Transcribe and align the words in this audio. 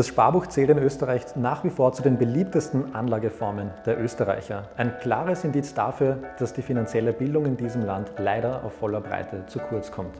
Das 0.00 0.06
Sparbuch 0.06 0.46
zählt 0.46 0.70
in 0.70 0.78
Österreich 0.78 1.36
nach 1.36 1.62
wie 1.62 1.68
vor 1.68 1.92
zu 1.92 2.02
den 2.02 2.16
beliebtesten 2.16 2.94
Anlageformen 2.94 3.70
der 3.84 4.02
Österreicher. 4.02 4.70
Ein 4.78 4.94
klares 4.98 5.44
Indiz 5.44 5.74
dafür, 5.74 6.16
dass 6.38 6.54
die 6.54 6.62
finanzielle 6.62 7.12
Bildung 7.12 7.44
in 7.44 7.58
diesem 7.58 7.84
Land 7.84 8.10
leider 8.16 8.64
auf 8.64 8.72
voller 8.72 9.02
Breite 9.02 9.44
zu 9.44 9.58
kurz 9.58 9.92
kommt. 9.92 10.14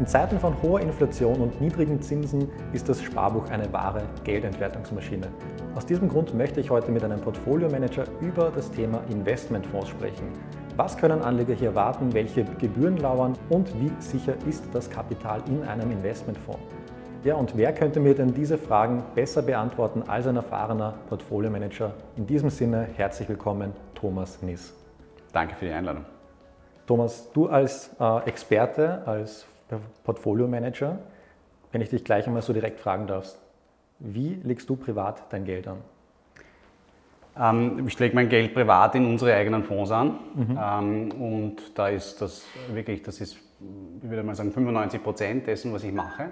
In 0.00 0.06
Zeiten 0.08 0.40
von 0.40 0.60
hoher 0.60 0.80
Inflation 0.80 1.40
und 1.40 1.60
niedrigen 1.60 2.02
Zinsen 2.02 2.48
ist 2.72 2.88
das 2.88 3.00
Sparbuch 3.00 3.48
eine 3.50 3.72
wahre 3.72 4.02
Geldentwertungsmaschine. 4.24 5.28
Aus 5.76 5.86
diesem 5.86 6.08
Grund 6.08 6.34
möchte 6.34 6.58
ich 6.58 6.68
heute 6.68 6.90
mit 6.90 7.04
einem 7.04 7.20
Portfolio-Manager 7.20 8.06
über 8.20 8.50
das 8.52 8.68
Thema 8.72 9.00
Investmentfonds 9.10 9.90
sprechen. 9.90 10.26
Was 10.74 10.96
können 10.96 11.22
Anleger 11.22 11.54
hier 11.54 11.76
warten, 11.76 12.12
welche 12.14 12.42
Gebühren 12.42 12.96
lauern 12.96 13.34
und 13.48 13.68
wie 13.80 13.92
sicher 14.00 14.34
ist 14.48 14.64
das 14.72 14.90
Kapital 14.90 15.40
in 15.46 15.62
einem 15.62 15.92
Investmentfonds? 15.92 16.79
Ja, 17.22 17.34
und 17.34 17.54
wer 17.54 17.74
könnte 17.74 18.00
mir 18.00 18.14
denn 18.14 18.32
diese 18.32 18.56
Fragen 18.56 19.02
besser 19.14 19.42
beantworten 19.42 20.04
als 20.06 20.26
ein 20.26 20.36
erfahrener 20.36 20.94
Portfolio-Manager? 21.10 21.92
In 22.16 22.26
diesem 22.26 22.48
Sinne 22.48 22.88
herzlich 22.96 23.28
willkommen, 23.28 23.74
Thomas 23.94 24.40
Niss. 24.40 24.74
Danke 25.30 25.54
für 25.54 25.66
die 25.66 25.70
Einladung. 25.70 26.06
Thomas, 26.86 27.30
du 27.34 27.46
als 27.46 27.94
äh, 28.00 28.26
Experte, 28.26 29.02
als 29.04 29.46
Portfolio-Manager, 30.04 30.98
wenn 31.72 31.82
ich 31.82 31.90
dich 31.90 32.04
gleich 32.04 32.26
einmal 32.26 32.40
so 32.40 32.54
direkt 32.54 32.80
fragen 32.80 33.06
darf, 33.06 33.34
wie 33.98 34.40
legst 34.42 34.70
du 34.70 34.76
privat 34.76 35.24
dein 35.28 35.44
Geld 35.44 35.68
an? 35.68 35.76
Ähm, 37.38 37.86
ich 37.86 37.98
lege 37.98 38.14
mein 38.14 38.30
Geld 38.30 38.54
privat 38.54 38.94
in 38.94 39.04
unsere 39.04 39.34
eigenen 39.34 39.62
Fonds 39.62 39.90
an 39.90 40.20
mhm. 40.34 40.58
ähm, 40.58 41.12
und 41.20 41.78
da 41.78 41.88
ist 41.88 42.22
das 42.22 42.46
wirklich, 42.72 43.02
das 43.02 43.20
ist, 43.20 43.36
ich 44.02 44.08
würde 44.08 44.22
mal 44.22 44.34
sagen, 44.34 44.52
95 44.52 45.02
Prozent 45.02 45.46
dessen, 45.46 45.70
was 45.74 45.84
ich 45.84 45.92
mache. 45.92 46.30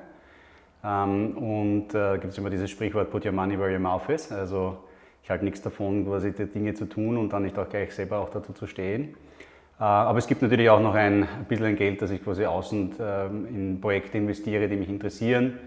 Ähm, 0.85 1.37
und 1.37 1.95
äh, 1.95 2.19
gibt 2.19 2.33
es 2.33 2.39
immer 2.39 2.51
dieses 2.51 2.71
Sprichwort, 2.71 3.11
put 3.11 3.25
your 3.25 3.33
money 3.33 3.59
where 3.59 3.73
your 3.73 3.81
mouth 3.81 4.09
is. 4.09 4.31
Also 4.31 4.79
ich 5.23 5.31
halte 5.31 5.45
nichts 5.45 5.61
davon, 5.61 6.07
quasi 6.07 6.33
die 6.33 6.47
Dinge 6.47 6.75
zu 6.75 6.87
tun 6.87 7.17
und 7.17 7.33
dann 7.33 7.43
nicht 7.43 7.59
auch 7.59 7.69
gleich 7.69 7.95
selber 7.95 8.19
auch 8.19 8.31
dazu 8.31 8.53
zu 8.53 8.67
stehen. 8.67 9.15
Äh, 9.79 9.85
aber 9.85 10.19
es 10.19 10.27
gibt 10.27 10.43
natürlich 10.43 10.70
auch 10.70 10.81
noch 10.81 10.95
ein, 10.95 11.27
bisschen 11.48 11.77
Geld, 11.77 12.03
das 12.03 12.11
ich 12.11 12.23
quasi 12.23 12.45
außen 12.45 12.95
ähm, 13.01 13.47
in 13.47 13.81
Projekte 13.81 14.19
investiere, 14.19 14.69
die 14.69 14.77
mich 14.77 14.89
interessieren. 14.89 15.59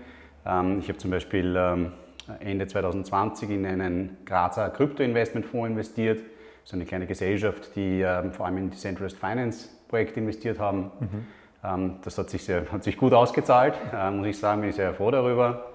Ähm, 0.45 0.79
ich 0.79 0.87
habe 0.87 0.97
zum 0.97 1.11
Beispiel 1.11 1.55
ähm, 1.57 1.91
Ende 2.39 2.67
2020 2.67 3.49
in 3.49 3.65
einen 3.65 4.17
Grazer 4.25 4.69
Krypto-Investmentfonds 4.69 5.69
investiert. 5.69 6.19
Das 6.19 6.69
ist 6.69 6.73
eine 6.73 6.85
kleine 6.85 7.07
Gesellschaft, 7.07 7.75
die 7.75 8.01
ähm, 8.01 8.31
vor 8.31 8.45
allem 8.45 8.57
in 8.57 8.69
Decentralized 8.69 9.17
Finance 9.17 9.69
Projekte 9.87 10.19
investiert 10.19 10.59
haben. 10.59 10.91
Mhm. 10.99 11.27
Ähm, 11.63 11.95
das 12.03 12.17
hat 12.17 12.29
sich, 12.29 12.43
sehr, 12.43 12.65
hat 12.71 12.83
sich 12.83 12.97
gut 12.97 13.13
ausgezahlt, 13.13 13.75
äh, 13.93 14.11
muss 14.11 14.27
ich 14.27 14.39
sagen, 14.39 14.61
bin 14.61 14.69
ich 14.69 14.75
sehr 14.75 14.93
froh 14.93 15.11
darüber. 15.11 15.65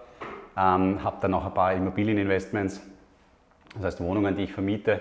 Ähm, 0.57 1.03
habe 1.05 1.17
dann 1.21 1.35
auch 1.35 1.45
ein 1.45 1.55
paar 1.55 1.75
Immobilieninvestments, 1.75 2.81
das 3.75 3.85
heißt 3.85 4.01
Wohnungen, 4.01 4.37
die 4.37 4.45
ich 4.45 4.53
vermiete, 4.53 5.01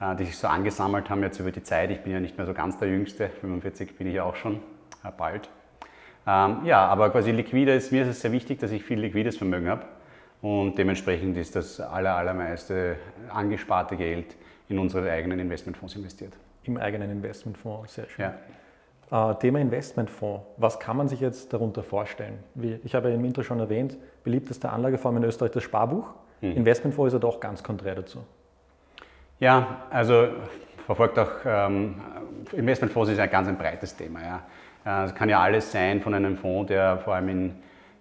äh, 0.00 0.14
die 0.16 0.24
sich 0.24 0.38
so 0.38 0.46
angesammelt 0.46 1.10
haben 1.10 1.22
jetzt 1.22 1.40
über 1.40 1.50
die 1.50 1.62
Zeit. 1.62 1.90
Ich 1.90 2.00
bin 2.00 2.12
ja 2.12 2.20
nicht 2.20 2.36
mehr 2.36 2.46
so 2.46 2.54
ganz 2.54 2.78
der 2.78 2.88
Jüngste, 2.88 3.28
45 3.28 3.96
bin 3.96 4.06
ich 4.06 4.14
ja 4.14 4.24
auch 4.24 4.36
schon, 4.36 4.56
äh, 5.04 5.10
bald. 5.16 5.48
Ähm, 6.26 6.60
ja, 6.64 6.86
aber 6.86 7.10
quasi 7.10 7.32
liquides, 7.32 7.90
mir 7.90 8.02
ist 8.02 8.08
es 8.08 8.20
sehr 8.20 8.32
wichtig, 8.32 8.58
dass 8.60 8.70
ich 8.70 8.82
viel 8.82 8.98
liquides 8.98 9.36
Vermögen 9.36 9.68
habe 9.68 9.84
und 10.40 10.78
dementsprechend 10.78 11.36
ist 11.36 11.56
das 11.56 11.80
aller, 11.80 12.14
allermeiste 12.14 12.96
angesparte 13.28 13.96
Geld 13.96 14.36
in 14.68 14.78
unsere 14.78 15.10
eigenen 15.10 15.38
Investmentfonds 15.38 15.96
investiert. 15.96 16.32
Im 16.62 16.78
eigenen 16.78 17.10
Investmentfonds, 17.10 17.94
sehr 17.94 18.08
schön. 18.08 18.24
Ja. 18.24 18.34
Äh, 19.10 19.34
Thema 19.36 19.60
Investmentfonds. 19.60 20.44
Was 20.56 20.78
kann 20.78 20.96
man 20.96 21.08
sich 21.08 21.20
jetzt 21.20 21.52
darunter 21.52 21.82
vorstellen? 21.82 22.38
Wie, 22.54 22.80
ich 22.84 22.94
habe 22.94 23.10
im 23.10 23.24
Intro 23.24 23.42
schon 23.42 23.60
erwähnt, 23.60 23.96
beliebteste 24.22 24.70
Anlageform 24.70 25.18
in 25.18 25.24
Österreich 25.24 25.52
das 25.52 25.62
Sparbuch. 25.62 26.06
Mhm. 26.40 26.52
Investmentfonds 26.52 27.14
ist 27.14 27.14
ja 27.14 27.20
doch 27.20 27.40
ganz 27.40 27.62
konträr 27.62 27.94
dazu. 27.94 28.20
Ja, 29.40 29.82
also 29.90 30.28
verfolgt 30.86 31.18
auch, 31.18 31.30
ähm, 31.44 31.96
Investmentfonds 32.52 33.10
ist 33.10 33.18
ein 33.18 33.30
ganz 33.30 33.48
ein 33.48 33.58
breites 33.58 33.96
Thema. 33.96 34.20
Ja. 34.22 35.04
Es 35.06 35.14
kann 35.14 35.30
ja 35.30 35.40
alles 35.40 35.72
sein 35.72 36.02
von 36.02 36.12
einem 36.12 36.36
Fonds, 36.36 36.68
der 36.68 36.98
vor 36.98 37.14
allem 37.14 37.28
in 37.30 37.54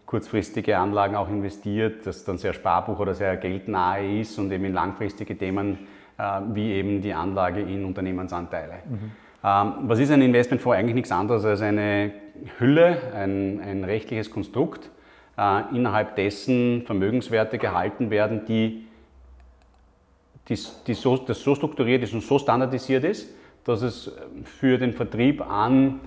kurzfristige 0.06 0.78
Anlagen 0.78 1.16
auch 1.16 1.30
investiert, 1.30 2.06
das 2.06 2.26
dann 2.26 2.38
sehr 2.38 2.54
Sparbuch 2.54 3.00
oder 3.00 3.14
sehr 3.14 3.38
geldnahe 3.38 4.20
ist 4.20 4.38
und 4.38 4.52
eben 4.52 4.66
in 4.66 4.74
langfristige 4.74 5.38
Themen 5.38 5.88
äh, 6.18 6.42
wie 6.54 6.74
eben 6.74 7.02
die 7.02 7.14
Anlage 7.14 7.62
in 7.62 7.86
Unternehmensanteile. 7.86 8.74
Mhm. 8.86 9.12
Ähm, 9.44 9.74
was 9.82 10.00
ist 10.00 10.12
ein 10.12 10.22
Investmentfonds? 10.22 10.78
Eigentlich 10.78 10.96
nichts 10.96 11.12
anderes 11.12 11.44
als 11.44 11.62
eine 11.62 12.12
Hülle, 12.60 12.98
ein, 13.14 13.60
ein 13.60 13.84
rechtliches 13.84 14.32
Konstrukt, 14.32 14.90
äh, 15.38 15.76
innerhalb 15.76 16.16
dessen 16.16 16.84
Vermögenswerte 16.86 17.58
gehalten 17.58 18.10
werden, 18.10 18.46
die, 18.46 18.88
die, 20.48 20.58
die 20.88 20.94
so, 20.94 21.18
das 21.18 21.42
so 21.42 21.56
strukturiert 21.56 22.04
ist 22.04 22.14
und 22.14 22.24
so 22.24 22.40
standardisiert 22.40 23.04
ist, 23.04 23.30
dass 23.66 23.82
es 23.82 24.12
für 24.44 24.78
den 24.78 24.94
Vertrieb 24.94 25.42
an 25.42 26.00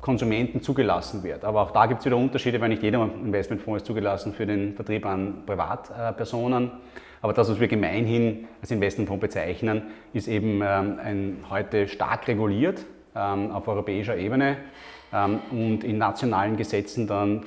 Konsumenten 0.00 0.60
zugelassen 0.62 1.22
wird. 1.22 1.44
Aber 1.44 1.62
auch 1.62 1.70
da 1.70 1.86
gibt 1.86 2.00
es 2.00 2.06
wieder 2.06 2.16
Unterschiede, 2.16 2.60
weil 2.60 2.70
nicht 2.70 2.82
jeder 2.82 3.02
Investmentfonds 3.02 3.82
ist 3.82 3.86
zugelassen 3.86 4.34
für 4.34 4.46
den 4.46 4.74
Vertrieb 4.74 5.06
an 5.06 5.44
Privatpersonen. 5.46 6.72
Aber 7.22 7.32
das, 7.32 7.48
was 7.48 7.60
wir 7.60 7.68
gemeinhin 7.68 8.48
als 8.60 8.70
Investmentfonds 8.72 9.20
bezeichnen, 9.20 9.82
ist 10.12 10.28
eben 10.28 10.60
ähm, 10.62 10.98
ein, 11.02 11.36
heute 11.48 11.86
stark 11.86 12.26
reguliert 12.26 12.84
ähm, 13.14 13.52
auf 13.52 13.68
europäischer 13.68 14.16
Ebene 14.16 14.56
ähm, 15.12 15.38
und 15.52 15.84
in 15.84 15.98
nationalen 15.98 16.56
Gesetzen 16.56 17.06
dann 17.06 17.44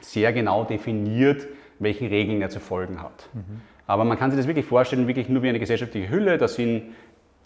sehr 0.00 0.32
genau 0.32 0.64
definiert, 0.64 1.46
welchen 1.78 2.08
Regeln 2.08 2.40
er 2.40 2.48
zu 2.48 2.58
folgen 2.58 3.02
hat. 3.02 3.28
Mhm. 3.34 3.60
Aber 3.86 4.04
man 4.04 4.18
kann 4.18 4.30
sich 4.30 4.38
das 4.38 4.46
wirklich 4.46 4.64
vorstellen, 4.64 5.06
wirklich 5.06 5.28
nur 5.28 5.42
wie 5.42 5.48
eine 5.50 5.58
gesellschaftliche 5.58 6.08
Hülle. 6.08 6.38
Da 6.38 6.48
sind 6.48 6.94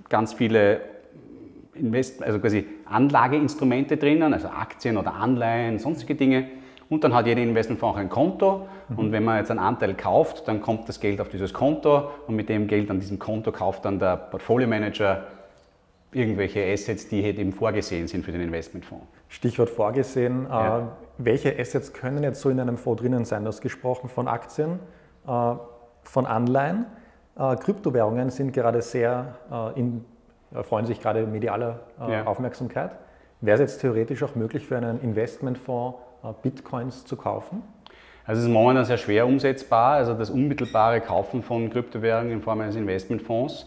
ganz 0.09 0.35
viele 0.35 0.81
Invest 1.75 2.23
also 2.23 2.39
quasi 2.39 2.65
Anlageinstrumente 2.85 3.97
drinnen, 3.97 4.33
also 4.33 4.49
Aktien 4.49 4.97
oder 4.97 5.15
Anleihen, 5.15 5.79
sonstige 5.79 6.15
Dinge. 6.15 6.49
Und 6.89 7.03
dann 7.03 7.15
hat 7.15 7.27
jeder 7.27 7.43
Investmentfonds 7.43 7.97
auch 7.97 8.01
ein 8.01 8.09
Konto. 8.09 8.69
Mhm. 8.89 8.99
Und 8.99 9.13
wenn 9.13 9.25
man 9.25 9.39
jetzt 9.39 9.51
einen 9.51 9.61
Anteil 9.61 9.95
kauft, 9.95 10.47
dann 10.47 10.61
kommt 10.61 10.89
das 10.89 11.01
Geld 11.01 11.21
auf 11.21 11.29
dieses 11.29 11.53
Konto 11.53 12.11
und 12.27 12.37
mit 12.37 12.49
dem 12.49 12.67
Geld 12.69 12.91
an 12.91 13.01
diesem 13.01 13.19
Konto 13.19 13.53
kauft 13.53 13.85
dann 13.85 13.99
der 13.99 14.17
Portfolio 14.17 14.69
Manager 14.69 15.25
irgendwelche 16.13 16.65
Assets, 16.65 17.09
die 17.09 17.23
halt 17.23 17.39
eben 17.39 17.53
vorgesehen 17.53 18.07
sind 18.07 18.25
für 18.25 18.33
den 18.33 18.41
Investmentfonds. 18.41 19.05
Stichwort 19.29 19.69
vorgesehen. 19.69 20.47
Äh, 20.47 20.49
ja. 20.49 20.79
Äh, 20.79 20.83
welche 21.19 21.59
Assets 21.59 21.93
können 21.93 22.23
jetzt 22.23 22.41
so 22.41 22.51
in 22.51 22.61
einem 22.61 22.77
Fonds 22.77 23.03
drinnen 23.03 23.25
sein? 23.25 23.43
Du 23.43 23.49
hast 23.49 23.61
gesprochen 23.61 24.09
von 24.09 24.29
Aktien, 24.29 24.79
äh, 25.27 25.55
von 26.03 26.27
Anleihen. 26.27 26.87
Äh, 27.39 27.57
Kryptowährungen 27.57 28.31
sind 28.31 28.53
gerade 28.53 28.81
sehr 28.83 29.35
äh, 29.51 29.79
in, 29.79 30.05
freuen 30.63 30.87
sich 30.87 31.01
gerade 31.01 31.27
medialer 31.27 31.81
äh, 32.01 32.13
ja. 32.13 32.27
Aufmerksamkeit. 32.27 32.93
Wäre 33.41 33.57
es 33.57 33.73
jetzt 33.73 33.81
theoretisch 33.81 34.23
auch 34.23 34.35
möglich 34.35 34.67
für 34.67 34.77
einen 34.77 35.01
Investmentfonds, 35.01 35.99
äh, 35.99 36.06
Bitcoins 36.43 37.05
zu 37.05 37.17
kaufen? 37.17 37.63
Also 38.25 38.41
es 38.41 38.47
ist 38.47 38.53
momentan 38.53 38.85
sehr 38.85 38.97
schwer 38.97 39.27
umsetzbar, 39.27 39.95
also 39.95 40.15
das 40.15 40.31
unmittelbare 40.31 41.01
Kaufen 41.01 41.43
von 41.43 41.71
Kryptowährungen 41.71 42.33
in 42.33 42.43
Form 42.43 42.61
eines 42.61 42.75
Investmentfonds. 42.75 43.67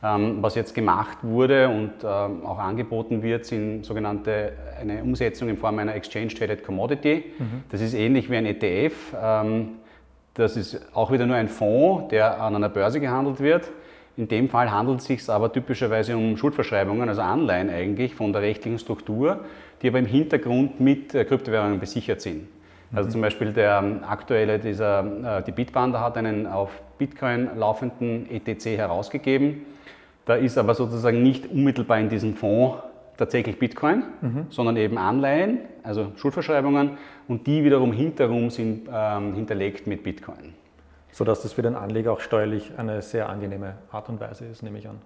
Ähm, 0.00 0.38
was 0.40 0.54
jetzt 0.54 0.74
gemacht 0.74 1.18
wurde 1.22 1.68
und 1.68 1.92
ähm, 2.04 2.46
auch 2.46 2.58
angeboten 2.58 3.20
wird, 3.20 3.44
sind 3.44 3.84
sogenannte 3.84 4.52
eine 4.80 5.02
Umsetzung 5.02 5.48
in 5.48 5.56
Form 5.56 5.80
einer 5.80 5.96
Exchange 5.96 6.28
Traded 6.28 6.64
Commodity. 6.64 7.24
Mhm. 7.36 7.64
Das 7.68 7.80
ist 7.80 7.94
ähnlich 7.94 8.30
wie 8.30 8.36
ein 8.36 8.46
ETF. 8.46 8.94
Ähm, 9.20 9.70
das 10.34 10.56
ist 10.56 10.80
auch 10.94 11.10
wieder 11.10 11.26
nur 11.26 11.34
ein 11.34 11.48
Fonds, 11.48 12.10
der 12.10 12.40
an 12.40 12.54
einer 12.54 12.68
Börse 12.68 13.00
gehandelt 13.00 13.40
wird. 13.40 13.72
In 14.18 14.28
dem 14.28 14.50
Fall 14.50 14.70
handelt 14.70 14.98
es 15.00 15.06
sich 15.06 15.30
aber 15.30 15.50
typischerweise 15.52 16.16
um 16.16 16.36
Schuldverschreibungen, 16.36 17.08
also 17.08 17.22
Anleihen 17.22 17.70
eigentlich 17.70 18.14
von 18.14 18.32
der 18.32 18.42
rechtlichen 18.42 18.78
Struktur 18.78 19.44
die 19.82 19.88
aber 19.88 19.98
im 19.98 20.06
Hintergrund 20.06 20.80
mit 20.80 21.14
äh, 21.14 21.24
Kryptowährungen 21.24 21.78
besichert 21.78 22.20
sind. 22.20 22.48
Also 22.92 23.08
mhm. 23.08 23.12
zum 23.12 23.20
Beispiel 23.20 23.52
der 23.52 23.80
ähm, 23.82 24.00
aktuelle, 24.06 24.58
dieser, 24.58 25.38
äh, 25.38 25.42
die 25.42 25.52
Bitpanda 25.52 26.00
hat 26.00 26.16
einen 26.16 26.46
auf 26.46 26.70
Bitcoin 26.98 27.50
laufenden 27.56 28.28
ETC 28.30 28.78
herausgegeben. 28.78 29.66
Da 30.24 30.34
ist 30.34 30.58
aber 30.58 30.74
sozusagen 30.74 31.22
nicht 31.22 31.50
unmittelbar 31.50 31.98
in 31.98 32.08
diesem 32.08 32.34
Fonds 32.34 32.82
tatsächlich 33.16 33.58
Bitcoin, 33.58 34.04
mhm. 34.20 34.46
sondern 34.48 34.76
eben 34.76 34.96
Anleihen, 34.96 35.60
also 35.82 36.12
Schuldverschreibungen 36.16 36.92
und 37.26 37.46
die 37.46 37.64
wiederum 37.64 37.92
hinterrum 37.92 38.50
sind 38.50 38.88
ähm, 38.92 39.34
hinterlegt 39.34 39.86
mit 39.86 40.02
Bitcoin. 40.02 40.54
Sodass 41.10 41.42
das 41.42 41.54
für 41.54 41.62
den 41.62 41.74
Anleger 41.74 42.12
auch 42.12 42.20
steuerlich 42.20 42.72
eine 42.76 43.02
sehr 43.02 43.28
angenehme 43.28 43.74
Art 43.90 44.08
und 44.08 44.20
Weise 44.20 44.44
ist, 44.46 44.62
nehme 44.62 44.78
ich 44.78 44.88
an. 44.88 45.00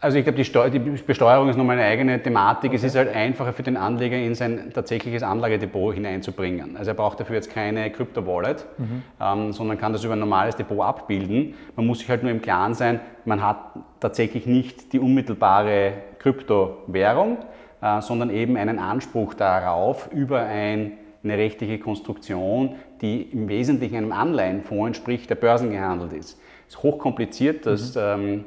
Also 0.00 0.18
ich 0.18 0.24
glaube, 0.24 0.70
die, 0.70 0.78
die, 0.78 0.90
Besteuerung 1.02 1.48
ist 1.48 1.56
nochmal 1.56 1.76
eine 1.76 1.88
eigene 1.88 2.22
Thematik. 2.22 2.70
Okay. 2.70 2.76
Es 2.76 2.84
ist 2.84 2.94
halt 2.94 3.12
einfacher 3.12 3.52
für 3.52 3.64
den 3.64 3.76
Anleger, 3.76 4.16
in 4.16 4.36
sein 4.36 4.70
tatsächliches 4.72 5.24
Anlagedepot 5.24 5.94
hineinzubringen. 5.94 6.76
Also 6.76 6.92
er 6.92 6.94
braucht 6.94 7.18
dafür 7.18 7.34
jetzt 7.34 7.50
keine 7.50 7.90
Krypto-Wallet, 7.90 8.64
mhm. 8.78 9.02
ähm, 9.20 9.52
sondern 9.52 9.76
kann 9.76 9.92
das 9.92 10.04
über 10.04 10.12
ein 10.12 10.20
normales 10.20 10.54
Depot 10.54 10.80
abbilden. 10.80 11.54
Man 11.74 11.86
muss 11.86 11.98
sich 11.98 12.08
halt 12.08 12.22
nur 12.22 12.30
im 12.30 12.40
Klaren 12.40 12.74
sein, 12.74 13.00
man 13.24 13.42
hat 13.42 13.56
tatsächlich 13.98 14.46
nicht 14.46 14.92
die 14.92 15.00
unmittelbare 15.00 15.94
Kryptowährung, 16.20 17.38
äh, 17.80 18.00
sondern 18.00 18.30
eben 18.30 18.56
einen 18.56 18.78
Anspruch 18.78 19.34
darauf 19.34 20.12
über 20.12 20.42
ein, 20.42 20.92
eine 21.24 21.36
rechtliche 21.36 21.80
Konstruktion, 21.80 22.76
die 23.00 23.22
im 23.22 23.48
Wesentlichen 23.48 23.96
einem 23.96 24.12
Anleihenfonds 24.12 24.86
entspricht, 24.98 25.30
der 25.30 25.36
börsengehandelt 25.36 26.12
ist. 26.12 26.38
Es 26.68 26.74
ist 26.74 26.82
hochkompliziert, 26.82 27.66
das, 27.66 27.94
mhm. 27.94 28.00
ähm, 28.00 28.44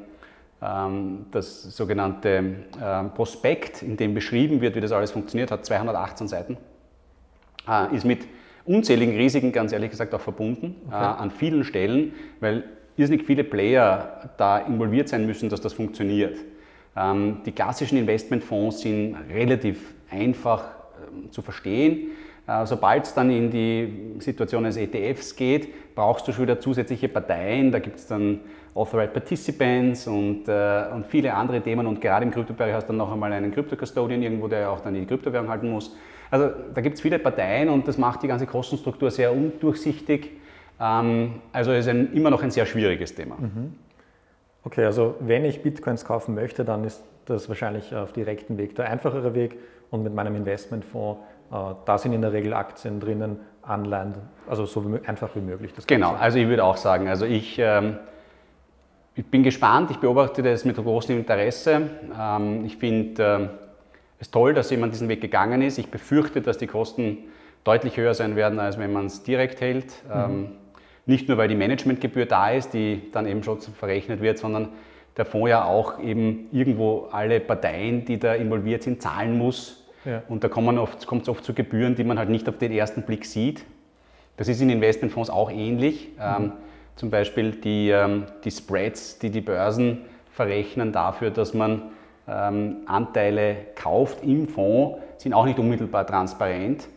ähm, 0.62 1.26
das 1.30 1.62
sogenannte 1.76 2.54
ähm, 2.82 3.10
Prospekt, 3.14 3.82
in 3.82 3.96
dem 3.96 4.14
beschrieben 4.14 4.60
wird, 4.60 4.76
wie 4.76 4.80
das 4.80 4.92
alles 4.92 5.10
funktioniert, 5.10 5.50
hat 5.50 5.64
218 5.64 6.28
Seiten, 6.28 6.56
äh, 7.68 7.94
ist 7.94 8.04
mit 8.04 8.26
unzähligen 8.64 9.16
Risiken, 9.16 9.52
ganz 9.52 9.72
ehrlich 9.72 9.90
gesagt, 9.90 10.14
auch 10.14 10.20
verbunden, 10.20 10.76
okay. 10.86 10.96
äh, 10.96 11.20
an 11.20 11.30
vielen 11.30 11.64
Stellen, 11.64 12.14
weil 12.40 12.64
irrsinnig 12.96 13.26
viele 13.26 13.44
Player 13.44 14.30
da 14.36 14.58
involviert 14.58 15.08
sein 15.08 15.26
müssen, 15.26 15.48
dass 15.48 15.60
das 15.60 15.72
funktioniert. 15.72 16.38
Ähm, 16.96 17.38
die 17.44 17.52
klassischen 17.52 17.98
Investmentfonds 17.98 18.80
sind 18.80 19.16
relativ 19.30 19.94
einfach 20.10 20.64
ähm, 21.10 21.30
zu 21.32 21.42
verstehen. 21.42 22.10
Äh, 22.46 22.66
Sobald 22.66 23.04
es 23.04 23.14
dann 23.14 23.30
in 23.30 23.50
die 23.50 24.16
Situation 24.18 24.64
eines 24.64 24.76
ETFs 24.76 25.36
geht, 25.36 25.94
brauchst 25.94 26.26
du 26.26 26.32
schon 26.32 26.44
wieder 26.44 26.60
zusätzliche 26.60 27.08
Parteien. 27.08 27.70
Da 27.70 27.78
gibt 27.78 27.98
es 27.98 28.06
dann 28.06 28.40
Authorized 28.74 29.12
Participants 29.12 30.06
und, 30.06 30.48
äh, 30.48 30.84
und 30.92 31.06
viele 31.06 31.34
andere 31.34 31.60
Themen. 31.60 31.86
Und 31.86 32.00
gerade 32.00 32.24
im 32.24 32.30
Kryptobereich 32.30 32.74
hast 32.74 32.84
du 32.84 32.88
dann 32.88 32.98
noch 32.98 33.12
einmal 33.12 33.32
einen 33.32 33.52
Krypto-Custodian 33.52 34.22
irgendwo, 34.22 34.48
der 34.48 34.70
auch 34.70 34.80
dann 34.80 34.94
die 34.94 35.04
Kryptowährung 35.04 35.48
halten 35.48 35.70
muss. 35.70 35.94
Also 36.30 36.50
da 36.74 36.80
gibt 36.80 36.94
es 36.96 37.02
viele 37.02 37.18
Parteien 37.18 37.68
und 37.68 37.86
das 37.86 37.98
macht 37.98 38.22
die 38.22 38.28
ganze 38.28 38.46
Kostenstruktur 38.46 39.10
sehr 39.10 39.32
undurchsichtig. 39.32 40.30
Ähm, 40.80 41.34
also 41.52 41.72
ist 41.72 41.88
ein, 41.88 42.12
immer 42.14 42.30
noch 42.30 42.42
ein 42.42 42.50
sehr 42.50 42.64
schwieriges 42.64 43.14
Thema. 43.14 43.36
Mhm. 43.38 43.74
Okay, 44.64 44.84
also 44.84 45.16
wenn 45.20 45.44
ich 45.44 45.62
Bitcoins 45.62 46.04
kaufen 46.04 46.34
möchte, 46.34 46.64
dann 46.64 46.84
ist 46.84 47.02
das 47.26 47.48
wahrscheinlich 47.48 47.94
auf 47.94 48.12
direktem 48.12 48.56
Weg 48.58 48.74
der 48.74 48.88
einfachere 48.88 49.34
Weg 49.34 49.56
und 49.90 50.02
mit 50.02 50.14
meinem 50.14 50.34
Investmentfonds, 50.36 51.20
da 51.52 51.98
sind 51.98 52.12
in 52.12 52.22
der 52.22 52.32
Regel 52.32 52.54
Aktien 52.54 52.98
drinnen, 52.98 53.38
Anleihen, 53.62 54.14
also 54.48 54.66
so 54.66 54.98
einfach 55.06 55.30
wie 55.34 55.40
möglich. 55.40 55.72
genau, 55.86 56.16
also 56.18 56.38
ich 56.38 56.48
würde 56.48 56.64
auch 56.64 56.76
sagen, 56.76 57.08
also 57.08 57.26
ich, 57.26 57.58
ähm, 57.58 57.98
ich 59.14 59.26
bin 59.26 59.42
gespannt, 59.42 59.90
ich 59.90 59.98
beobachte 59.98 60.42
das 60.42 60.64
mit 60.64 60.76
großem 60.76 61.18
Interesse. 61.18 61.90
Ähm, 62.18 62.64
ich 62.64 62.76
finde 62.76 63.22
äh, 63.22 63.48
es 64.18 64.30
toll, 64.30 64.54
dass 64.54 64.70
jemand 64.70 64.94
diesen 64.94 65.08
Weg 65.08 65.20
gegangen 65.20 65.62
ist. 65.62 65.78
Ich 65.78 65.90
befürchte, 65.90 66.40
dass 66.40 66.58
die 66.58 66.66
Kosten 66.66 67.18
deutlich 67.64 67.96
höher 67.96 68.14
sein 68.14 68.34
werden, 68.34 68.58
als 68.58 68.78
wenn 68.78 68.92
man 68.92 69.06
es 69.06 69.22
direkt 69.22 69.60
hält. 69.60 69.92
Mhm. 70.08 70.12
Ähm, 70.12 70.48
nicht 71.04 71.28
nur, 71.28 71.36
weil 71.36 71.48
die 71.48 71.56
Managementgebühr 71.56 72.26
da 72.26 72.50
ist, 72.50 72.72
die 72.72 73.10
dann 73.12 73.26
eben 73.26 73.42
schon 73.42 73.60
verrechnet 73.60 74.20
wird, 74.20 74.38
sondern 74.38 74.70
der 75.16 75.24
Fonds 75.24 75.50
ja 75.50 75.64
auch 75.64 76.00
eben 76.00 76.48
irgendwo 76.52 77.08
alle 77.12 77.40
Parteien, 77.40 78.04
die 78.04 78.18
da 78.18 78.34
involviert 78.34 78.82
sind, 78.82 79.02
zahlen 79.02 79.36
muss. 79.36 79.81
Ja. 80.04 80.22
Und 80.28 80.44
da 80.44 80.48
kommt 80.48 80.72
es 80.72 80.78
oft, 80.78 81.28
oft 81.28 81.44
zu 81.44 81.54
Gebühren, 81.54 81.94
die 81.94 82.04
man 82.04 82.18
halt 82.18 82.28
nicht 82.28 82.48
auf 82.48 82.58
den 82.58 82.72
ersten 82.72 83.02
Blick 83.02 83.24
sieht. 83.24 83.64
Das 84.36 84.48
ist 84.48 84.60
in 84.60 84.70
Investmentfonds 84.70 85.30
auch 85.30 85.50
ähnlich. 85.50 86.08
Mhm. 86.16 86.44
Ähm, 86.44 86.52
zum 86.96 87.10
Beispiel 87.10 87.52
die, 87.52 87.90
ähm, 87.90 88.26
die 88.44 88.50
Spreads, 88.50 89.18
die 89.18 89.30
die 89.30 89.40
Börsen 89.40 90.04
verrechnen 90.30 90.92
dafür, 90.92 91.30
dass 91.30 91.54
man 91.54 91.82
ähm, 92.28 92.78
Anteile 92.86 93.56
kauft 93.74 94.22
im 94.22 94.48
Fonds, 94.48 94.98
sind 95.18 95.34
auch 95.34 95.44
nicht 95.44 95.58
unmittelbar 95.58 96.06
transparent. 96.06 96.88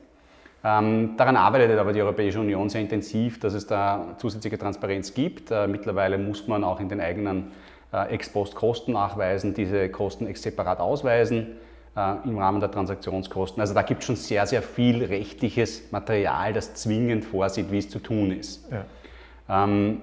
Ähm, 0.63 1.15
daran 1.15 1.37
arbeitet 1.37 1.77
aber 1.77 1.93
die 1.93 2.01
Europäische 2.01 2.39
Union 2.39 2.69
sehr 2.69 2.81
intensiv, 2.81 3.39
dass 3.39 3.53
es 3.53 3.67
da 3.67 4.15
zusätzliche 4.17 4.57
Transparenz 4.57 5.13
gibt. 5.13 5.51
Äh, 5.51 5.67
mittlerweile 5.67 6.17
muss 6.17 6.47
man 6.47 6.63
auch 6.63 6.79
in 6.79 6.89
den 6.89 6.99
eigenen 6.99 7.51
äh, 7.93 8.13
Ex-Post-Kosten 8.13 8.93
nachweisen, 8.93 9.53
diese 9.53 9.89
Kosten 9.89 10.33
separat 10.33 10.79
ausweisen 10.79 11.57
äh, 11.95 12.15
im 12.25 12.38
Rahmen 12.38 12.59
der 12.59 12.71
Transaktionskosten. 12.71 13.62
Also 13.62 13.74
da 13.74 13.81
gibt 13.81 14.01
es 14.01 14.07
schon 14.07 14.15
sehr, 14.15 14.45
sehr 14.45 14.62
viel 14.62 15.03
rechtliches 15.03 15.92
Material, 15.92 16.53
das 16.53 16.74
zwingend 16.75 17.25
vorsieht, 17.25 17.71
wie 17.71 17.77
es 17.77 17.89
zu 17.89 18.00
tun 18.00 18.31
ist. 18.31 18.69
Ja. 18.71 19.63
Ähm, 19.63 20.01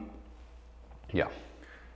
ja. 1.13 1.27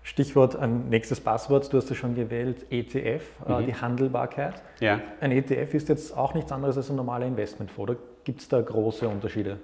Stichwort 0.03 0.55
ein 0.55 0.89
nächstes 0.89 1.21
Passwort, 1.21 1.73
du 1.73 1.79
hast 1.79 1.91
es 1.91 1.97
schon 1.97 2.15
gewählt, 2.15 2.67
ETF, 2.71 3.25
äh, 3.49 3.53
mhm. 3.53 3.67
die 3.67 3.75
Handelbarkeit. 3.75 4.63
Ja. 4.79 5.01
Ein 5.21 5.33
ETF 5.33 5.75
ist 5.75 5.89
jetzt 5.89 6.17
auch 6.17 6.35
nichts 6.35 6.53
anderes 6.53 6.77
als 6.77 6.91
ein 6.91 6.97
normaler 6.97 7.27
Investmentfonds, 7.27 7.91
oder 7.91 8.01
gibt 8.23 8.41
es 8.41 8.49
da 8.49 8.61
große 8.61 9.09
Unterschiede? 9.09 9.59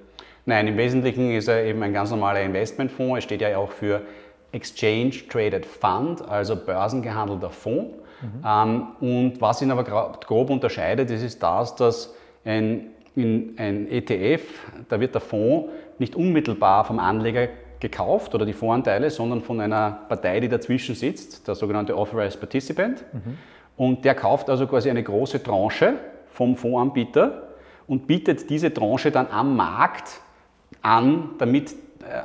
Nein, 0.44 0.66
im 0.66 0.76
Wesentlichen 0.76 1.30
ist 1.30 1.46
er 1.46 1.62
eben 1.64 1.80
ein 1.84 1.92
ganz 1.92 2.10
normaler 2.10 2.40
Investmentfonds. 2.40 3.18
Es 3.18 3.24
steht 3.24 3.40
ja 3.40 3.56
auch 3.56 3.70
für 3.70 4.02
Exchange 4.50 5.12
Traded 5.28 5.64
Fund, 5.64 6.28
also 6.28 6.56
börsengehandelter 6.56 7.50
Fonds. 7.50 8.01
Mhm. 8.22 8.86
Und 9.00 9.40
was 9.40 9.62
ihn 9.62 9.70
aber 9.70 9.84
grob 9.84 10.50
unterscheidet, 10.50 11.10
ist, 11.10 11.22
ist 11.22 11.42
das, 11.42 11.74
dass 11.76 12.14
ein, 12.44 12.90
ein 13.16 13.88
ETF, 13.90 14.42
da 14.88 15.00
wird 15.00 15.14
der 15.14 15.20
Fonds 15.20 15.70
nicht 15.98 16.16
unmittelbar 16.16 16.84
vom 16.84 16.98
Anleger 16.98 17.48
gekauft 17.80 18.34
oder 18.34 18.46
die 18.46 18.52
Voranteile, 18.52 19.10
sondern 19.10 19.42
von 19.42 19.60
einer 19.60 19.98
Partei, 20.08 20.40
die 20.40 20.48
dazwischen 20.48 20.94
sitzt, 20.94 21.46
der 21.46 21.54
sogenannte 21.54 21.94
Authorized 21.96 22.40
Participant. 22.40 23.04
Mhm. 23.12 23.38
Und 23.76 24.04
der 24.04 24.14
kauft 24.14 24.48
also 24.48 24.66
quasi 24.66 24.88
eine 24.88 25.02
große 25.02 25.42
Tranche 25.42 25.94
vom 26.30 26.56
Fondsanbieter 26.56 27.48
und 27.86 28.06
bietet 28.06 28.48
diese 28.48 28.72
Tranche 28.72 29.10
dann 29.10 29.26
am 29.28 29.56
Markt 29.56 30.20
an, 30.80 31.30
damit 31.38 31.72
äh, 31.72 31.74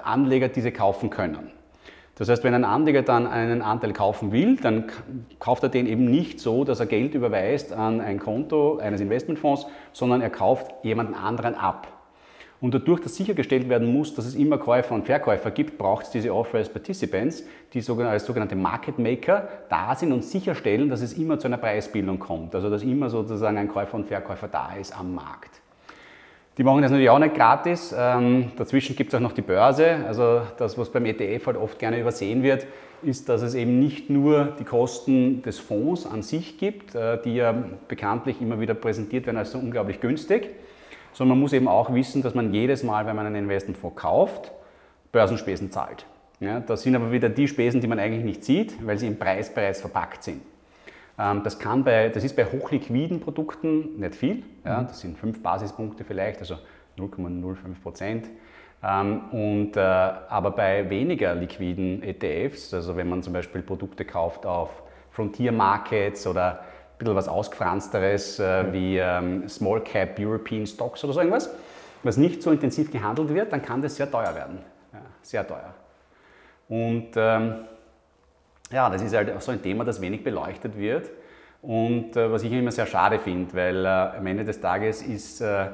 Anleger 0.04 0.50
diese 0.50 0.72
kaufen 0.72 1.10
können. 1.10 1.52
Das 2.18 2.30
heißt, 2.30 2.44
wenn 2.44 2.56
ein 2.56 2.66
Anleger 2.66 3.04
dann 3.04 3.28
einen 3.28 3.62
Anteil 3.62 3.94
kaufen 3.94 4.32
will, 4.32 4.56
dann 4.56 4.86
kauft 5.40 5.62
er 5.64 5.70
den 5.70 5.86
eben 5.86 6.06
nicht 6.06 6.40
so, 6.40 6.64
dass 6.64 6.80
er 6.80 6.88
Geld 6.88 7.14
überweist 7.14 7.74
an 7.74 8.02
ein 8.02 8.20
Konto 8.20 8.78
eines 8.78 9.02
Investmentfonds, 9.02 9.68
sondern 9.94 10.22
er 10.22 10.32
kauft 10.32 10.74
jemanden 10.84 11.14
anderen 11.14 11.54
ab. 11.54 11.88
Und 12.60 12.74
dadurch, 12.74 13.02
dass 13.02 13.16
sichergestellt 13.16 13.70
werden 13.70 13.94
muss, 13.94 14.16
dass 14.16 14.26
es 14.26 14.34
immer 14.34 14.58
Käufer 14.58 14.96
und 14.96 15.06
Verkäufer 15.06 15.52
gibt, 15.52 15.78
braucht 15.78 16.06
es 16.06 16.12
diese 16.12 16.34
Authorized 16.34 16.74
Participants, 16.74 17.44
die 17.74 17.84
als 18.02 18.26
sogenannte 18.26 18.56
Market 18.56 18.98
Maker 18.98 19.48
da 19.70 19.94
sind 19.94 20.12
und 20.12 20.24
sicherstellen, 20.24 20.90
dass 20.90 21.04
es 21.04 21.14
immer 21.14 21.38
zu 21.38 21.46
einer 21.48 21.58
Preisbildung 21.58 22.18
kommt. 22.18 22.56
Also 22.56 22.72
dass 22.72 22.82
immer 22.82 23.12
sozusagen 23.12 23.60
ein 23.60 23.68
Käufer 23.68 23.96
und 23.96 24.08
Verkäufer 24.08 24.48
da 24.48 24.74
ist 24.74 24.98
am 24.98 25.14
Markt. 25.14 25.62
Die 26.58 26.64
machen 26.64 26.82
das 26.82 26.90
natürlich 26.90 27.12
auch 27.12 27.20
nicht 27.20 27.36
gratis. 27.36 27.94
Ähm, 27.96 28.52
dazwischen 28.58 28.96
gibt 28.96 29.14
es 29.14 29.16
auch 29.16 29.22
noch 29.22 29.34
die 29.34 29.44
Börse. 29.44 29.98
Also 30.08 30.42
das, 30.58 30.76
was 30.78 30.92
beim 30.92 31.06
ETF 31.06 31.46
halt 31.48 31.58
oft 31.58 31.78
gerne 31.78 32.00
übersehen 32.00 32.42
wird, 32.42 32.66
ist, 33.04 33.30
dass 33.30 33.44
es 33.44 33.54
eben 33.54 33.78
nicht 33.78 34.10
nur 34.10 34.56
die 34.60 34.64
Kosten 34.64 35.44
des 35.44 35.60
Fonds 35.60 36.08
an 36.08 36.24
sich 36.24 36.58
gibt, 36.58 36.96
äh, 36.96 37.22
die 37.22 37.36
ja 37.36 37.54
bekanntlich 37.88 38.42
immer 38.42 38.60
wieder 38.60 38.74
präsentiert 38.74 39.28
werden 39.28 39.38
als 39.38 39.52
so 39.52 39.60
unglaublich 39.60 40.00
günstig, 40.00 40.50
sondern 41.14 41.38
man 41.38 41.42
muss 41.42 41.54
eben 41.54 41.68
auch 41.68 41.94
wissen, 41.94 42.24
dass 42.24 42.34
man 42.34 42.52
jedes 42.52 42.82
Mal, 42.84 43.06
wenn 43.06 43.16
man 43.16 43.28
einen 43.28 43.36
Investmentfonds 43.36 43.96
kauft, 43.96 44.52
Börsenspesen 45.12 45.70
zahlt. 45.70 46.08
Ja, 46.40 46.60
das 46.60 46.82
sind 46.82 46.96
aber 46.96 47.12
wieder 47.12 47.30
die 47.30 47.48
Spesen, 47.48 47.82
die 47.82 47.88
man 47.88 48.00
eigentlich 48.00 48.24
nicht 48.24 48.44
sieht, 48.44 48.76
weil 48.86 48.98
sie 48.98 49.08
im 49.08 49.18
Preis 49.18 49.54
bereits 49.54 49.82
verpackt 49.82 50.24
sind. 50.24 50.42
Ähm, 51.20 51.44
das, 51.44 51.60
kann 51.60 51.84
bei, 51.84 52.10
das 52.10 52.24
ist 52.24 52.36
bei 52.36 52.46
hochliquiden 52.46 53.20
Produkten 53.20 54.00
nicht 54.00 54.16
viel, 54.16 54.44
ja, 54.66 54.82
mhm. 54.82 54.88
das 54.88 55.00
sind 55.00 55.18
fünf 55.18 55.42
Basispunkte 55.42 56.04
vielleicht, 56.04 56.40
also 56.40 56.58
0,05 56.98 57.56
Prozent. 57.82 58.30
Ähm, 58.84 59.22
und, 59.32 59.76
äh, 59.76 59.80
aber 59.80 60.52
bei 60.52 60.90
weniger 60.90 61.34
liquiden 61.34 62.04
ETFs, 62.04 62.74
also 62.74 62.96
wenn 62.96 63.10
man 63.10 63.24
zum 63.24 63.34
Beispiel 63.34 63.62
Produkte 63.62 64.06
kauft 64.06 64.46
auf 64.46 64.84
Frontier 65.10 65.52
Markets 65.52 66.28
oder 66.28 66.60
bisschen 66.98 67.16
was 67.16 67.28
ausgefransteres 67.28 68.40
äh, 68.40 68.74
wie 68.74 68.98
ähm, 68.98 69.48
Small 69.48 69.82
Cap 69.82 70.18
European 70.20 70.66
Stocks 70.66 71.04
oder 71.04 71.14
so 71.14 71.20
irgendwas, 71.20 71.54
was 72.04 72.18
nicht 72.18 72.42
so 72.42 72.52
intensiv 72.52 72.92
gehandelt 72.92 73.34
wird, 73.34 73.52
dann 73.52 73.62
kann 73.62 73.82
das 73.82 73.96
sehr 73.96 74.10
teuer 74.10 74.34
werden. 74.36 74.60
Ja, 74.94 75.00
sehr 75.22 75.48
teuer. 75.48 75.74
Und 76.70 77.10
ähm, 77.16 77.56
ja, 78.72 78.90
das 78.90 79.02
ist 79.02 79.16
halt 79.16 79.34
auch 79.36 79.42
so 79.42 79.52
ein 79.52 79.62
Thema, 79.62 79.84
das 79.84 80.02
wenig 80.02 80.24
beleuchtet 80.24 80.78
wird 80.78 81.10
und 81.62 82.16
äh, 82.16 82.32
was 82.32 82.44
ich 82.44 82.52
immer 82.52 82.72
sehr 82.72 82.86
schade 82.86 83.20
finde, 83.20 83.54
weil 83.54 83.86
äh, 83.86 83.88
am 83.88 84.26
Ende 84.26 84.44
des 84.44 84.62
Tages 84.62 85.02
ist 85.02 85.42
äh, 85.42 85.68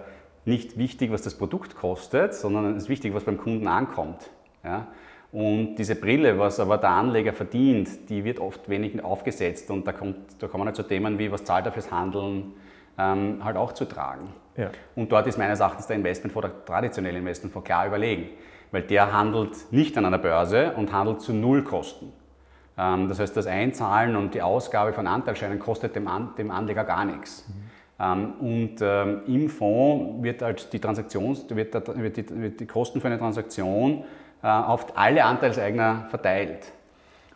nicht 0.45 0.77
wichtig, 0.77 1.11
was 1.11 1.21
das 1.21 1.37
Produkt 1.37 1.75
kostet, 1.75 2.33
sondern 2.33 2.75
es 2.75 2.83
ist 2.83 2.89
wichtig, 2.89 3.13
was 3.13 3.23
beim 3.23 3.37
Kunden 3.37 3.67
ankommt. 3.67 4.29
Ja? 4.63 4.87
Und 5.31 5.75
diese 5.75 5.95
Brille, 5.95 6.37
was 6.37 6.59
aber 6.59 6.77
der 6.77 6.91
Anleger 6.91 7.33
verdient, 7.33 8.09
die 8.09 8.23
wird 8.23 8.39
oft 8.39 8.69
wenig 8.69 9.03
aufgesetzt 9.03 9.71
und 9.71 9.87
da, 9.87 9.91
kommt, 9.91 10.41
da 10.41 10.47
kommen 10.47 10.65
halt 10.65 10.75
so 10.75 10.83
Themen 10.83 11.17
wie, 11.17 11.31
was 11.31 11.43
zahlt 11.43 11.65
er 11.65 11.71
fürs 11.71 11.91
Handeln, 11.91 12.53
ähm, 12.97 13.43
halt 13.43 13.57
auch 13.57 13.71
zu 13.71 13.85
tragen. 13.85 14.33
Ja. 14.55 14.69
Und 14.95 15.11
dort 15.11 15.25
ist 15.25 15.37
meines 15.37 15.59
Erachtens 15.59 15.87
der 15.87 15.95
Investmentfonds, 15.95 16.49
der 16.49 16.65
traditionelle 16.65 17.17
Investmentfonds 17.17 17.65
klar 17.65 17.87
überlegen, 17.87 18.29
weil 18.71 18.83
der 18.83 19.11
handelt 19.11 19.71
nicht 19.71 19.97
an 19.97 20.05
einer 20.05 20.19
Börse 20.19 20.73
und 20.77 20.93
handelt 20.93 21.21
zu 21.21 21.33
Nullkosten. 21.33 22.11
Ähm, 22.77 23.07
das 23.09 23.19
heißt, 23.19 23.35
das 23.35 23.47
Einzahlen 23.47 24.15
und 24.15 24.33
die 24.33 24.41
Ausgabe 24.41 24.93
von 24.93 25.07
Anteilscheinen 25.07 25.59
kostet 25.59 25.95
dem, 25.95 26.09
dem 26.37 26.51
Anleger 26.51 26.83
gar 26.83 27.05
nichts. 27.05 27.45
Mhm. 27.47 28.33
Und 28.39 28.75
ähm, 28.81 29.21
im 29.27 29.47
Fonds 29.49 30.23
wird 30.23 30.41
halt 30.41 30.73
die 30.73 30.79
Transaktions, 30.79 31.45
wird, 31.49 31.73
die, 32.17 32.41
wird 32.41 32.59
die 32.59 32.65
Kosten 32.65 32.99
für 32.99 33.07
eine 33.07 33.17
Transaktion 33.19 34.03
äh, 34.41 34.47
auf 34.47 34.97
alle 34.97 35.23
Anteilseigner 35.23 36.07
verteilt. 36.09 36.71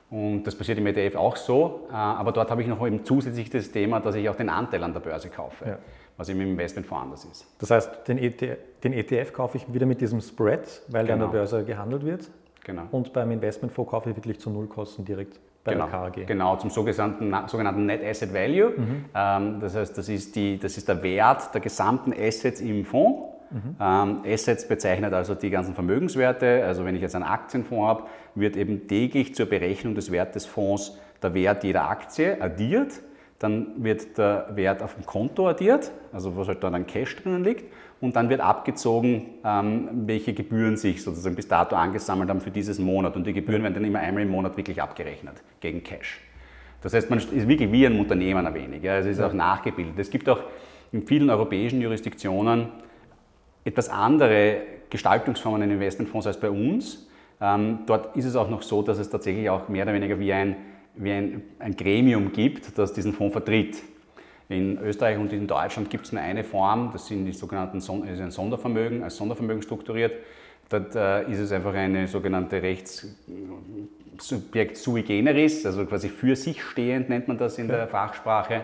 Und 0.10 0.44
das 0.44 0.56
passiert 0.56 0.77
im 0.79 0.88
ETF 0.88 1.15
auch 1.15 1.36
so, 1.38 1.88
äh, 1.89 1.94
aber 1.94 2.32
dort 2.32 2.50
habe 2.51 2.62
ich 2.63 2.67
noch 2.67 2.86
eben 2.86 3.06
zusätzlich 3.06 3.50
das 3.50 3.72
Thema, 3.72 4.00
dass 4.00 4.15
ich 4.15 4.27
auch 4.27 4.36
den 4.36 4.50
Anteil 4.50 4.84
an 4.84 4.91
der 4.94 5.00
Börse 5.00 5.29
kaufe. 5.29 5.65
Ja. 5.65 5.77
was 6.17 6.29
im 6.29 6.41
Investmentfonds 6.41 7.03
anders 7.03 7.25
ist. 7.25 7.46
Das 7.60 7.70
heißt, 7.70 8.08
den 8.08 8.17
ETF, 8.17 8.58
den 8.84 8.94
ETF 8.94 9.32
kaufe 9.34 9.58
ich 9.58 9.72
wieder 9.72 9.86
mit 9.86 10.01
diesem 10.01 10.20
Spread, 10.20 10.82
weil 10.88 11.06
der 11.06 11.13
an 11.13 11.20
der 11.20 11.27
Genau. 11.27 11.32
Börse 11.32 11.63
gehandelt 11.63 12.03
wird. 12.03 12.29
Genau. 12.67 12.83
Und 12.91 13.13
beim 13.13 13.31
Investmentfonds 13.31 13.89
kaufe 13.89 14.09
ich 14.09 14.15
wirklich 14.17 14.39
zu 14.39 14.50
Nullkosten 14.50 15.05
direkt 15.05 15.39
bei 15.63 15.74
genau, 15.74 15.86
der 15.86 16.12
KAG. 16.12 16.27
Genau, 16.27 16.57
zum 16.57 16.69
sogenannten, 16.69 17.33
sogenannten 17.47 17.86
Net 17.86 18.03
Asset 18.03 18.33
Value. 18.33 18.74
Ähm, 19.15 19.59
das 19.62 19.74
heißt, 19.75 19.97
das 19.97 20.09
ist, 20.09 20.36
die, 20.36 20.59
das 20.59 20.77
ist 20.77 20.88
der 20.88 21.01
Wert 21.01 21.53
der 21.53 21.62
gesamten 21.62 22.13
Assets 22.13 22.59
im 22.59 22.83
Fonds. 22.83 23.38
Ähm, 23.79 24.21
Assets 24.25 24.67
bezeichnet 24.67 25.13
also 25.13 25.33
die 25.33 25.50
ganzen 25.50 25.74
Vermögenswerte. 25.74 26.65
Also 26.65 26.83
wenn 26.83 26.95
ich 26.95 27.01
jetzt 27.01 27.15
einen 27.15 27.24
Aktienfonds 27.24 27.88
habe, 27.88 28.03
wird 28.36 28.57
eben 28.57 28.88
täglich 28.89 29.33
zur 29.33 29.45
Berechnung 29.45 29.95
des 29.95 30.12
Wertes 30.12 30.43
des 30.43 30.45
Fonds 30.51 30.97
der 31.24 31.33
Wert 31.33 31.63
jeder 31.63 31.89
Aktie 31.89 32.41
addiert. 32.41 33.01
Dann 33.39 33.84
wird 33.84 34.17
der 34.17 34.50
Wert 34.56 34.82
auf 34.82 34.96
dem 34.96 35.06
Konto 35.06 35.48
addiert, 35.48 35.91
also 36.12 36.36
was 36.36 36.48
halt 36.48 36.63
dann 36.63 36.74
an 36.74 36.88
Cash 36.88 37.17
drinnen 37.17 37.44
liegt. 37.44 37.65
Und 38.01 38.15
dann 38.15 38.29
wird 38.29 38.41
abgezogen, 38.41 39.25
ähm, 39.44 39.89
welche 40.06 40.34
Gebühren 40.34 40.77
sich 40.77 41.03
sozusagen 41.03 41.36
bis 41.36 41.48
dato 41.48 41.75
angesammelt 41.75 42.29
haben 42.29 42.41
für 42.41 42.51
dieses 42.51 42.79
Monat. 42.79 43.15
Und 43.15 43.25
die 43.25 43.34
Gebühren 43.34 43.63
werden 43.63 43.75
dann 43.75 43.86
immer 43.86 44.00
einmal 44.00 44.24
im 44.24 44.29
Monat 44.29 44.58
wirklich 44.58 44.82
abgerechnet 44.82 45.36
gegen 45.60 45.84
Cash. 45.84 46.22
Das 46.82 46.94
heißt, 46.94 47.10
man 47.10 47.20
ist 47.20 47.48
wirklich 47.48 47.72
wie 47.72 47.86
ein 47.86 48.00
Unternehmen 48.00 48.46
ein 48.46 48.53
wenig. 48.53 48.84
Ja. 48.84 48.98
Es 48.98 49.06
ist 49.06 49.20
auch 49.20 49.34
nachgebildet. 49.34 49.98
Es 49.98 50.10
gibt 50.10 50.29
auch 50.29 50.39
in 50.91 51.06
vielen 51.06 51.29
europäischen 51.29 51.82
Jurisdiktionen 51.82 52.67
etwas 53.65 53.89
andere 53.89 54.62
Gestaltungsformen 54.89 55.63
in 55.63 55.72
Investmentfonds 55.72 56.27
als 56.27 56.39
bei 56.39 56.50
uns. 56.50 57.08
Ähm, 57.41 57.79
dort 57.86 58.15
ist 58.15 58.25
es 58.25 58.36
auch 58.36 58.50
noch 58.50 58.62
so, 58.62 58.82
dass 58.82 58.98
es 58.98 59.10
tatsächlich 59.10 59.50
auch 59.50 59.67
mehr 59.67 59.84
oder 59.84 59.94
weniger 59.94 60.20
wie 60.20 60.32
ein, 60.34 60.56
wie 60.97 61.11
ein, 61.11 61.43
ein 61.59 61.75
Gremium 61.75 62.31
gibt, 62.31 62.77
das 62.77 62.93
diesen 62.93 63.13
Fonds 63.13 63.33
vertritt. 63.33 63.83
In 64.49 64.77
Österreich 64.79 65.17
und 65.17 65.33
in 65.33 65.45
Deutschland 65.45 65.89
gibt 65.89 66.05
es 66.05 66.13
nur 66.13 66.21
eine 66.21 66.43
Form, 66.43 66.91
das 66.93 67.07
sind 67.07 67.25
die 67.25 67.33
sogenannten 67.33 67.81
Son 67.81 68.07
ist 68.07 68.21
ein 68.21 68.31
Sondervermögen, 68.31 69.03
als 69.03 69.17
Sondervermögen 69.17 69.61
strukturiert. 69.61 70.13
Dort 70.69 70.95
äh, 70.95 71.29
ist 71.29 71.39
es 71.39 71.51
einfach 71.51 71.73
eine 71.73 72.07
sogenannte 72.07 72.61
Rechtssubjekt 72.61 74.77
sui 74.77 75.03
generis, 75.03 75.65
also 75.65 75.85
quasi 75.85 76.09
für 76.09 76.35
sich 76.35 76.61
stehend 76.61 77.09
nennt 77.09 77.27
man 77.27 77.37
das 77.37 77.57
in 77.57 77.67
der 77.67 77.87
Fachsprache. 77.87 78.63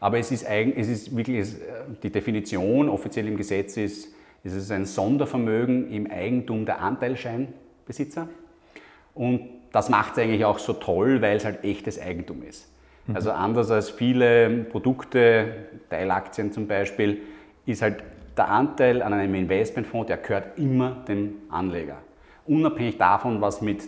Aber 0.00 0.18
es 0.18 0.30
ist, 0.30 0.46
eigen, 0.46 0.74
es 0.76 0.88
ist 0.88 1.16
wirklich, 1.16 1.38
es, 1.38 1.56
die 2.02 2.10
Definition 2.10 2.88
offiziell 2.88 3.26
im 3.26 3.36
Gesetz 3.36 3.76
ist, 3.76 4.14
es 4.44 4.54
ist 4.54 4.70
ein 4.70 4.86
Sondervermögen 4.86 5.90
im 5.90 6.08
Eigentum 6.08 6.64
der 6.64 6.80
Anteilscheinbesitzer. 6.80 8.28
Und 9.14 9.57
das 9.72 9.88
macht 9.88 10.12
es 10.12 10.18
eigentlich 10.22 10.44
auch 10.44 10.58
so 10.58 10.72
toll, 10.72 11.20
weil 11.22 11.36
es 11.36 11.44
halt 11.44 11.64
echtes 11.64 12.00
Eigentum 12.00 12.42
ist. 12.42 12.72
Also 13.14 13.30
anders 13.30 13.70
als 13.70 13.88
viele 13.88 14.50
Produkte, 14.70 15.52
Teilaktien 15.88 16.52
zum 16.52 16.66
Beispiel, 16.68 17.22
ist 17.64 17.80
halt 17.80 18.02
der 18.36 18.50
Anteil 18.50 19.02
an 19.02 19.14
einem 19.14 19.34
Investmentfonds, 19.34 20.08
der 20.08 20.18
gehört 20.18 20.58
immer 20.58 21.04
dem 21.08 21.36
Anleger. 21.48 21.96
Unabhängig 22.46 22.98
davon, 22.98 23.40
was 23.40 23.62
mit 23.62 23.84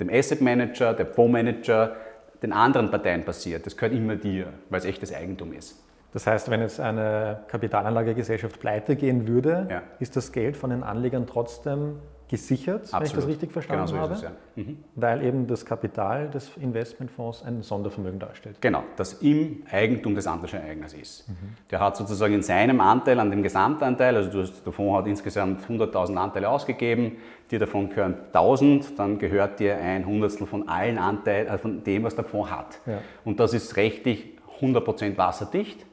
dem 0.00 0.08
Asset 0.10 0.40
Manager, 0.40 0.94
dem 0.94 1.06
Fondsmanager, 1.08 1.96
den 2.42 2.52
anderen 2.52 2.90
Parteien 2.90 3.24
passiert. 3.24 3.66
Das 3.66 3.76
gehört 3.76 3.92
immer 3.94 4.16
dir, 4.16 4.48
weil 4.70 4.78
es 4.80 4.86
echtes 4.86 5.14
Eigentum 5.14 5.52
ist. 5.52 5.82
Das 6.12 6.26
heißt, 6.26 6.50
wenn 6.50 6.60
jetzt 6.62 6.80
eine 6.80 7.40
Kapitalanlagegesellschaft 7.48 8.58
pleite 8.58 8.96
gehen 8.96 9.28
würde, 9.28 9.66
Ja. 9.70 9.82
ist 9.98 10.16
das 10.16 10.32
Geld 10.32 10.56
von 10.56 10.70
den 10.70 10.82
Anlegern 10.82 11.26
trotzdem 11.26 11.96
gesichert, 12.28 12.92
wenn 12.92 13.02
ich 13.02 13.12
das 13.12 13.26
richtig 13.26 13.52
verstanden 13.52 13.86
genau 13.86 13.96
so 13.96 14.02
habe? 14.02 14.14
Es, 14.14 14.22
ja. 14.22 14.32
Mhm. 14.56 14.78
Weil 14.94 15.22
eben 15.22 15.46
das 15.46 15.64
Kapital 15.64 16.28
des 16.28 16.50
Investmentfonds 16.56 17.42
ein 17.44 17.62
Sondervermögen 17.62 18.18
darstellt. 18.18 18.60
Genau, 18.60 18.82
das 18.96 19.14
im 19.14 19.62
Eigentum 19.70 20.14
des 20.14 20.26
Anteilscheineigners 20.26 20.94
ist. 20.94 21.28
Der 21.70 21.80
hat 21.80 21.96
sozusagen 21.96 22.34
in 22.34 22.42
seinem 22.42 22.80
Anteil 22.80 23.20
an 23.20 23.30
dem 23.30 23.42
Gesamtanteil, 23.42 24.16
also 24.16 24.42
der 24.42 24.72
Fonds 24.72 24.98
hat 24.98 25.06
insgesamt 25.06 25.64
100.000 25.68 26.16
Anteile 26.16 26.48
ausgegeben, 26.48 27.18
dir 27.50 27.58
davon 27.58 27.90
gehören 27.90 28.14
1000, 28.32 28.98
dann 28.98 29.18
gehört 29.18 29.60
dir 29.60 29.76
ein 29.76 30.04
Hundertstel 30.06 30.46
von 30.46 30.68
allen 30.68 30.98
Anteilen, 30.98 31.48
also 31.48 31.62
von 31.62 31.84
dem, 31.84 32.04
was 32.04 32.16
der 32.16 32.24
Fonds 32.24 32.50
hat. 32.50 32.80
Ja. 32.86 32.98
Und 33.24 33.38
das 33.40 33.54
ist 33.54 33.76
rechtlich 33.76 34.36
100% 34.60 35.16
wasserdicht. 35.16 35.86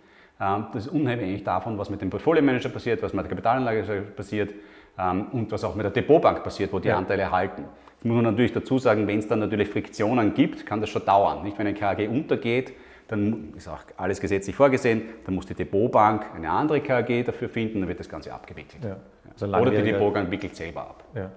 Ähm, 0.44 0.66
Das 0.74 0.86
ist 0.86 0.92
unabhängig 0.92 1.44
davon, 1.44 1.78
was 1.78 1.90
mit 1.90 2.02
dem 2.02 2.10
Portfolio-Manager 2.10 2.70
passiert, 2.70 3.02
was 3.02 3.14
mit 3.14 3.24
der 3.24 3.30
Kapitalanlage 3.30 4.02
passiert 4.16 4.54
ähm, 5.00 5.28
und 5.32 5.52
was 5.52 5.64
auch 5.64 5.76
mit 5.76 5.86
der 5.86 5.92
Depotbank 5.92 6.44
passiert, 6.44 6.74
wo 6.74 6.80
die 6.80 6.90
Ja. 6.90 6.98
Anteile 6.98 7.32
halten. 7.32 7.64
Das 8.00 8.06
muss 8.06 8.16
man 8.16 8.26
natürlich 8.26 8.52
dazu 8.52 8.78
sagen, 8.80 9.08
wenn 9.08 9.20
es 9.20 9.28
dann 9.28 9.40
natürlich 9.40 9.70
Friktionen 9.70 10.34
gibt, 10.34 10.66
kann 10.66 10.82
das 10.82 10.90
schon 10.90 11.06
dauern. 11.06 11.44
Nicht, 11.44 11.58
wenn 11.58 11.68
ein 11.68 11.76
KAG 11.76 12.10
untergeht, 12.10 12.74
dann 13.08 13.54
ist 13.56 13.68
auch 13.68 13.80
alles 13.98 14.20
gesetzlich 14.20 14.56
vorgesehen, 14.56 15.04
dann 15.26 15.36
muss 15.36 15.46
die 15.46 15.54
Depotbank 15.54 16.26
eine 16.36 16.50
andere 16.50 16.82
KAG 16.82 17.24
dafür 17.26 17.48
finden, 17.48 17.80
dann 17.80 17.88
wird 17.88 18.00
das 18.00 18.10
Ganze 18.10 18.34
abgewickelt. 18.34 18.84
Ja. 18.84 18.98
Also 19.32 19.48
Oder 19.48 19.72
die 19.72 19.84
Depotbank 19.92 20.30
wickelt 20.32 20.56
selber 20.56 20.82
ab. 20.82 21.04
Ja. 21.16 21.30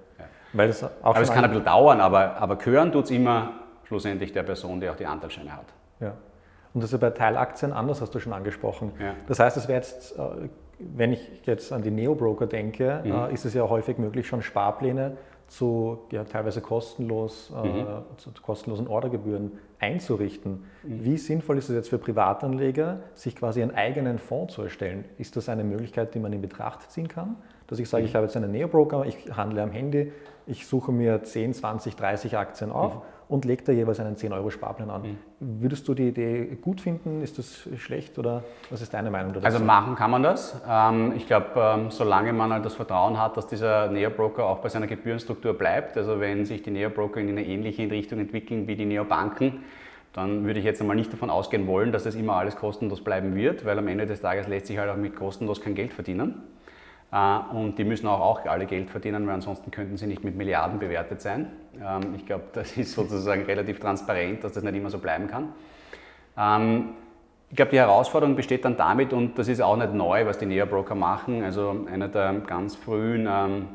Weil 0.52 0.70
es 0.70 0.82
auch 0.82 0.90
Aber 1.02 1.20
es 1.20 1.30
kann 1.32 1.44
ein 1.44 1.50
bisschen 1.50 1.64
dauern, 1.64 2.00
aber, 2.00 2.36
aber 2.36 2.56
gehören 2.56 2.90
tut 2.90 3.04
es 3.04 3.10
immer 3.10 3.52
schlussendlich 3.84 4.32
der 4.32 4.42
Person, 4.42 4.80
die 4.80 4.88
auch 4.88 4.96
die 4.96 5.06
Anteilsscheine 5.06 5.52
hat. 5.52 5.66
Ja. 6.00 6.12
Und 6.76 6.83
das 6.83 6.92
ist 6.92 7.00
ja 7.00 7.09
bei 7.09 7.16
Teilaktien 7.16 7.73
anders, 7.73 8.02
hast 8.02 8.14
du 8.14 8.18
schon 8.21 8.35
angesprochen. 8.35 8.92
Ja. 9.00 9.14
Das 9.28 9.38
heißt, 9.40 9.56
es 9.56 9.66
wäre 9.66 9.78
jetzt, 9.78 10.14
äh, 10.18 10.21
wenn 10.78 11.11
ich 11.14 11.40
jetzt 11.47 11.73
an 11.73 11.80
die 11.80 11.90
Neo-Broker 11.90 12.47
denke, 12.47 13.00
Mhm. 13.02 13.12
äh, 13.12 13.33
ist 13.33 13.47
es 13.47 13.54
ja 13.54 13.66
häufig 13.66 13.97
möglich, 13.97 14.26
schon 14.26 14.42
Sparpläne 14.42 15.16
zu 15.47 16.00
ja, 16.11 16.25
teilweise 16.25 16.61
kostenlos, 16.61 17.50
äh, 17.56 17.66
Mhm. 17.66 17.87
zu 18.18 18.30
kostenlosen 18.42 18.88
Ordergebühren 18.88 19.52
einzurichten. 19.78 20.64
Mhm. 20.83 21.02
Wie 21.02 21.16
sinnvoll 21.16 21.56
ist 21.56 21.71
es 21.71 21.75
jetzt 21.76 21.88
für 21.88 21.97
Privatanleger, 21.97 22.99
sich 23.14 23.37
quasi 23.37 23.62
einen 23.62 23.75
eigenen 23.75 24.18
Fonds 24.18 24.52
zu 24.52 24.61
erstellen? 24.61 25.06
Ist 25.16 25.35
das 25.37 25.49
eine 25.49 25.64
Möglichkeit, 25.64 26.14
die 26.14 26.18
man 26.18 26.35
in 26.35 26.42
Betracht 26.42 26.90
ziehen 26.90 27.09
kann? 27.09 27.37
Dass 27.68 27.78
ich 27.78 27.88
sage, 27.88 28.02
Mhm. 28.02 28.09
ich 28.11 28.14
habe 28.14 28.26
jetzt 28.26 28.37
einen 28.37 28.52
Neo-Broker, 28.52 29.06
ich 29.06 29.35
handle 29.35 29.62
am 29.62 29.71
Handy, 29.71 30.12
ich 30.47 30.66
suche 30.66 30.92
mir 30.92 31.23
10, 31.23 31.54
20, 31.54 31.97
30 31.97 32.37
Aktien 32.37 32.71
auf 32.71 32.97
Mhm. 32.97 33.00
Und 33.28 33.45
lege 33.45 33.64
da 33.64 33.73
jeweils 33.73 33.99
einen 33.99 34.16
10-Euro-Sparplan 34.16 34.90
an. 34.90 35.18
Würdest 35.40 35.87
du 35.88 35.95
die 35.95 36.09
Idee 36.09 36.56
gut 36.61 36.80
finden? 36.80 37.23
Ist 37.23 37.38
das 37.38 37.68
schlecht 37.76 38.18
oder 38.18 38.45
was 38.71 38.83
ist 38.83 38.95
deine 38.95 39.11
Meinung 39.11 39.33
dazu? 39.33 39.45
Also 39.45 39.59
machen 39.59 39.97
kann 39.97 40.11
man 40.11 40.23
das. 40.23 40.61
Ähm, 40.68 41.12
Ich 41.16 41.26
glaube, 41.26 41.49
ähm, 41.56 41.90
solange 41.90 42.33
man 42.33 42.52
halt 42.52 42.64
das 42.64 42.75
Vertrauen 42.75 43.21
hat, 43.21 43.37
dass 43.37 43.47
dieser 43.47 43.88
Neobroker 43.88 44.45
auch 44.47 44.59
bei 44.59 44.68
seiner 44.68 44.87
Gebührenstruktur 44.87 45.54
bleibt, 45.54 45.97
also 45.97 46.21
wenn 46.21 46.45
sich 46.45 46.62
die 46.62 46.71
Neobroker 46.71 47.21
in 47.21 47.28
eine 47.30 47.45
ähnliche 47.45 47.90
Richtung 47.90 48.21
entwickeln 48.21 48.68
wie 48.68 48.76
die 48.76 48.87
Neobanken, 48.87 49.64
dann 50.12 50.47
würde 50.47 50.61
ich 50.61 50.64
jetzt 50.64 50.80
einmal 50.80 50.97
nicht 50.97 51.12
davon 51.12 51.28
ausgehen 51.28 51.66
wollen, 51.66 51.92
dass 51.92 52.04
das 52.04 52.14
immer 52.14 52.35
alles 52.37 52.56
kostenlos 52.56 53.02
bleiben 53.02 53.35
wird, 53.35 53.64
weil 53.64 53.78
am 53.78 53.88
Ende 53.88 54.06
des 54.06 54.21
Tages 54.21 54.49
lässt 54.49 54.66
sich 54.66 54.78
halt 54.78 54.88
auch 54.90 54.97
mit 54.97 55.14
kostenlos 55.14 55.61
kein 55.61 55.75
Geld 55.75 55.92
verdienen. 55.92 56.42
Äh, 57.12 57.38
Und 57.52 57.78
die 57.78 57.84
müssen 57.84 58.06
auch, 58.08 58.20
auch 58.20 58.46
alle 58.46 58.66
Geld 58.66 58.90
verdienen, 58.90 59.26
weil 59.26 59.34
ansonsten 59.34 59.70
könnten 59.70 59.96
sie 59.96 60.06
nicht 60.06 60.25
mit 60.25 60.36
Milliarden 60.36 60.78
bewertet 60.78 61.20
sein. 61.20 61.50
Ähm, 61.80 62.14
Ich 62.16 62.26
glaube, 62.26 62.44
das 62.52 62.76
ist 62.76 62.92
sozusagen 62.92 63.44
relativ 63.44 63.80
transparent, 63.80 64.44
dass 64.44 64.52
das 64.52 64.62
nicht 64.62 64.75
immer 64.75 64.90
so 64.90 64.98
bleiben 64.98 65.28
kann. 65.28 65.48
Ähm, 66.36 66.90
Ich 67.50 67.56
glaube, 67.56 67.70
die 67.70 67.78
Herausforderung 67.78 68.34
besteht 68.34 68.64
dann 68.64 68.76
damit, 68.76 69.12
und 69.12 69.38
das 69.38 69.48
ist 69.48 69.60
auch 69.62 69.76
nicht 69.76 69.94
neu, 69.94 70.26
was 70.26 70.38
die 70.38 70.46
Neobroker 70.46 70.96
machen. 70.96 71.44
Also 71.44 71.86
einer 71.90 72.08
der 72.08 72.32
ganz 72.46 72.75
frühen 72.75 73.28
ähm, 73.30 73.68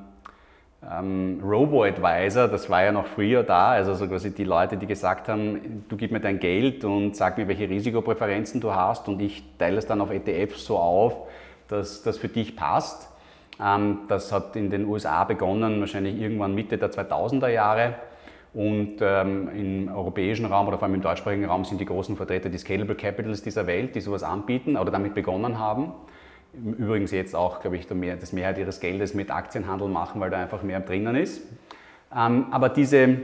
ähm, 0.90 1.40
Robo-Advisor, 1.44 2.48
das 2.48 2.70
war 2.70 2.84
ja 2.84 2.92
noch 2.92 3.06
früher 3.06 3.44
da, 3.44 3.70
also 3.70 3.94
so 3.94 4.08
quasi 4.08 4.34
die 4.34 4.44
Leute, 4.44 4.78
die 4.78 4.88
gesagt 4.88 5.30
haben, 5.30 5.86
du 5.88 5.96
gib 5.96 6.12
mir 6.12 6.20
dein 6.20 6.40
Geld 6.40 6.84
und 6.84 7.16
sag 7.16 7.38
mir, 7.38 7.48
welche 7.48 7.70
Risikopräferenzen 7.70 8.60
du 8.60 8.74
hast 8.74 9.08
und 9.08 9.22
ich 9.22 9.44
teile 9.60 9.78
es 9.78 9.86
dann 9.86 10.02
auf 10.02 10.10
ETFs 10.10 10.66
so 10.66 10.78
auf, 10.80 11.30
dass 11.68 12.02
das 12.02 12.18
für 12.18 12.30
dich 12.30 12.56
passt. 12.56 13.11
Ähm, 13.62 14.00
das 14.08 14.32
hat 14.32 14.56
in 14.56 14.70
den 14.70 14.86
USA 14.86 15.24
begonnen, 15.24 15.80
wahrscheinlich 15.80 16.20
irgendwann 16.20 16.56
Mitte 16.56 16.78
der 16.78 16.92
2000er 16.92 17.50
Jahre. 17.50 17.96
Und 18.54 18.98
ähm, 19.00 19.50
im 19.56 19.96
europäischen 19.96 20.46
Raum 20.46 20.68
oder 20.68 20.78
vor 20.78 20.88
allem 20.88 20.96
im 20.96 21.02
deutschsprachigen 21.02 21.46
Raum 21.46 21.64
sind 21.64 21.80
die 21.80 21.86
großen 21.86 22.18
Vertreter 22.18 22.50
die 22.50 22.58
Scalable 22.58 22.96
Capitals 22.96 23.42
dieser 23.42 23.66
Welt, 23.66 23.96
die 23.96 24.02
sowas 24.02 24.24
anbieten 24.24 24.76
oder 24.76 24.92
damit 24.92 25.14
begonnen 25.14 25.58
haben. 25.58 25.94
Übrigens 26.54 27.12
jetzt 27.12 27.34
auch, 27.34 27.62
glaube 27.62 27.78
ich, 27.78 27.88
das 27.88 28.34
Mehrheit 28.34 28.58
ihres 28.58 28.82
Geldes 28.82 29.14
mit 29.14 29.32
Aktienhandel 29.32 29.88
machen, 29.88 30.20
weil 30.20 30.30
da 30.30 30.38
einfach 30.42 30.64
mehr 30.64 30.82
drinnen 30.82 31.16
ist. 31.16 31.48
Ähm, 32.14 32.48
aber 32.52 32.68
diese, 32.68 33.20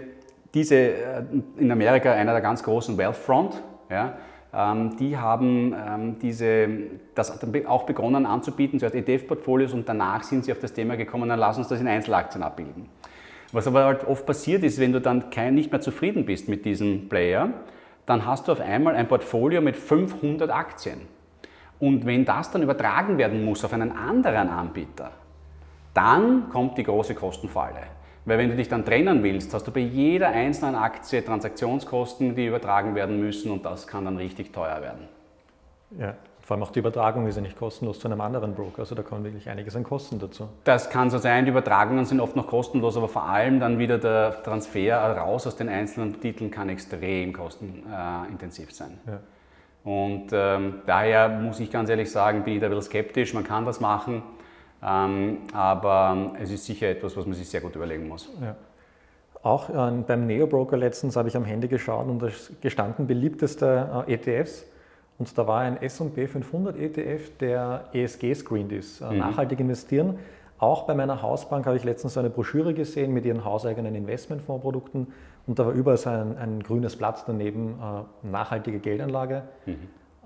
diese 0.53 0.75
äh, 0.75 1.23
in 1.57 1.71
Amerika 1.71 2.13
einer 2.13 2.31
der 2.31 2.41
ganz 2.41 2.63
großen 2.63 2.97
Wealthfront, 2.97 3.61
ja, 3.89 4.05
ähm, 4.05 4.13
die 4.53 5.17
haben 5.17 5.75
ähm, 5.75 6.19
diese, 6.19 6.67
das 7.13 7.39
auch 7.67 7.83
begonnen 7.83 8.25
anzubieten, 8.25 8.79
zuerst 8.79 8.95
ETF-Portfolios 8.95 9.73
und 9.73 9.87
danach 9.87 10.23
sind 10.23 10.45
sie 10.45 10.51
auf 10.51 10.59
das 10.59 10.73
Thema 10.73 10.95
gekommen, 10.95 11.29
dann 11.29 11.39
lass 11.39 11.57
uns 11.57 11.67
das 11.67 11.81
in 11.81 11.87
Einzelaktien 11.87 12.43
abbilden. 12.43 12.87
Was 13.51 13.67
aber 13.67 13.85
halt 13.85 14.07
oft 14.07 14.25
passiert 14.25 14.63
ist, 14.63 14.79
wenn 14.79 14.93
du 14.93 15.01
dann 15.01 15.29
kein, 15.29 15.55
nicht 15.55 15.71
mehr 15.71 15.81
zufrieden 15.81 16.25
bist 16.25 16.49
mit 16.49 16.65
diesem 16.65 17.07
Player, 17.09 17.49
dann 18.05 18.25
hast 18.25 18.47
du 18.47 18.53
auf 18.53 18.61
einmal 18.61 18.95
ein 18.95 19.07
Portfolio 19.07 19.61
mit 19.61 19.75
500 19.75 20.49
Aktien. 20.49 21.01
Und 21.79 22.05
wenn 22.05 22.25
das 22.25 22.49
dann 22.49 22.63
übertragen 22.63 23.17
werden 23.17 23.45
muss 23.45 23.63
auf 23.63 23.73
einen 23.73 23.91
anderen 23.91 24.49
Anbieter, 24.49 25.11
dann 25.93 26.49
kommt 26.49 26.77
die 26.77 26.83
große 26.83 27.15
Kostenfalle. 27.15 27.96
Weil 28.27 28.39
wenn 28.39 28.49
du 28.49 28.57
dich 28.57 28.67
dann 28.67 28.83
trennen 28.83 29.23
willst, 29.23 29.53
hast 29.53 29.65
du 29.67 29.71
bei 29.71 29.79
jeder 29.79 30.27
einzelnen 30.27 30.75
Aktie 30.75 31.23
Transaktionskosten, 31.23 32.35
die 32.35 32.47
übertragen 32.47 32.93
werden 32.93 33.21
müssen 33.21 33.49
und 33.51 33.63
das 33.63 33.87
kann 33.87 34.03
dann 34.03 34.17
richtig 34.17 34.51
teuer 34.51 34.81
werden. 34.81 35.07
Ja. 35.97 36.13
Vor 36.41 36.55
allem 36.55 36.63
auch 36.63 36.71
die 36.71 36.79
Übertragung 36.79 37.25
ist 37.25 37.37
ja 37.37 37.41
nicht 37.41 37.57
kostenlos 37.57 37.99
zu 37.99 38.09
einem 38.09 38.19
anderen 38.19 38.53
Broker, 38.53 38.79
also 38.79 38.95
da 38.95 39.01
kommt 39.01 39.23
wirklich 39.23 39.49
einiges 39.49 39.77
an 39.77 39.83
Kosten 39.83 40.19
dazu. 40.19 40.49
Das 40.65 40.89
kann 40.89 41.09
so 41.09 41.19
sein, 41.19 41.45
die 41.45 41.51
Übertragungen 41.51 42.03
sind 42.03 42.19
oft 42.19 42.35
noch 42.35 42.47
kostenlos, 42.47 42.97
aber 42.97 43.07
vor 43.07 43.23
allem 43.23 43.61
dann 43.61 43.79
wieder 43.79 43.97
der 43.97 44.43
Transfer 44.43 44.97
raus 45.17 45.47
aus 45.47 45.55
den 45.55 45.69
einzelnen 45.69 46.19
Titeln 46.19 46.51
kann 46.51 46.67
extrem 46.67 47.31
kostenintensiv 47.31 48.73
sein. 48.73 48.97
Ja. 49.07 49.19
Und 49.89 50.31
ähm, 50.33 50.81
daher 50.85 51.29
muss 51.29 51.61
ich 51.61 51.71
ganz 51.71 51.89
ehrlich 51.89 52.11
sagen, 52.11 52.43
bin 52.43 52.55
ich 52.55 52.59
da 52.59 52.65
ein 52.65 52.71
bisschen 52.71 52.91
skeptisch, 52.91 53.33
man 53.33 53.45
kann 53.45 53.63
das 53.63 53.79
machen, 53.79 54.21
aber 54.79 56.33
es 56.39 56.51
ist 56.51 56.65
sicher 56.65 56.89
etwas, 56.89 57.17
was 57.17 57.25
man 57.25 57.35
sich 57.35 57.49
sehr 57.49 57.61
gut 57.61 57.75
überlegen 57.75 58.07
muss. 58.07 58.29
Ja. 58.41 58.55
Auch 59.43 59.69
äh, 59.69 59.91
beim 60.05 60.27
Neo-Broker 60.27 60.77
letztens 60.77 61.15
habe 61.15 61.29
ich 61.29 61.37
am 61.37 61.45
Handy 61.45 61.67
geschaut 61.67 62.07
und 62.07 62.21
da 62.21 62.27
gestanden 62.61 63.07
beliebteste 63.07 64.05
äh, 64.07 64.13
ETFs 64.13 64.65
und 65.19 65.35
da 65.37 65.47
war 65.47 65.61
ein 65.61 65.81
S&P 65.81 66.27
500 66.27 66.77
ETF, 66.77 67.37
der 67.39 67.85
ESG-screened 67.93 68.71
ist, 68.71 69.01
äh, 69.01 69.09
mhm. 69.09 69.19
nachhaltig 69.19 69.59
investieren. 69.59 70.19
Auch 70.59 70.83
bei 70.83 70.95
meiner 70.95 71.21
Hausbank 71.21 71.65
habe 71.65 71.77
ich 71.77 71.83
letztens 71.83 72.15
so 72.15 72.19
eine 72.19 72.29
Broschüre 72.29 72.73
gesehen 72.73 73.13
mit 73.13 73.25
ihren 73.25 73.45
hauseigenen 73.45 73.93
Investmentfondsprodukten 73.95 75.07
und 75.45 75.59
da 75.59 75.65
war 75.65 75.73
überall 75.73 75.97
so 75.97 76.09
ein, 76.09 76.37
ein 76.37 76.63
grünes 76.63 76.95
Blatt 76.95 77.23
daneben, 77.27 77.79
äh, 77.79 78.27
nachhaltige 78.27 78.79
Geldanlage. 78.79 79.43
Mhm. 79.65 79.73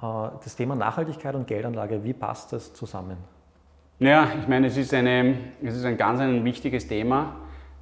Äh, 0.02 0.30
das 0.44 0.56
Thema 0.56 0.76
Nachhaltigkeit 0.76 1.36
und 1.36 1.48
Geldanlage, 1.48 2.04
wie 2.04 2.14
passt 2.14 2.54
das 2.54 2.74
zusammen? 2.74 3.18
Ja, 4.04 4.32
ich 4.42 4.48
meine, 4.48 4.66
es 4.66 4.78
ist, 4.78 4.96
eine, 4.96 5.36
es 5.62 5.76
ist 5.76 5.86
ein 5.86 5.96
ganz 5.96 6.20
ein 6.22 6.44
wichtiges 6.44 6.88
Thema. 6.88 7.36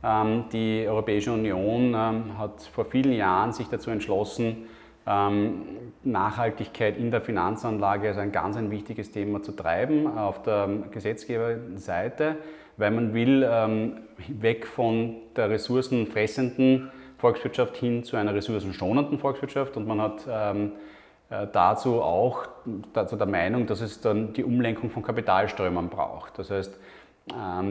Ähm, 0.03 0.43
die 0.51 0.83
Europäische 0.85 1.31
Union 1.31 1.93
ähm, 1.95 2.37
hat 2.37 2.61
vor 2.73 2.83
vielen 2.83 3.13
Jahren 3.13 3.53
sich 3.53 3.69
dazu 3.69 3.89
entschlossen, 3.89 4.67
ähm, 5.07 5.61
Nachhaltigkeit 6.03 6.97
in 6.97 7.09
der 7.09 7.21
Finanzanlage 7.21 8.09
als 8.09 8.17
ein 8.17 8.33
ganz 8.33 8.57
ein 8.57 8.69
wichtiges 8.69 9.13
Thema 9.13 9.41
zu 9.41 9.53
treiben 9.53 10.07
auf 10.17 10.41
der 10.41 10.67
Gesetzgeberseite, 10.91 12.35
weil 12.75 12.91
man 12.91 13.13
will 13.13 13.47
ähm, 13.49 13.99
weg 14.27 14.67
von 14.67 15.15
der 15.37 15.49
ressourcenfressenden 15.49 16.91
Volkswirtschaft 17.17 17.77
hin 17.77 18.03
zu 18.03 18.17
einer 18.17 18.35
ressourcenschonenden 18.35 19.19
Volkswirtschaft 19.19 19.77
und 19.77 19.87
man 19.87 20.01
hat 20.01 20.27
ähm, 20.29 20.73
äh, 20.73 20.98
dazu 21.29 22.01
auch 22.01 22.47
dazu 22.93 23.15
der 23.15 23.27
Meinung, 23.27 23.67
dass 23.67 23.81
es 23.81 24.01
dann 24.01 24.33
die 24.33 24.43
Umlenkung 24.43 24.89
von 24.89 25.03
Kapitalströmen 25.03 25.89
braucht. 25.89 26.39
Das 26.39 26.49
heißt, 26.49 26.77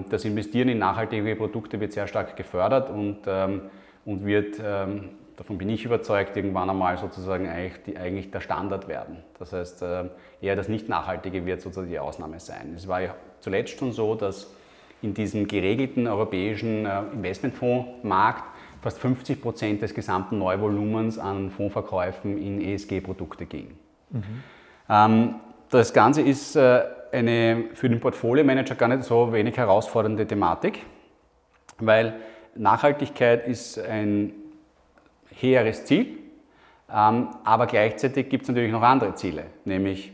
das 0.08 0.24
Investieren 0.24 0.68
in 0.68 0.78
nachhaltige 0.78 1.34
Produkte 1.34 1.80
wird 1.80 1.92
sehr 1.92 2.06
stark 2.06 2.36
gefördert 2.36 2.88
und, 2.90 3.26
und 4.04 4.24
wird 4.24 4.60
davon 5.38 5.56
bin 5.56 5.70
ich 5.70 5.84
überzeugt, 5.84 6.36
irgendwann 6.36 6.68
einmal 6.68 6.98
sozusagen 6.98 7.48
eigentlich, 7.48 7.96
eigentlich 7.96 8.30
der 8.30 8.40
Standard 8.40 8.88
werden. 8.88 9.18
Das 9.38 9.52
heißt, 9.52 9.82
äh, 9.82 10.04
eher 10.40 10.56
das 10.56 10.68
Nicht-Nachhaltige 10.68 11.46
wird 11.46 11.60
sozusagen 11.62 11.88
die 11.88 11.98
Ausnahme 11.98 12.40
sein. 12.40 12.74
Es 12.76 12.88
war 12.88 13.00
ja 13.00 13.14
zuletzt 13.38 13.78
schon 13.78 13.92
so, 13.92 14.16
dass 14.16 14.52
in 15.00 15.14
diesem 15.14 15.46
geregelten 15.46 16.08
europäischen 16.08 16.86
äh, 16.86 17.02
Investmentfondsmarkt 17.12 18.42
fast 18.80 18.99
50 18.99 19.42
Prozent 19.42 19.82
des 19.82 19.94
gesamten 19.94 20.38
Neuvolumens 20.38 21.18
an 21.18 21.50
Fondsverkäufen 21.50 22.38
in 22.38 22.61
ESG-Produkte 22.61 23.47
ging. 23.47 23.76
Mhm. 24.11 25.35
Das 25.70 25.92
Ganze 25.92 26.23
ist 26.23 26.56
äh, 26.56 26.82
eine 27.12 27.64
für 27.75 27.88
den 27.88 28.00
Portfolio-Manager 28.00 28.75
gar 28.75 28.88
nicht 28.88 29.04
so 29.04 29.32
wenig 29.32 29.56
herausfordernde 29.56 30.26
Thematik, 30.26 30.85
weil 31.78 32.14
Nachhaltigkeit 32.54 33.47
ist 33.47 33.78
ein 33.78 34.32
hehres 35.30 35.85
Ziel, 35.85 36.18
ähm, 36.90 37.28
aber 37.44 37.66
gleichzeitig 37.66 38.28
gibt 38.28 38.44
es 38.44 38.49
natürlich 38.49 38.73
noch 38.73 38.82
andere 38.82 39.14
Ziele, 39.14 39.44
nämlich 39.64 40.12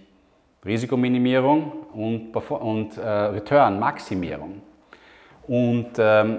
Risikominimierung 0.64 1.72
und, 1.92 2.34
und 2.34 2.96
äh, 2.96 3.08
Return-Maximierung. 3.08 4.62
Und 5.46 5.90
ähm, 5.98 6.38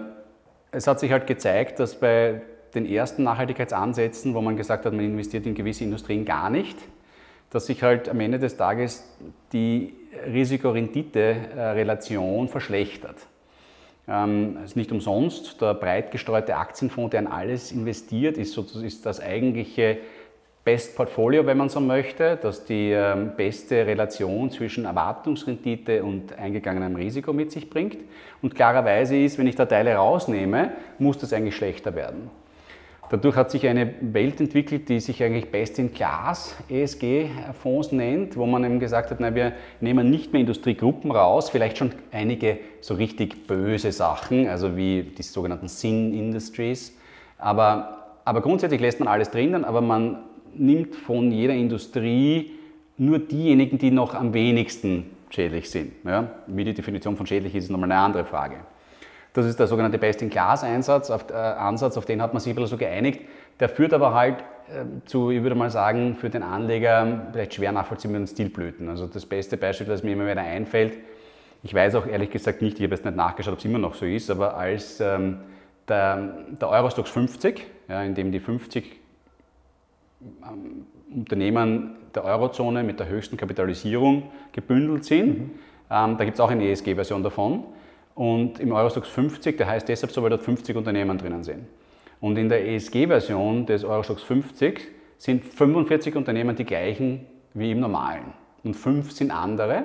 es 0.75 0.87
hat 0.87 0.99
sich 0.99 1.11
halt 1.11 1.25
gezeigt, 1.25 1.79
dass 1.79 1.95
bei 1.95 2.41
den 2.73 2.85
ersten 2.85 3.23
Nachhaltigkeitsansätzen, 3.23 4.33
wo 4.33 4.41
man 4.41 4.57
gesagt 4.57 4.85
hat, 4.85 4.91
man 4.93 5.05
investiert 5.05 5.45
in 5.45 5.55
gewisse 5.55 5.85
Industrien 5.85 6.25
gar 6.25 6.49
nicht, 6.49 6.77
dass 7.49 7.67
sich 7.67 7.81
halt 7.81 8.09
am 8.09 8.19
Ende 8.19 8.39
des 8.39 8.57
Tages 8.57 9.09
die 9.53 9.93
Risikorendite-Relation 10.27 12.49
verschlechtert. 12.49 13.15
Ähm, 14.07 14.57
ist 14.65 14.75
nicht 14.75 14.91
umsonst. 14.91 15.61
Der 15.61 15.73
breit 15.73 16.11
gestreute 16.11 16.57
Aktienfonds, 16.57 17.11
der 17.11 17.21
in 17.21 17.27
alles 17.27 17.71
investiert, 17.71 18.37
ist, 18.37 18.51
sozusagen, 18.51 18.85
ist 18.85 19.05
das 19.05 19.21
eigentliche 19.21 19.99
Best 20.65 20.95
Portfolio, 20.95 21.45
wenn 21.45 21.57
man 21.57 21.69
so 21.69 21.79
möchte, 21.79 22.39
das 22.41 22.65
die 22.65 22.89
ähm, 22.89 23.33
beste 23.37 23.85
Relation 23.85 24.49
zwischen 24.49 24.85
Erwartungsrendite 24.85 26.03
und 26.03 26.33
eingegangenem 26.39 26.95
Risiko 26.95 27.33
mit 27.33 27.51
sich 27.51 27.69
bringt. 27.69 27.97
Und 28.41 28.55
klarerweise 28.55 29.15
ist, 29.15 29.37
wenn 29.37 29.45
ich 29.45 29.55
da 29.55 29.67
Teile 29.67 29.93
rausnehme, 29.93 30.71
muss 30.97 31.19
das 31.19 31.33
eigentlich 31.33 31.55
schlechter 31.55 31.93
werden. 31.93 32.31
Dadurch 33.11 33.35
hat 33.35 33.51
sich 33.51 33.67
eine 33.67 33.93
Welt 34.01 34.41
entwickelt, 34.41 34.89
die 34.89 34.99
sich 34.99 35.23
eigentlich 35.23 35.51
Best 35.51 35.77
in 35.77 35.93
Class 35.93 36.55
ESG-Fonds 36.67 37.91
nennt, 37.91 38.35
wo 38.35 38.47
man 38.47 38.63
eben 38.63 38.79
gesagt 38.79 39.11
hat, 39.11 39.19
na, 39.19 39.35
wir 39.35 39.53
nehmen 39.81 40.09
nicht 40.09 40.33
mehr 40.33 40.39
Industriegruppen 40.39 41.11
raus, 41.11 41.51
vielleicht 41.51 41.77
schon 41.77 41.91
einige 42.11 42.57
so 42.81 42.95
richtig 42.95 43.45
böse 43.45 43.91
Sachen, 43.91 44.49
also 44.49 44.75
wie 44.75 45.03
die 45.03 45.21
sogenannten 45.21 45.67
Sin 45.67 46.11
Industries, 46.15 46.97
aber, 47.37 48.17
aber 48.25 48.41
grundsätzlich 48.41 48.81
lässt 48.81 48.99
man 48.99 49.07
alles 49.07 49.29
drinnen, 49.29 49.63
aber 49.63 49.81
man 49.81 50.23
nimmt 50.57 50.95
von 50.95 51.31
jeder 51.31 51.53
Industrie 51.53 52.51
nur 52.97 53.19
diejenigen, 53.19 53.77
die 53.77 53.91
noch 53.91 54.13
am 54.13 54.33
wenigsten 54.33 55.09
schädlich 55.29 55.69
sind. 55.69 55.93
Ja? 56.05 56.31
Wie 56.47 56.63
die 56.63 56.73
Definition 56.73 57.17
von 57.17 57.25
schädlich 57.25 57.55
ist, 57.55 57.65
ist 57.65 57.69
nochmal 57.69 57.91
eine 57.91 58.01
andere 58.01 58.25
Frage. 58.25 58.57
Das 59.33 59.45
ist 59.45 59.59
der 59.59 59.67
sogenannte 59.67 59.97
Best-in-Class-Ansatz, 59.97 61.09
auf, 61.09 61.29
äh, 61.29 61.33
auf 61.33 62.05
den 62.05 62.21
hat 62.21 62.33
man 62.33 62.39
sich 62.39 62.55
so 62.55 62.77
geeinigt. 62.77 63.21
Der 63.59 63.67
führt 63.67 63.93
aber 63.93 64.13
halt 64.13 64.39
äh, 64.69 64.85
zu, 65.05 65.29
ich 65.29 65.43
würde 65.43 65.55
mal 65.55 65.69
sagen, 65.69 66.15
für 66.15 66.29
den 66.29 66.41
Anleger 66.41 67.27
vielleicht 67.33 67.53
schwer 67.53 67.73
nachvollziehbaren 67.73 68.27
Stilblüten. 68.27 68.87
Also 68.87 69.07
das 69.07 69.25
beste 69.25 69.57
Beispiel, 69.57 69.87
das 69.87 70.03
mir 70.03 70.13
immer 70.13 70.29
wieder 70.29 70.41
einfällt, 70.41 70.97
ich 71.63 71.73
weiß 71.73 71.95
auch 71.95 72.05
ehrlich 72.05 72.29
gesagt 72.29 72.61
nicht, 72.61 72.77
ich 72.77 72.83
habe 72.83 72.93
jetzt 72.93 73.05
nicht 73.05 73.17
nachgeschaut, 73.17 73.53
ob 73.53 73.59
es 73.59 73.65
immer 73.65 73.79
noch 73.79 73.95
so 73.95 74.05
ist, 74.05 74.29
aber 74.29 74.55
als 74.55 74.99
ähm, 75.01 75.39
der, 75.87 76.45
der 76.61 76.69
Eurostox 76.69 77.09
50, 77.09 77.65
ja, 77.89 78.03
in 78.03 78.13
dem 78.13 78.31
die 78.31 78.39
50 78.39 78.85
ähm, 78.85 79.04
Unternehmen 81.13 81.95
der 82.13 82.23
Eurozone 82.23 82.83
mit 82.83 82.99
der 82.99 83.07
höchsten 83.07 83.37
Kapitalisierung 83.37 84.23
gebündelt 84.51 85.05
sind, 85.05 85.27
mhm. 85.27 85.51
ähm, 85.89 86.17
da 86.17 86.25
gibt 86.25 86.35
es 86.35 86.39
auch 86.39 86.49
eine 86.49 86.67
ESG-Version 86.69 87.23
davon. 87.23 87.63
Und 88.15 88.59
im 88.59 88.71
Eurostox 88.71 89.09
50, 89.09 89.57
der 89.57 89.67
heißt 89.67 89.89
deshalb 89.89 90.11
so, 90.11 90.23
weil 90.23 90.29
dort 90.29 90.43
50 90.43 90.75
Unternehmen 90.75 91.17
drinnen 91.17 91.43
sind. 91.43 91.65
Und 92.21 92.37
in 92.37 92.49
der 92.49 92.65
ESG-Version 92.67 93.65
des 93.65 93.83
Eurostox 93.83 94.23
50 94.23 94.87
sind 95.17 95.43
45 95.43 96.15
Unternehmen 96.15 96.55
die 96.55 96.63
gleichen 96.63 97.25
wie 97.53 97.71
im 97.71 97.79
normalen. 97.79 98.33
Und 98.63 98.75
fünf 98.75 99.11
sind 99.11 99.31
andere. 99.31 99.83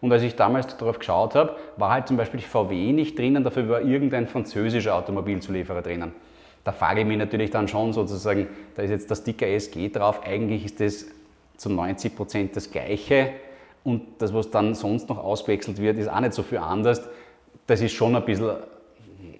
Und 0.00 0.12
als 0.12 0.22
ich 0.22 0.36
damals 0.36 0.76
darauf 0.76 0.98
geschaut 0.98 1.34
habe, 1.34 1.56
war 1.76 1.90
halt 1.90 2.08
zum 2.08 2.16
Beispiel 2.16 2.40
VW 2.40 2.92
nicht 2.92 3.18
drinnen, 3.18 3.42
dafür 3.42 3.68
war 3.68 3.82
irgendein 3.82 4.26
französischer 4.26 4.94
Automobilzulieferer 4.94 5.82
drinnen. 5.82 6.12
Da 6.64 6.72
frage 6.72 7.02
ich 7.02 7.06
mich 7.06 7.18
natürlich 7.18 7.50
dann 7.50 7.68
schon 7.68 7.92
sozusagen, 7.92 8.48
da 8.74 8.82
ist 8.82 8.90
jetzt 8.90 9.10
das 9.10 9.18
Sticker 9.18 9.46
ESG 9.46 9.90
drauf, 9.90 10.22
eigentlich 10.24 10.64
ist 10.64 10.80
das 10.80 11.06
zu 11.56 11.70
90 11.70 12.16
Prozent 12.16 12.56
das 12.56 12.70
Gleiche 12.70 13.30
und 13.84 14.02
das, 14.18 14.32
was 14.32 14.50
dann 14.50 14.74
sonst 14.74 15.08
noch 15.08 15.18
ausgewechselt 15.18 15.78
wird, 15.78 15.98
ist 15.98 16.08
auch 16.08 16.20
nicht 16.20 16.32
so 16.32 16.42
viel 16.42 16.58
anders 16.58 17.02
das 17.66 17.80
ist 17.80 17.92
schon 17.92 18.14
ein 18.16 18.24
bisschen 18.24 18.50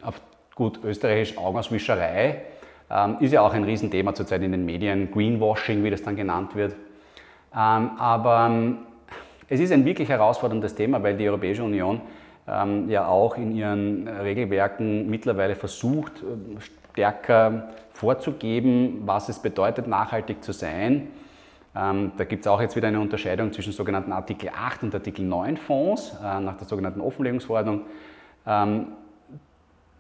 auf 0.03 0.21
gut 0.55 0.83
österreichisch 0.85 1.37
Augenauswischerei. 1.37 2.43
Ähm, 2.91 3.17
ist 3.21 3.33
ja 3.33 3.43
auch 3.43 3.53
ein 3.53 3.65
Riesenthema 3.65 4.15
zurzeit 4.15 4.43
in 4.43 4.53
den 4.53 4.65
Medien, 4.65 5.11
Greenwashing, 5.11 5.83
wie 5.83 5.91
das 5.91 6.03
dann 6.03 6.17
genannt 6.17 6.55
wird. 6.55 6.75
Ähm, 7.55 7.91
aber 7.99 8.47
ähm, 8.51 8.79
es 9.49 9.61
ist 9.61 9.73
ein 9.73 9.85
wirklich 9.85 10.09
herausforderndes 10.09 10.75
Thema, 10.75 11.03
weil 11.03 11.17
die 11.17 11.29
Europäische 11.29 11.65
Union 11.65 12.01
ähm, 12.47 12.89
ja 12.89 13.09
auch 13.09 13.37
in 13.37 13.57
ihren 13.57 14.07
Regelwerken 14.07 15.09
mittlerweile 15.09 15.57
versucht, 15.57 16.23
äh, 16.23 16.61
stärker 16.95 17.71
vorzugeben, 17.93 19.03
was 19.05 19.29
es 19.29 19.41
bedeutet, 19.41 19.89
nachhaltig 19.89 20.45
zu 20.45 20.53
sein. 20.53 21.09
Ähm, 21.75 22.13
da 22.17 22.23
gibt 22.25 22.47
es 22.47 22.47
auch 22.47 22.61
jetzt 22.61 22.77
wieder 22.77 22.87
eine 22.87 23.01
Unterscheidung 23.01 23.53
zwischen 23.53 23.73
sogenannten 23.73 24.13
Artikel 24.13 24.51
8 24.57 24.85
und 24.85 24.95
Artikel 24.95 25.25
9 25.25 25.57
Fonds 25.57 26.17
äh, 26.23 26.41
nach 26.41 26.57
der 26.57 26.69
sogenannten 26.69 27.01
Offenlegungsverordnung. 27.01 27.83
Ähm, 28.47 28.87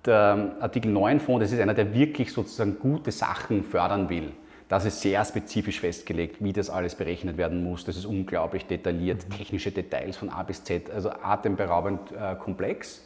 der 0.06 0.52
Artikel 0.60 0.92
9 0.92 1.18
Fonds, 1.18 1.44
das 1.44 1.52
ist 1.52 1.60
einer, 1.60 1.74
der 1.74 1.92
wirklich 1.92 2.32
sozusagen 2.32 2.78
gute 2.78 3.10
Sachen 3.10 3.64
fördern 3.64 4.08
will. 4.08 4.30
Das 4.68 4.84
ist 4.84 5.00
sehr 5.00 5.24
spezifisch 5.24 5.80
festgelegt, 5.80 6.36
wie 6.38 6.52
das 6.52 6.70
alles 6.70 6.94
berechnet 6.94 7.36
werden 7.36 7.64
muss. 7.64 7.84
Das 7.84 7.96
ist 7.96 8.06
unglaublich 8.06 8.66
detailliert, 8.66 9.28
technische 9.36 9.72
Details 9.72 10.16
von 10.16 10.30
A 10.30 10.44
bis 10.44 10.62
Z, 10.62 10.90
also 10.90 11.10
atemberaubend 11.10 12.12
äh, 12.12 12.36
komplex. 12.36 13.04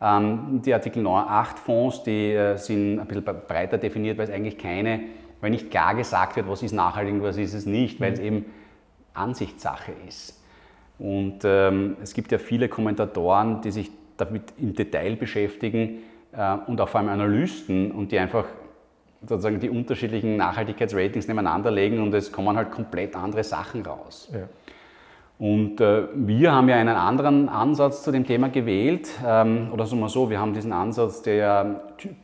Ähm, 0.00 0.60
die 0.64 0.74
Artikel 0.74 1.02
9, 1.02 1.28
8 1.28 1.58
Fonds, 1.58 2.02
die 2.02 2.32
äh, 2.32 2.56
sind 2.56 3.00
ein 3.00 3.06
bisschen 3.06 3.24
breiter 3.24 3.78
definiert, 3.78 4.18
weil 4.18 4.24
es 4.24 4.30
eigentlich 4.30 4.58
keine, 4.58 5.00
weil 5.40 5.50
nicht 5.50 5.70
klar 5.70 5.94
gesagt 5.94 6.36
wird, 6.36 6.48
was 6.48 6.62
ist 6.62 6.72
nachhaltig 6.72 7.14
und 7.14 7.22
was 7.22 7.36
ist 7.36 7.54
es 7.54 7.66
nicht, 7.66 8.00
weil 8.00 8.12
es 8.12 8.20
mhm. 8.20 8.26
eben 8.26 8.44
Ansichtssache 9.14 9.92
ist. 10.06 10.42
Und 10.98 11.40
ähm, 11.44 11.96
es 12.02 12.14
gibt 12.14 12.32
ja 12.32 12.38
viele 12.38 12.68
Kommentatoren, 12.68 13.60
die 13.60 13.70
sich 13.70 13.90
damit 14.16 14.42
im 14.58 14.74
Detail 14.74 15.16
beschäftigen 15.16 16.02
äh, 16.32 16.56
und 16.66 16.80
auch 16.80 16.88
vor 16.88 17.00
allem 17.00 17.10
Analysten 17.10 17.90
und 17.90 18.12
die 18.12 18.18
einfach 18.18 18.44
sozusagen 19.22 19.60
die 19.60 19.70
unterschiedlichen 19.70 20.36
Nachhaltigkeitsratings 20.36 21.26
nebeneinander 21.26 21.70
legen 21.70 22.02
und 22.02 22.14
es 22.14 22.30
kommen 22.30 22.56
halt 22.56 22.70
komplett 22.70 23.16
andere 23.16 23.44
Sachen 23.44 23.84
raus. 23.84 24.30
Ja. 24.32 24.48
Und 25.38 25.80
äh, 25.80 26.04
wir 26.14 26.52
haben 26.52 26.68
ja 26.68 26.76
einen 26.76 26.96
anderen 26.96 27.48
Ansatz 27.48 28.02
zu 28.02 28.10
dem 28.10 28.26
Thema 28.26 28.48
gewählt, 28.48 29.10
ähm, 29.24 29.68
oder 29.72 29.86
sagen 29.86 30.00
wir 30.00 30.08
so, 30.08 30.30
wir 30.30 30.40
haben 30.40 30.54
diesen 30.54 30.72
Ansatz, 30.72 31.22
der 31.22 31.34
ja 31.34 31.80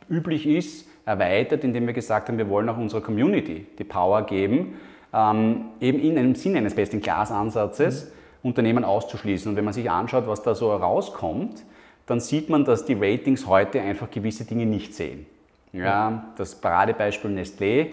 üblich 0.09 0.47
ist, 0.47 0.87
erweitert, 1.05 1.63
indem 1.63 1.85
wir 1.85 1.93
gesagt 1.93 2.29
haben, 2.29 2.37
wir 2.37 2.49
wollen 2.49 2.67
auch 2.69 2.77
unserer 2.77 3.01
Community 3.01 3.67
die 3.77 3.83
Power 3.83 4.23
geben, 4.23 4.75
ähm, 5.13 5.65
eben 5.79 5.99
in 5.99 6.17
einem 6.17 6.33
Sinne 6.33 6.59
eines 6.59 6.75
Best-in-Class-Ansatzes 6.75 8.05
mhm. 8.05 8.49
Unternehmen 8.49 8.83
auszuschließen. 8.83 9.49
Und 9.49 9.57
wenn 9.57 9.65
man 9.65 9.73
sich 9.73 9.89
anschaut, 9.89 10.27
was 10.27 10.41
da 10.41 10.55
so 10.55 10.71
herauskommt, 10.71 11.63
dann 12.07 12.19
sieht 12.19 12.49
man, 12.49 12.65
dass 12.65 12.85
die 12.85 12.95
Ratings 12.95 13.47
heute 13.47 13.79
einfach 13.79 14.09
gewisse 14.09 14.45
Dinge 14.45 14.65
nicht 14.65 14.93
sehen. 14.93 15.25
Ja, 15.71 16.25
das 16.37 16.53
Paradebeispiel 16.53 17.31
Nestlé, 17.31 17.87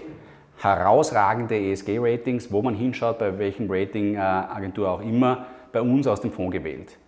herausragende 0.62 1.56
ESG-Ratings, 1.56 2.52
wo 2.52 2.62
man 2.62 2.74
hinschaut, 2.74 3.18
bei 3.18 3.38
welchem 3.38 3.70
Ratingagentur 3.70 4.90
auch 4.90 5.00
immer, 5.00 5.46
bei 5.72 5.80
uns 5.80 6.06
aus 6.06 6.20
dem 6.20 6.32
Fonds 6.32 6.52
gewählt. 6.52 6.98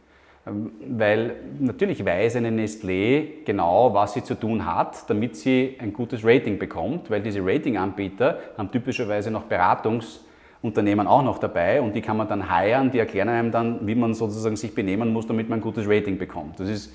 Ähm, 0.47 0.73
weil 0.89 1.37
natürlich 1.61 2.05
weiß 2.05 2.37
eine 2.37 2.51
Nestlé 2.51 3.45
genau, 3.45 3.95
was 3.95 4.15
sie 4.15 4.25
zu 4.25 4.35
tun 4.35 4.65
hat, 4.67 5.09
damit 5.09 5.37
sie 5.37 5.77
ein 5.79 5.93
gutes 5.93 6.25
Rating 6.25 6.59
bekommt, 6.59 7.11
weil 7.11 7.21
diese 7.23 7.41
Ratinganbieter 7.45 8.39
haben 8.59 8.71
typischerweise 8.71 9.31
noch 9.31 9.45
Beratungsunternehmen 9.45 11.07
auch 11.07 11.23
noch 11.23 11.39
dabei 11.39 11.81
und 11.81 11.95
die 11.95 12.01
kann 12.01 12.17
man 12.17 12.29
dann 12.29 12.51
heiren, 12.51 12.91
die 12.91 12.99
erklären 12.99 13.29
einem 13.29 13.53
dann, 13.53 13.87
wie 13.87 13.95
man 13.95 14.15
sozusagen 14.15 14.57
sich 14.57 14.75
benehmen 14.75 15.13
muss, 15.13 15.27
damit 15.27 15.49
man 15.49 15.61
ein 15.61 15.63
gutes 15.63 15.89
Rating 15.89 16.19
bekommt. 16.19 16.59
Das 16.59 16.69
ist, 16.69 16.93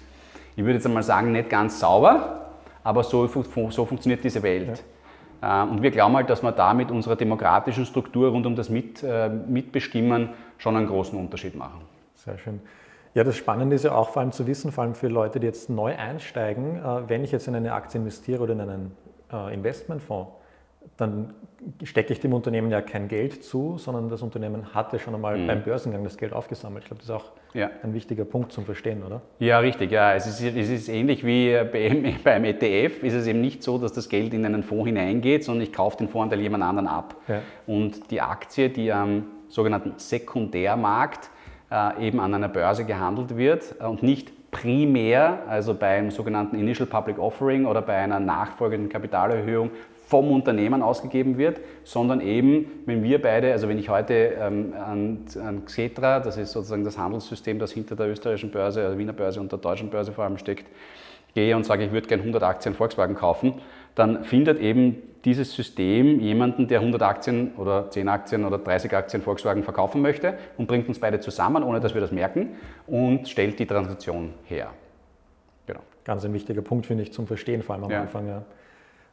ich 0.55 0.63
würde 0.63 0.73
jetzt 0.73 0.85
einmal 0.85 1.03
sagen, 1.03 1.31
nicht 1.31 1.49
ganz 1.49 1.79
sauber, 1.79 2.51
aber 2.83 3.03
so, 3.03 3.27
so 3.27 3.85
funktioniert 3.85 4.23
diese 4.23 4.43
Welt. 4.43 4.67
Ja. 4.67 4.96
Ähm, 5.41 5.71
und 5.71 5.81
wir 5.81 5.91
glauben 5.91 6.15
halt, 6.15 6.29
dass 6.29 6.43
wir 6.43 6.51
da 6.51 6.73
mit 6.73 6.91
unserer 6.91 7.15
demokratischen 7.15 7.85
Struktur 7.85 8.29
rund 8.29 8.45
um 8.45 8.55
das 8.55 8.69
mit, 8.69 9.03
äh, 9.03 9.29
Mitbestimmen 9.29 10.29
schon 10.57 10.75
einen 10.75 10.87
großen 10.87 11.17
Unterschied 11.17 11.55
machen. 11.55 11.81
Sehr 12.15 12.37
schön. 12.37 12.61
Ja, 13.13 13.23
das 13.23 13.35
Spannende 13.35 13.75
ist 13.75 13.83
ja 13.83 13.93
auch 13.93 14.09
vor 14.09 14.21
allem 14.21 14.31
zu 14.31 14.45
wissen, 14.45 14.71
vor 14.71 14.83
allem 14.83 14.95
für 14.95 15.07
Leute, 15.07 15.39
die 15.39 15.47
jetzt 15.47 15.69
neu 15.69 15.95
einsteigen, 15.95 16.77
äh, 16.77 17.09
wenn 17.09 17.23
ich 17.23 17.31
jetzt 17.31 17.47
in 17.47 17.55
eine 17.55 17.73
Aktie 17.73 17.99
investiere 17.99 18.43
oder 18.43 18.53
in 18.53 18.61
einen 18.61 18.91
äh, 19.31 19.53
Investmentfonds, 19.53 20.31
dann 20.97 21.33
stecke 21.83 22.13
ich 22.13 22.19
dem 22.19 22.33
Unternehmen 22.33 22.71
ja 22.71 22.81
kein 22.81 23.07
Geld 23.07 23.43
zu, 23.43 23.77
sondern 23.77 24.09
das 24.09 24.21
Unternehmen 24.21 24.73
hatte 24.73 24.99
schon 24.99 25.15
einmal 25.15 25.37
mhm. 25.37 25.47
beim 25.47 25.63
Börsengang 25.63 26.03
das 26.03 26.17
Geld 26.17 26.33
aufgesammelt. 26.33 26.83
Ich 26.83 26.89
glaube, 26.89 27.01
das 27.01 27.09
ist 27.09 27.15
auch 27.15 27.31
ja. 27.53 27.69
ein 27.83 27.93
wichtiger 27.93 28.25
Punkt 28.25 28.51
zum 28.51 28.65
Verstehen, 28.65 29.03
oder? 29.03 29.21
Ja, 29.39 29.59
richtig. 29.59 29.91
Ja. 29.91 30.13
Es, 30.13 30.27
ist, 30.27 30.41
es 30.41 30.69
ist 30.69 30.89
ähnlich 30.89 31.25
wie 31.25 31.57
beim 32.23 32.43
ETF, 32.43 33.03
ist 33.03 33.13
es 33.13 33.27
eben 33.27 33.41
nicht 33.41 33.63
so, 33.63 33.77
dass 33.77 33.93
das 33.93 34.09
Geld 34.09 34.33
in 34.33 34.45
einen 34.45 34.63
Fonds 34.63 34.85
hineingeht, 34.85 35.43
sondern 35.43 35.63
ich 35.63 35.73
kaufe 35.73 35.97
den 35.97 36.09
Fondsanteil 36.09 36.41
jemand 36.41 36.63
anderen 36.63 36.87
ab. 36.87 37.15
Ja. 37.27 37.41
Und 37.65 38.11
die 38.11 38.21
Aktie, 38.21 38.69
die 38.69 38.91
am 38.91 39.25
sogenannten 39.47 39.93
Sekundärmarkt 39.97 41.29
äh, 41.71 42.07
eben 42.07 42.19
an 42.19 42.33
einer 42.33 42.49
Börse 42.49 42.85
gehandelt 42.85 43.35
wird 43.37 43.75
und 43.79 44.03
nicht 44.03 44.51
primär, 44.51 45.43
also 45.47 45.73
beim 45.73 46.11
sogenannten 46.11 46.57
Initial 46.57 46.87
Public 46.87 47.19
Offering 47.19 47.65
oder 47.65 47.81
bei 47.81 47.95
einer 47.95 48.19
nachfolgenden 48.19 48.89
Kapitalerhöhung 48.89 49.71
vom 50.07 50.31
Unternehmen 50.31 50.81
ausgegeben 50.81 51.37
wird, 51.37 51.59
sondern 51.83 52.21
eben, 52.21 52.83
wenn 52.85 53.03
wir 53.03 53.21
beide, 53.21 53.51
also 53.51 53.67
wenn 53.67 53.77
ich 53.77 53.89
heute 53.89 54.13
ähm, 54.39 54.73
an, 54.73 55.25
an 55.45 55.65
Xetra, 55.65 56.21
das 56.21 56.37
ist 56.37 56.53
sozusagen 56.53 56.85
das 56.85 56.97
Handelssystem, 56.97 57.59
das 57.59 57.73
hinter 57.73 57.97
der 57.97 58.07
österreichischen 58.07 58.51
Börse, 58.51 58.85
also 58.85 58.97
Wiener 58.97 59.11
Börse 59.11 59.41
und 59.41 59.51
der 59.51 59.59
deutschen 59.59 59.89
Börse 59.89 60.13
vor 60.13 60.23
allem 60.23 60.37
steckt, 60.37 60.65
gehe 61.33 61.53
und 61.57 61.65
sage, 61.65 61.83
ich 61.83 61.91
würde 61.91 62.07
gerne 62.07 62.23
100 62.23 62.41
Aktien 62.41 62.73
Volkswagen 62.73 63.15
kaufen, 63.15 63.55
dann 63.95 64.23
findet 64.23 64.59
eben 64.59 65.01
dieses 65.25 65.53
System 65.53 66.21
jemanden, 66.21 66.69
der 66.69 66.79
100 66.79 67.01
Aktien 67.01 67.51
oder 67.57 67.89
10 67.89 68.07
Aktien 68.07 68.45
oder 68.45 68.59
30 68.59 68.93
Aktien 68.93 69.21
Volkswagen 69.21 69.63
verkaufen 69.63 70.01
möchte 70.01 70.35
und 70.57 70.67
bringt 70.67 70.87
uns 70.87 70.99
beide 70.99 71.19
zusammen, 71.19 71.63
ohne 71.63 71.81
dass 71.81 71.93
wir 71.93 71.99
das 71.99 72.13
merken 72.13 72.55
und 72.87 73.27
stellt 73.27 73.59
die 73.59 73.65
Transaktion 73.65 74.33
her. 74.45 74.69
Genau. 75.65 75.81
Ganz 76.05 76.23
ein 76.23 76.33
wichtiger 76.33 76.61
Punkt, 76.61 76.85
finde 76.85 77.03
ich, 77.03 77.11
zum 77.11 77.27
Verstehen, 77.27 77.61
vor 77.61 77.75
allem 77.75 77.83
am 77.83 77.91
ja. 77.91 78.01
Anfang. 78.01 78.25
Ja. 78.25 78.43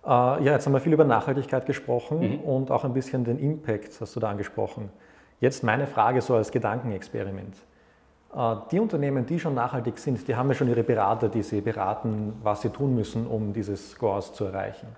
Äh, 0.04 0.08
ja, 0.08 0.52
jetzt 0.52 0.66
haben 0.66 0.72
wir 0.72 0.80
viel 0.80 0.92
über 0.92 1.04
Nachhaltigkeit 1.04 1.66
gesprochen 1.66 2.20
mhm. 2.20 2.40
und 2.40 2.70
auch 2.70 2.84
ein 2.84 2.92
bisschen 2.92 3.24
den 3.24 3.38
Impact 3.38 4.00
hast 4.00 4.14
du 4.16 4.20
da 4.20 4.30
angesprochen. 4.30 4.90
Jetzt 5.40 5.62
meine 5.62 5.86
Frage 5.86 6.20
so 6.20 6.34
als 6.34 6.50
Gedankenexperiment. 6.50 7.54
Äh, 8.34 8.56
die 8.70 8.80
Unternehmen, 8.80 9.24
die 9.26 9.40
schon 9.40 9.54
nachhaltig 9.54 9.98
sind, 9.98 10.26
die 10.28 10.36
haben 10.36 10.48
ja 10.48 10.54
schon 10.54 10.68
ihre 10.68 10.82
Berater, 10.82 11.28
die 11.28 11.42
sie 11.42 11.60
beraten, 11.60 12.34
was 12.42 12.62
sie 12.62 12.68
tun 12.68 12.94
müssen, 12.94 13.26
um 13.26 13.52
diese 13.52 13.76
Scores 13.76 14.32
zu 14.32 14.44
erreichen. 14.44 14.88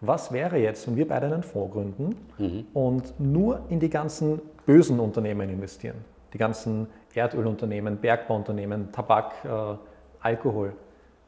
Was 0.00 0.32
wäre 0.32 0.58
jetzt, 0.58 0.86
wenn 0.86 0.96
wir 0.96 1.08
beide 1.08 1.26
einen 1.26 1.42
Fonds 1.42 1.72
gründen 1.72 2.16
mhm. 2.36 2.66
und 2.74 3.18
nur 3.18 3.60
in 3.70 3.80
die 3.80 3.88
ganzen 3.88 4.40
bösen 4.66 5.00
Unternehmen 5.00 5.48
investieren? 5.48 6.04
Die 6.34 6.38
ganzen 6.38 6.88
Erdölunternehmen, 7.14 7.96
Bergbauunternehmen, 7.96 8.92
Tabak, 8.92 9.32
äh, 9.44 9.48
Alkohol. 10.20 10.72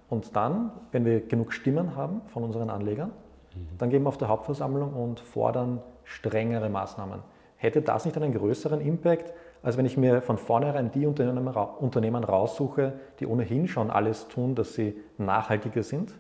Und 0.09 0.37
dann, 0.37 0.71
wenn 0.93 1.05
wir 1.05 1.21
genug 1.21 1.53
Stimmen 1.53 1.97
haben 1.97 2.21
von 2.29 2.45
unseren 2.45 2.71
Anlegern, 2.71 3.11
mhm. 3.55 3.79
dann 3.79 3.91
gehen 3.91 4.03
wir 4.03 4.09
auf 4.09 4.19
der 4.19 4.29
Hauptversammlung 4.29 4.93
und 4.93 5.21
fordern 5.21 5.81
strengere 6.05 6.69
Maßnahmen. 6.69 7.21
Hätte 7.57 7.83
das 7.83 8.05
nicht 8.05 8.17
einen 8.17 8.35
größeren 8.35 8.81
Impact, 8.81 9.33
als 9.63 9.77
wenn 9.77 9.87
ich 9.87 9.97
mir 9.97 10.23
von 10.23 10.39
vornherein 10.39 10.93
die 10.93 11.07
Unternehmen 11.07 12.25
raussuche, 12.25 12.93
die 13.19 13.27
ohnehin 13.27 13.67
schon 13.67 13.91
alles 13.91 14.29
tun, 14.29 14.55
dass 14.55 14.75
sie 14.75 14.97
nachhaltiger 15.19 15.83
sind? 15.83 16.15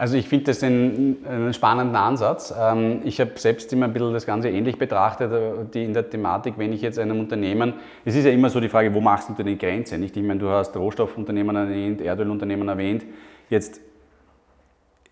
Also 0.00 0.16
ich 0.16 0.30
finde 0.30 0.46
das 0.46 0.62
einen, 0.62 1.18
einen, 1.28 1.52
spannenden 1.52 1.94
Ansatz. 1.94 2.54
Ähm, 2.58 3.02
ich 3.04 3.20
habe 3.20 3.32
selbst 3.34 3.70
immer 3.74 3.84
ein 3.84 3.92
bisschen 3.92 4.14
das 4.14 4.24
Ganze 4.24 4.48
ähnlich 4.48 4.78
betrachtet, 4.78 5.30
äh, 5.30 5.66
die 5.74 5.84
in 5.84 5.92
der 5.92 6.08
Thematik, 6.08 6.54
wenn 6.56 6.72
ich 6.72 6.80
jetzt 6.80 6.98
einem 6.98 7.20
Unternehmen, 7.20 7.74
es 8.06 8.16
ist 8.16 8.24
ja 8.24 8.30
immer 8.30 8.48
so 8.48 8.60
die 8.60 8.70
Frage, 8.70 8.94
wo 8.94 9.02
machst 9.02 9.28
du 9.28 9.34
denn 9.34 9.44
die 9.44 9.58
Grenze? 9.58 9.98
Nicht? 9.98 10.16
Ich 10.16 10.22
meine, 10.22 10.40
du 10.40 10.48
hast 10.48 10.74
Rohstoffunternehmen 10.74 11.54
erwähnt, 11.54 12.00
Erdölunternehmen 12.00 12.66
erwähnt. 12.66 13.04
Jetzt, 13.50 13.82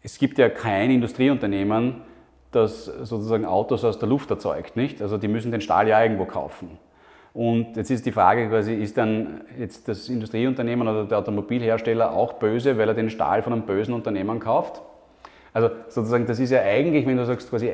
es 0.03 0.19
gibt 0.19 0.39
ja 0.39 0.49
kein 0.49 0.91
Industrieunternehmen, 0.91 1.97
das 2.51 2.87
sozusagen 2.87 3.45
Autos 3.45 3.85
aus 3.85 3.99
der 3.99 4.09
Luft 4.09 4.31
erzeugt, 4.31 4.75
nicht? 4.75 5.03
Also 5.03 5.19
die 5.19 5.29
müssen 5.29 5.53
den 5.53 5.61
Stahl 5.61 5.87
ja 5.87 6.03
irgendwo 6.03 6.25
kaufen. 6.25 6.79
Und 7.39 7.77
jetzt 7.77 7.89
ist 7.93 8.05
die 8.05 8.11
Frage 8.11 8.49
quasi, 8.49 8.75
ist 8.75 8.99
dann 8.99 9.43
jetzt 9.57 9.87
das 9.87 10.09
Industrieunternehmen 10.09 10.89
oder 10.89 11.05
der 11.05 11.19
Automobilhersteller 11.19 12.13
auch 12.13 12.33
böse, 12.33 12.77
weil 12.77 12.89
er 12.89 12.95
den 12.95 13.11
Stahl 13.11 13.43
von 13.43 13.53
einem 13.53 13.63
bösen 13.63 13.95
Unternehmen 13.95 14.41
kauft? 14.41 14.83
Also 15.53 15.71
sozusagen, 15.87 16.27
das 16.27 16.41
ist 16.41 16.51
ja 16.51 16.63
eigentlich, 16.63 17.07
wenn 17.07 17.17
du 17.17 17.25
sagst, 17.25 17.49
quasi, 17.49 17.71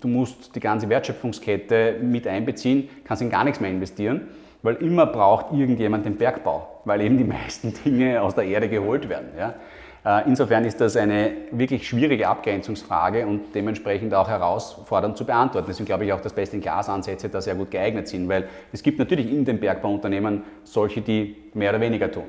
du 0.00 0.08
musst 0.08 0.56
die 0.56 0.58
ganze 0.58 0.88
Wertschöpfungskette 0.88 1.98
mit 2.02 2.26
einbeziehen, 2.26 2.88
kannst 3.04 3.22
in 3.22 3.30
gar 3.30 3.44
nichts 3.44 3.60
mehr 3.60 3.70
investieren, 3.70 4.22
weil 4.62 4.74
immer 4.82 5.06
braucht 5.06 5.52
irgendjemand 5.52 6.04
den 6.06 6.16
Bergbau, 6.16 6.80
weil 6.84 7.00
eben 7.00 7.16
die 7.16 7.22
meisten 7.22 7.72
Dinge 7.84 8.20
aus 8.20 8.34
der 8.34 8.46
Erde 8.46 8.68
geholt 8.68 9.08
werden. 9.08 9.28
Ja? 9.38 9.54
Äh, 10.04 10.26
insofern 10.26 10.64
ist 10.64 10.80
das 10.80 10.96
eine 10.96 11.32
wirklich 11.50 11.88
schwierige 11.88 12.28
Abgrenzungsfrage 12.28 13.26
und 13.26 13.54
dementsprechend 13.54 14.12
auch 14.14 14.28
herausfordernd 14.28 15.16
zu 15.16 15.24
beantworten. 15.24 15.66
Deswegen 15.68 15.86
glaube 15.86 16.04
ich 16.04 16.12
auch, 16.12 16.20
dass 16.20 16.34
Best-in-Class-Ansätze 16.34 17.28
da 17.28 17.40
sehr 17.40 17.54
gut 17.54 17.70
geeignet 17.70 18.08
sind, 18.08 18.28
weil 18.28 18.48
es 18.72 18.82
gibt 18.82 18.98
natürlich 18.98 19.32
in 19.32 19.44
den 19.44 19.58
Bergbauunternehmen 19.58 20.42
solche, 20.62 21.00
die 21.00 21.36
mehr 21.54 21.70
oder 21.70 21.80
weniger 21.80 22.10
tun. 22.10 22.24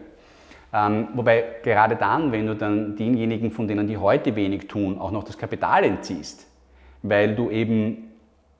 Ähm, 0.73 1.09
wobei 1.13 1.43
gerade 1.63 1.95
dann, 1.95 2.31
wenn 2.31 2.47
du 2.47 2.55
dann 2.55 2.95
denjenigen, 2.95 3.51
von 3.51 3.67
denen 3.67 3.87
die 3.87 3.97
heute 3.97 4.35
wenig 4.35 4.67
tun, 4.67 4.97
auch 4.97 5.11
noch 5.11 5.23
das 5.23 5.37
Kapital 5.37 5.83
entziehst, 5.83 6.47
weil 7.01 7.35
du 7.35 7.49
eben 7.49 8.01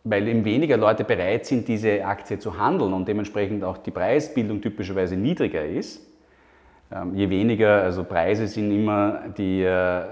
weil 0.08 0.28
eben 0.28 0.46
weniger 0.46 0.78
Leute 0.78 1.04
bereit 1.04 1.48
sind, 1.48 1.68
diese 1.68 2.06
Aktie 2.06 2.38
zu 2.38 2.60
handeln 2.60 2.94
und 2.94 3.08
dementsprechend 3.08 3.64
auch 3.64 3.80
die 3.80 3.90
Preisbildung 3.90 4.62
typischerweise 4.62 5.18
niedriger 5.18 5.66
ist, 5.66 6.00
je 7.14 7.30
weniger, 7.30 7.84
also 7.84 8.04
Preise 8.04 8.48
sind 8.48 8.72
immer 8.72 9.24
die, 9.38 9.64
äh, 9.64 10.04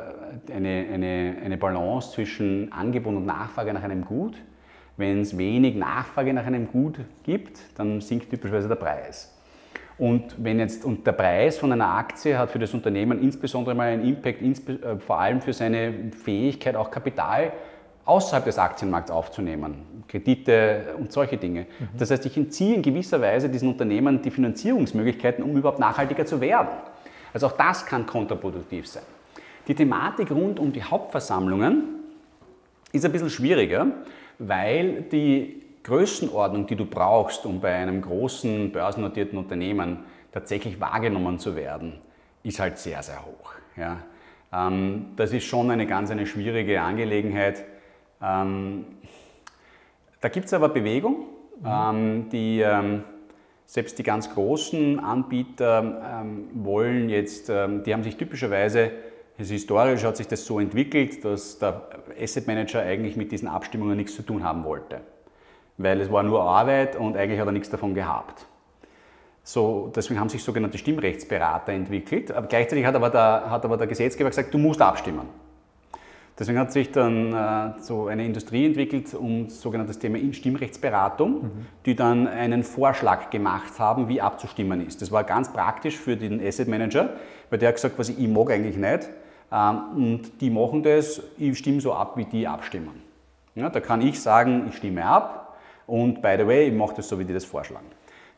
eine, 0.54 0.86
eine, 0.94 1.36
eine 1.44 1.58
Balance 1.58 2.12
zwischen 2.12 2.72
Angebot 2.72 3.16
und 3.16 3.26
Nachfrage 3.26 3.74
nach 3.74 3.84
einem 3.84 4.04
Gut. 4.04 4.36
Wenn 4.98 5.22
es 5.22 5.38
wenig 5.38 5.76
Nachfrage 5.76 6.34
nach 6.34 6.46
einem 6.46 6.68
Gut 6.68 7.00
gibt, 7.24 7.60
dann 7.78 8.02
sinkt 8.02 8.30
typischerweise 8.30 8.68
der 8.68 8.76
Preis. 8.76 9.30
Und, 9.98 10.36
wenn 10.44 10.60
jetzt, 10.60 10.86
und 10.86 11.06
der 11.06 11.12
Preis 11.14 11.58
von 11.58 11.72
einer 11.72 11.88
Aktie 11.88 12.38
hat 12.38 12.50
für 12.52 12.60
das 12.60 12.74
Unternehmen 12.74 13.22
insbesondere 13.22 13.76
mal 13.76 13.88
einen 13.88 14.04
Impact, 14.04 14.42
äh, 14.42 14.98
vor 14.98 15.20
allem 15.20 15.42
für 15.42 15.54
seine 15.54 15.94
Fähigkeit, 16.12 16.76
auch 16.76 16.92
Kapital 16.92 17.54
außerhalb 18.06 18.46
des 18.46 18.58
Aktienmarkts 18.58 19.12
aufzunehmen, 19.12 20.04
Kredite 20.08 20.96
und 20.98 21.12
solche 21.12 21.38
Dinge. 21.38 21.62
Mhm. 21.62 21.90
Das 21.98 22.12
heißt, 22.12 22.26
ich 22.26 22.36
entziehe 22.36 22.76
in 22.76 22.82
gewisser 22.82 23.22
Weise 23.22 23.50
diesen 23.50 23.70
Unternehmen 23.70 24.22
die 24.22 24.32
Finanzierungsmöglichkeiten, 24.32 25.44
um 25.44 25.56
überhaupt 25.56 25.80
nachhaltiger 25.80 26.26
zu 26.26 26.42
werden. 26.42 26.70
Also 27.34 27.48
auch 27.48 27.54
das 27.54 27.86
kann 27.86 28.06
kontraproduktiv 28.06 28.88
sein. 28.88 29.04
Die 29.68 29.76
Thematik 29.76 30.32
rund 30.32 30.60
um 30.60 30.74
die 30.74 30.84
Hauptversammlungen 30.84 31.84
ist 32.92 33.06
ein 33.06 33.12
bisschen 33.12 33.30
schwieriger, 33.30 33.88
weil 34.38 35.04
die 35.04 35.64
Größenordnung, 35.84 36.68
die 36.68 36.76
du 36.76 36.86
brauchst, 36.86 37.46
um 37.46 37.60
bei 37.60 37.74
einem 37.74 38.02
großen 38.02 38.72
börsennotierten 38.72 39.38
Unternehmen 39.38 40.00
tatsächlich 40.32 40.80
wahrgenommen 40.80 41.40
zu 41.40 41.56
werden, 41.56 42.00
ist 42.44 42.60
halt 42.60 42.78
sehr, 42.78 43.02
sehr 43.04 43.26
hoch. 43.26 43.54
Ja. 43.78 43.98
Ähm, 44.54 45.08
das 45.16 45.34
ist 45.34 45.46
schon 45.46 45.72
eine 45.72 45.88
ganz 45.88 46.12
eine 46.12 46.26
schwierige 46.26 46.82
Angelegenheit. 46.82 47.64
Ähm, 48.24 48.86
da 50.22 50.30
gibt 50.30 50.46
es 50.46 50.54
aber 50.54 50.70
Bewegung, 50.70 51.28
mhm. 51.60 51.68
ähm, 51.68 52.30
die 52.32 52.62
ähm, 52.62 53.04
selbst 53.66 53.98
die 53.98 54.04
ganz 54.04 54.34
großen 54.34 55.00
Anbieter 55.00 56.22
ähm, 56.22 56.48
wollen 56.54 57.10
jetzt, 57.10 57.50
ähm, 57.50 57.84
die 57.84 57.94
haben 57.94 58.04
sich 58.04 58.18
typischerweise, 58.18 58.92
historisch 59.38 60.04
hat 60.04 60.16
sich 60.16 60.28
das 60.28 60.46
so 60.46 60.60
entwickelt, 60.60 61.26
dass 61.26 61.58
der 61.60 61.82
Asset 62.22 62.48
Manager 62.48 62.82
eigentlich 62.82 63.18
mit 63.18 63.32
diesen 63.32 63.48
Abstimmungen 63.48 63.98
nichts 63.98 64.16
zu 64.16 64.22
tun 64.22 64.44
haben 64.44 64.64
wollte. 64.64 65.02
Weil 65.78 66.02
es 66.02 66.12
war 66.12 66.22
nur 66.22 66.44
Arbeit 66.44 66.96
und 66.96 67.18
eigentlich 67.18 67.40
hat 67.40 67.48
er 67.48 67.52
nichts 67.52 67.70
davon 67.70 67.96
gehabt. 67.96 68.46
So, 69.42 69.92
deswegen 69.94 70.20
haben 70.20 70.30
sich 70.30 70.44
sogenannte 70.44 70.78
Stimmrechtsberater 70.78 71.74
entwickelt. 71.74 72.32
Aber 72.32 72.48
gleichzeitig 72.48 72.86
hat 72.86 72.96
aber, 72.96 73.10
der, 73.10 73.50
hat 73.50 73.66
aber 73.66 73.76
der 73.76 73.88
Gesetzgeber 73.88 74.30
gesagt, 74.30 74.54
du 74.54 74.58
musst 74.58 74.82
abstimmen. 74.82 75.28
Deswegen 76.38 76.58
hat 76.58 76.72
sich 76.72 76.92
dann 76.92 77.32
äh, 77.34 77.80
so 77.80 78.08
eine 78.08 78.26
Industrie 78.26 78.66
entwickelt 78.66 79.14
um 79.14 79.50
sogenanntes 79.50 80.00
Thema 80.00 80.18
Stimmrechtsberatung, 80.34 81.44
mhm. 81.44 81.52
die 81.86 81.96
dann 81.96 82.28
einen 82.28 82.64
Vorschlag 82.64 83.30
gemacht 83.30 83.78
haben, 83.78 84.10
wie 84.10 84.20
abzustimmen 84.20 84.86
ist. 84.86 85.02
Das 85.02 85.12
war 85.12 85.24
ganz 85.24 85.54
praktisch 85.54 85.96
für 85.96 86.18
den 86.18 86.44
Asset 86.44 86.68
Manager, 86.68 87.12
weil 87.50 87.60
der 87.60 87.70
hat 87.70 87.76
gesagt, 87.76 88.00
was 88.00 88.10
ich 88.10 88.28
mag 88.28 88.50
eigentlich 88.50 88.78
nicht. 88.78 89.10
Ähm, 89.52 89.80
und 89.96 90.42
die 90.42 90.50
machen 90.50 90.82
das, 90.82 91.22
ich 91.38 91.56
stimme 91.60 91.80
so 91.82 91.94
ab, 91.94 92.18
wie 92.18 92.26
die 92.26 92.48
abstimmen. 92.48 93.04
Ja, 93.54 93.70
da 93.70 93.80
kann 93.80 94.02
ich 94.02 94.20
sagen, 94.20 94.66
ich 94.70 94.78
stimme 94.78 95.06
ab 95.06 95.56
und 95.86 96.24
by 96.24 96.36
the 96.40 96.48
way, 96.48 96.68
ich 96.70 96.74
mache 96.74 96.96
das 96.96 97.08
so, 97.08 97.20
wie 97.20 97.26
die 97.26 97.34
das 97.34 97.46
vorschlagen. 97.46 97.86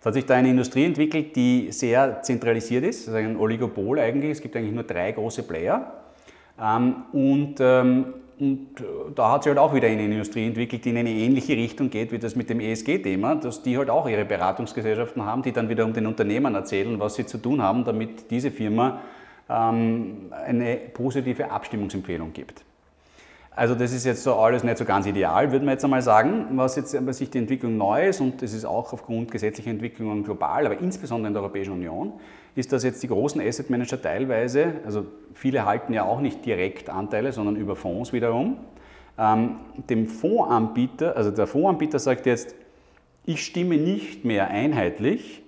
Es 0.02 0.06
hat 0.06 0.14
sich 0.14 0.26
da 0.26 0.36
eine 0.36 0.50
Industrie 0.50 0.84
entwickelt, 0.84 1.34
die 1.36 1.72
sehr 1.72 2.22
zentralisiert 2.22 2.84
ist, 2.84 3.08
das 3.08 3.14
ist 3.14 3.20
ein 3.20 3.38
Oligopol 3.38 4.00
eigentlich. 4.00 4.32
Es 4.32 4.42
gibt 4.42 4.58
eigentlich 4.58 4.74
nur 4.74 4.84
drei 4.84 5.14
große 5.14 5.44
Player. 5.44 6.05
Ähm, 6.62 7.04
und, 7.14 7.56
ähm, 7.60 8.06
und 8.40 8.68
da 9.16 9.32
hat 9.32 9.44
sich 9.44 9.50
halt 9.50 9.60
auch 9.60 9.74
wieder 9.74 9.88
eine 9.88 10.04
Industrie 10.04 10.48
entwickelt, 10.48 10.84
die 10.84 10.90
in 10.90 10.98
eine 10.98 11.12
ähnliche 11.12 11.54
Richtung 11.54 11.90
geht 11.90 12.12
wie 12.12 12.20
das 12.20 12.36
mit 12.36 12.50
dem 12.50 12.60
ESG-Thema, 12.60 13.36
dass 13.36 13.64
die 13.64 13.78
halt 13.78 13.90
auch 13.90 14.10
ihre 14.10 14.26
Beratungsgesellschaften 14.26 15.26
haben, 15.26 15.42
die 15.42 15.54
dann 15.54 15.70
wieder 15.70 15.86
um 15.86 15.94
den 15.94 16.06
Unternehmern 16.06 16.54
erzählen, 16.56 17.00
was 17.00 17.16
sie 17.16 17.26
zu 17.26 17.38
tun 17.38 17.62
haben, 17.62 17.86
damit 17.86 18.30
diese 18.32 18.52
Firma 18.52 19.00
ähm, 19.50 20.32
eine 20.32 20.76
positive 20.76 21.50
Abstimmungsempfehlung 21.50 22.34
gibt. 22.34 22.65
Also 23.56 23.74
das 23.74 23.94
ist 23.94 24.06
jetzt 24.06 24.24
so 24.24 24.36
alles 24.36 24.64
nicht 24.64 24.78
so 24.78 24.84
ganz 24.84 25.06
ideal, 25.06 25.52
würde 25.52 25.66
man 25.66 25.74
jetzt 25.74 25.84
einmal 25.86 26.02
sagen, 26.02 26.48
was 26.52 26.76
jetzt 26.76 26.96
was 27.06 27.20
sich 27.20 27.30
die 27.30 27.38
Entwicklung 27.38 27.78
neu 27.78 28.10
ist 28.10 28.20
und 28.20 28.42
das 28.42 28.54
ist 28.54 28.66
auch 28.66 28.92
aufgrund 28.92 29.32
gesetzlicher 29.32 29.70
Entwicklungen 29.70 30.26
global, 30.26 30.66
aber 30.66 30.78
insbesondere 30.78 31.30
in 31.30 31.34
der 31.34 31.42
Europäischen 31.42 31.72
Union, 31.72 32.14
ist, 32.56 32.72
dass 32.72 32.84
jetzt 32.84 33.04
die 33.04 33.08
großen 33.08 33.42
Asset 33.42 33.70
Manager 33.70 34.02
teilweise, 34.02 34.76
also 34.86 35.06
viele 35.34 35.66
halten 35.66 35.94
ja 35.94 36.04
auch 36.04 36.22
nicht 36.22 36.46
direkt 36.46 36.90
Anteile, 36.90 37.32
sondern 37.32 37.56
über 37.56 37.76
Fonds 37.76 38.14
wiederum, 38.14 38.58
ähm, 39.18 39.58
dem 39.90 40.08
Fondsanbieter, 40.08 41.16
also 41.16 41.32
der 41.32 41.48
Fondsanbieter 41.48 42.00
sagt 42.00 42.26
jetzt, 42.26 42.56
ich 43.26 43.46
stimme 43.46 43.78
nicht 43.78 44.26
mehr 44.26 44.50
einheitlich 44.50 45.44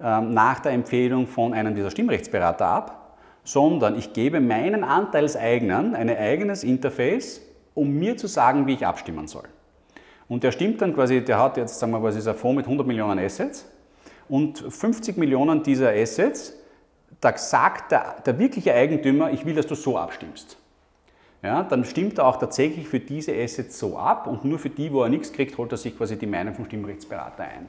ähm, 0.00 0.32
nach 0.32 0.60
der 0.60 0.72
Empfehlung 0.72 1.26
von 1.26 1.54
einem 1.54 1.74
dieser 1.74 1.90
Stimmrechtsberater 1.90 2.66
ab, 2.66 3.03
sondern 3.44 3.96
ich 3.98 4.12
gebe 4.12 4.40
meinen 4.40 4.82
Anteilseignern 4.82 5.94
ein 5.94 6.08
eigenes 6.10 6.64
Interface, 6.64 7.42
um 7.74 7.90
mir 7.90 8.16
zu 8.16 8.26
sagen, 8.26 8.66
wie 8.66 8.74
ich 8.74 8.86
abstimmen 8.86 9.28
soll. 9.28 9.44
Und 10.28 10.42
der 10.42 10.52
stimmt 10.52 10.80
dann 10.80 10.94
quasi, 10.94 11.22
der 11.22 11.38
hat 11.38 11.56
jetzt, 11.58 11.78
sagen 11.78 11.92
wir 11.92 12.00
mal, 12.00 12.08
ist 12.08 12.26
ein 12.26 12.34
Fonds 12.34 12.56
mit 12.56 12.64
100 12.66 12.86
Millionen 12.86 13.18
Assets 13.18 13.66
und 14.28 14.58
50 14.58 15.18
Millionen 15.18 15.62
dieser 15.62 15.90
Assets, 15.90 16.54
da 17.20 17.36
sagt 17.36 17.92
der, 17.92 18.16
der 18.24 18.38
wirkliche 18.38 18.74
Eigentümer, 18.74 19.30
ich 19.30 19.44
will, 19.44 19.54
dass 19.54 19.66
du 19.66 19.74
so 19.74 19.98
abstimmst. 19.98 20.56
Ja, 21.42 21.62
dann 21.62 21.84
stimmt 21.84 22.16
er 22.16 22.26
auch 22.26 22.36
tatsächlich 22.36 22.88
für 22.88 23.00
diese 23.00 23.34
Assets 23.34 23.78
so 23.78 23.98
ab 23.98 24.26
und 24.26 24.46
nur 24.46 24.58
für 24.58 24.70
die, 24.70 24.90
wo 24.90 25.02
er 25.02 25.10
nichts 25.10 25.30
kriegt, 25.30 25.58
holt 25.58 25.72
er 25.72 25.76
sich 25.76 25.96
quasi 25.96 26.16
die 26.16 26.26
Meinung 26.26 26.54
vom 26.54 26.64
Stimmrechtsberater 26.64 27.44
ein. 27.44 27.68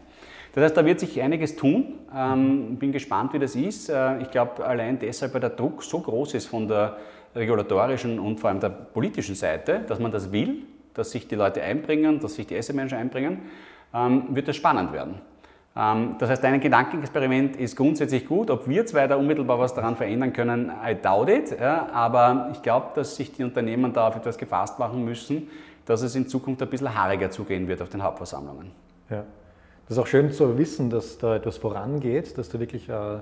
Das 0.56 0.64
heißt, 0.64 0.78
da 0.78 0.86
wird 0.86 1.02
sich 1.02 1.22
einiges 1.22 1.58
tun. 1.58 2.00
Ähm, 2.16 2.78
bin 2.78 2.94
gespannt, 2.94 3.34
wie 3.34 3.40
das 3.40 3.56
ist. 3.58 3.90
Äh, 3.90 4.22
ich 4.22 4.32
glaube, 4.32 4.66
allein 4.66 4.98
deshalb, 4.98 5.34
weil 5.34 5.42
der 5.42 5.50
Druck 5.50 5.84
so 5.84 6.00
groß 6.00 6.34
ist 6.34 6.48
von 6.48 6.66
der 6.70 6.96
regulatorischen 7.36 8.18
und 8.20 8.40
vor 8.40 8.50
allem 8.50 8.62
der 8.62 8.70
politischen 8.70 9.36
Seite, 9.36 9.82
dass 9.86 10.00
man 10.00 10.14
das 10.14 10.32
will, 10.32 10.64
dass 10.94 11.12
sich 11.12 11.28
die 11.28 11.36
Leute 11.36 11.62
einbringen, 11.62 12.22
dass 12.22 12.36
sich 12.36 12.48
die 12.48 12.58
Asset-Manager 12.58 12.98
einbringen, 12.98 13.40
ähm, 13.94 14.28
wird 14.30 14.48
das 14.48 14.56
spannend 14.56 14.94
werden. 14.94 15.16
Ähm, 15.76 16.16
das 16.20 16.30
heißt, 16.30 16.42
dein 16.42 16.62
Gedankenexperiment 16.62 17.58
ist 17.58 17.76
grundsätzlich 17.76 18.26
gut. 18.26 18.50
Ob 18.50 18.66
wir 18.70 18.86
zwei 18.86 19.08
da 19.08 19.18
unmittelbar 19.18 19.60
was 19.60 19.74
daran 19.74 19.98
verändern 19.98 20.32
können, 20.32 20.72
I 20.82 20.96
doubt 20.96 21.30
it. 21.30 21.60
Ja, 21.60 21.90
aber 21.92 22.52
ich 22.54 22.62
glaube, 22.62 22.92
dass 22.96 23.18
sich 23.18 23.34
die 23.34 23.44
Unternehmen 23.44 23.92
da 23.92 24.08
auf 24.08 24.16
etwas 24.16 24.38
gefasst 24.38 24.80
machen 24.80 25.04
müssen, 25.04 25.50
dass 25.86 26.02
es 26.02 26.16
in 26.16 26.30
Zukunft 26.30 26.62
ein 26.62 26.70
bisschen 26.70 26.96
haariger 26.96 27.30
zugehen 27.30 27.68
wird 27.68 27.82
auf 27.82 27.90
den 27.90 28.02
Hauptversammlungen. 28.02 28.72
Ja. 29.10 29.26
Das 29.88 29.98
ist 29.98 30.04
auch 30.04 30.08
schön 30.08 30.32
zu 30.32 30.58
wissen, 30.58 30.90
dass 30.90 31.18
da 31.18 31.36
etwas 31.36 31.58
vorangeht, 31.58 32.38
dass 32.38 32.50
da 32.50 32.60
wirklich 32.60 32.90
äh, 32.90 33.20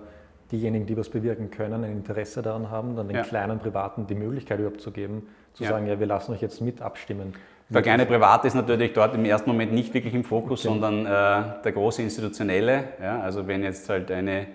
diejenigen, 0.51 0.85
die 0.85 0.95
was 0.95 1.09
bewirken 1.09 1.51
können, 1.51 1.83
ein 1.83 1.91
Interesse 1.91 2.41
daran 2.41 2.69
haben, 2.71 2.95
dann 2.95 3.07
den 3.07 3.17
ja. 3.17 3.23
kleinen 3.23 3.59
Privaten 3.59 4.07
die 4.07 4.15
Möglichkeit 4.15 4.59
überhaupt 4.59 4.79
zu 4.79 4.91
geben, 4.91 5.27
zu 5.53 5.63
ja. 5.63 5.71
sagen, 5.71 5.87
ja, 5.87 5.99
wir 5.99 6.07
lassen 6.07 6.31
euch 6.31 6.41
jetzt 6.41 6.61
mit 6.61 6.81
abstimmen. 6.81 7.33
Der 7.69 7.81
kleine 7.81 8.05
Private 8.05 8.47
ist 8.47 8.53
natürlich 8.53 8.93
dort 8.93 9.15
im 9.15 9.25
ersten 9.25 9.49
Moment 9.49 9.73
nicht 9.73 9.93
wirklich 9.93 10.13
im 10.13 10.23
Fokus, 10.23 10.65
okay. 10.65 10.79
sondern 10.79 11.05
äh, 11.05 11.61
der 11.63 11.71
große 11.71 12.01
Institutionelle. 12.01 12.83
Ja? 13.01 13.19
Also 13.21 13.47
wenn 13.47 13.63
jetzt 13.63 13.89
halt 13.89 14.11
eine 14.11 14.47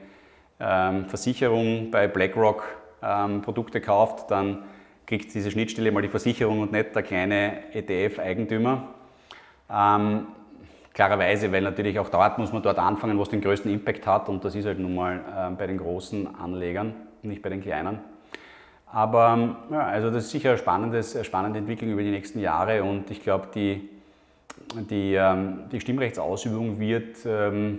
ähm, 0.61 1.07
Versicherung 1.07 1.91
bei 1.91 2.07
BlackRock 2.07 2.65
ähm, 3.03 3.43
Produkte 3.43 3.81
kauft, 3.81 4.31
dann 4.31 4.65
kriegt 5.07 5.35
diese 5.35 5.51
Schnittstelle 5.51 5.91
mal 5.91 6.03
die 6.03 6.09
Versicherung 6.09 6.61
und 6.61 6.71
nicht 6.71 6.95
der 6.95 7.03
kleine 7.03 7.75
ETF-Eigentümer. 7.75 8.89
Ähm, 9.71 10.27
Klarerweise, 10.99 11.53
weil 11.53 11.63
natürlich 11.63 11.97
auch 12.01 12.09
dort 12.09 12.39
muss 12.39 12.53
man 12.53 12.61
dort 12.61 12.81
anfangen, 12.81 13.21
was 13.21 13.29
den 13.29 13.41
größten 13.41 13.73
Impact 13.73 14.05
hat 14.05 14.29
und 14.29 14.45
das 14.45 14.57
ist 14.57 14.67
halt 14.67 14.81
nun 14.81 14.97
mal 14.97 15.21
äh, 15.53 15.55
bei 15.55 15.69
den 15.69 15.79
großen 15.79 16.35
Anlegern, 16.35 16.93
nicht 17.23 17.41
bei 17.41 17.51
den 17.51 17.63
kleinen. 17.63 18.01
Aber 18.85 19.33
ähm, 19.39 19.57
ja, 19.71 19.87
also 19.87 20.11
das 20.11 20.25
ist 20.25 20.33
sicher 20.33 20.49
eine, 20.49 20.59
spannendes, 20.59 21.25
spannende 21.25 21.61
Entwicklung 21.61 21.93
über 21.93 22.03
die 22.03 22.11
nächsten 22.11 22.41
Jahre 22.41 22.83
und 22.83 23.13
ich 23.13 23.23
glaube, 23.23 23.47
die, 23.55 23.89
die, 24.91 25.15
ähm, 25.15 25.69
die 25.71 25.81
Stimmrechtsausübung 25.81 26.81
wird 26.81 27.19
ähm, 27.25 27.79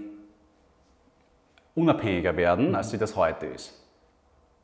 unabhängiger 1.75 2.38
werden, 2.38 2.73
als 2.73 2.91
sie 2.91 2.97
das 2.97 3.17
heute 3.17 3.47
ist. 3.47 3.86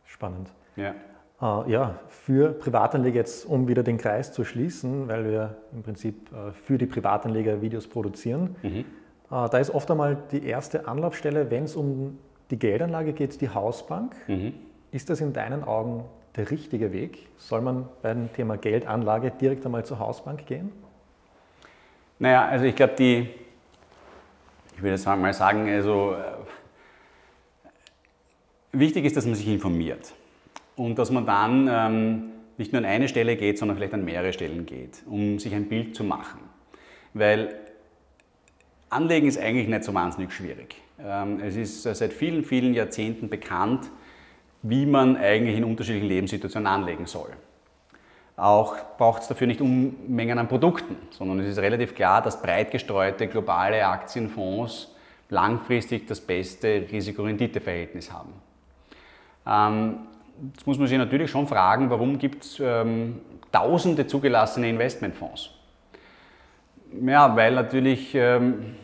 Spannend. 0.05 0.49
Ja. 0.77 0.95
Äh, 1.41 1.69
ja, 1.69 1.99
für 2.07 2.53
Privatanleger 2.53 3.17
jetzt, 3.17 3.45
um 3.45 3.67
wieder 3.67 3.83
den 3.83 3.97
Kreis 3.97 4.31
zu 4.31 4.45
schließen, 4.45 5.07
weil 5.07 5.25
wir 5.25 5.57
im 5.73 5.83
Prinzip 5.83 6.31
äh, 6.31 6.53
für 6.53 6.77
die 6.77 6.85
Privatanleger 6.85 7.61
Videos 7.61 7.87
produzieren. 7.87 8.55
Mhm. 8.63 8.79
Äh, 8.79 8.83
da 9.29 9.57
ist 9.57 9.71
oft 9.71 9.89
einmal 9.91 10.17
die 10.31 10.45
erste 10.45 10.87
Anlaufstelle, 10.87 11.51
wenn 11.51 11.65
es 11.65 11.75
um 11.75 12.17
die 12.51 12.59
Geldanlage 12.59 13.11
geht, 13.13 13.41
die 13.41 13.49
Hausbank. 13.49 14.15
Mhm. 14.27 14.53
Ist 14.91 15.09
das 15.09 15.19
in 15.19 15.33
deinen 15.33 15.63
Augen 15.63 16.05
der 16.37 16.51
richtige 16.51 16.93
Weg? 16.93 17.27
Soll 17.37 17.59
man 17.61 17.89
beim 18.01 18.31
Thema 18.31 18.57
Geldanlage 18.57 19.31
direkt 19.31 19.65
einmal 19.65 19.83
zur 19.83 19.99
Hausbank 19.99 20.45
gehen? 20.45 20.71
Naja, 22.17 22.45
also 22.45 22.63
ich 22.63 22.75
glaube, 22.77 22.93
die, 22.97 23.29
ich 24.73 24.81
würde 24.81 25.17
mal 25.17 25.33
sagen, 25.33 25.67
also 25.67 26.15
wichtig 28.71 29.03
ist, 29.03 29.17
dass 29.17 29.25
man 29.25 29.35
sich 29.35 29.49
informiert 29.49 30.13
und 30.75 30.97
dass 30.99 31.11
man 31.11 31.25
dann 31.25 31.69
ähm, 31.71 32.23
nicht 32.57 32.71
nur 32.71 32.79
an 32.79 32.85
eine 32.85 33.07
Stelle 33.07 33.35
geht, 33.35 33.57
sondern 33.57 33.77
vielleicht 33.77 33.93
an 33.93 34.05
mehrere 34.05 34.33
Stellen 34.33 34.65
geht, 34.65 35.03
um 35.05 35.39
sich 35.39 35.53
ein 35.53 35.67
Bild 35.67 35.95
zu 35.95 36.03
machen. 36.03 36.39
Weil 37.13 37.55
Anlegen 38.89 39.27
ist 39.27 39.39
eigentlich 39.39 39.67
nicht 39.67 39.83
so 39.83 39.93
wahnsinnig 39.93 40.31
schwierig. 40.31 40.75
Ähm, 40.99 41.39
es 41.41 41.55
ist 41.55 41.83
seit 41.83 42.13
vielen, 42.13 42.43
vielen 42.43 42.73
Jahrzehnten 42.73 43.29
bekannt, 43.29 43.89
wie 44.61 44.85
man 44.85 45.17
eigentlich 45.17 45.57
in 45.57 45.63
unterschiedlichen 45.63 46.07
Lebenssituationen 46.07 46.67
anlegen 46.67 47.05
soll. 47.05 47.29
Auch 48.37 48.75
braucht 48.97 49.21
es 49.21 49.27
dafür 49.27 49.47
nicht 49.47 49.61
Unmengen 49.61 50.37
an 50.37 50.47
Produkten, 50.47 50.97
sondern 51.11 51.39
es 51.39 51.47
ist 51.47 51.59
relativ 51.59 51.95
klar, 51.95 52.21
dass 52.21 52.41
breit 52.41 52.71
gestreute 52.71 53.27
globale 53.27 53.85
Aktienfonds 53.85 54.93
langfristig 55.29 56.05
das 56.07 56.19
beste 56.19 56.85
Risiko-Rendite-Verhältnis 56.91 58.11
haben. 58.11 58.33
Ähm, 59.47 59.99
Jetzt 60.53 60.67
muss 60.67 60.77
man 60.77 60.87
sich 60.87 60.97
natürlich 60.97 61.31
schon 61.31 61.47
fragen, 61.47 61.89
warum 61.89 62.17
gibt 62.17 62.43
es 62.43 62.59
ähm, 62.59 63.21
tausende 63.51 64.05
zugelassene 64.05 64.69
Investmentfonds? 64.69 65.51
Ja, 67.05 67.35
weil 67.35 67.53
natürlich 67.53 68.13
ähm, 68.15 68.75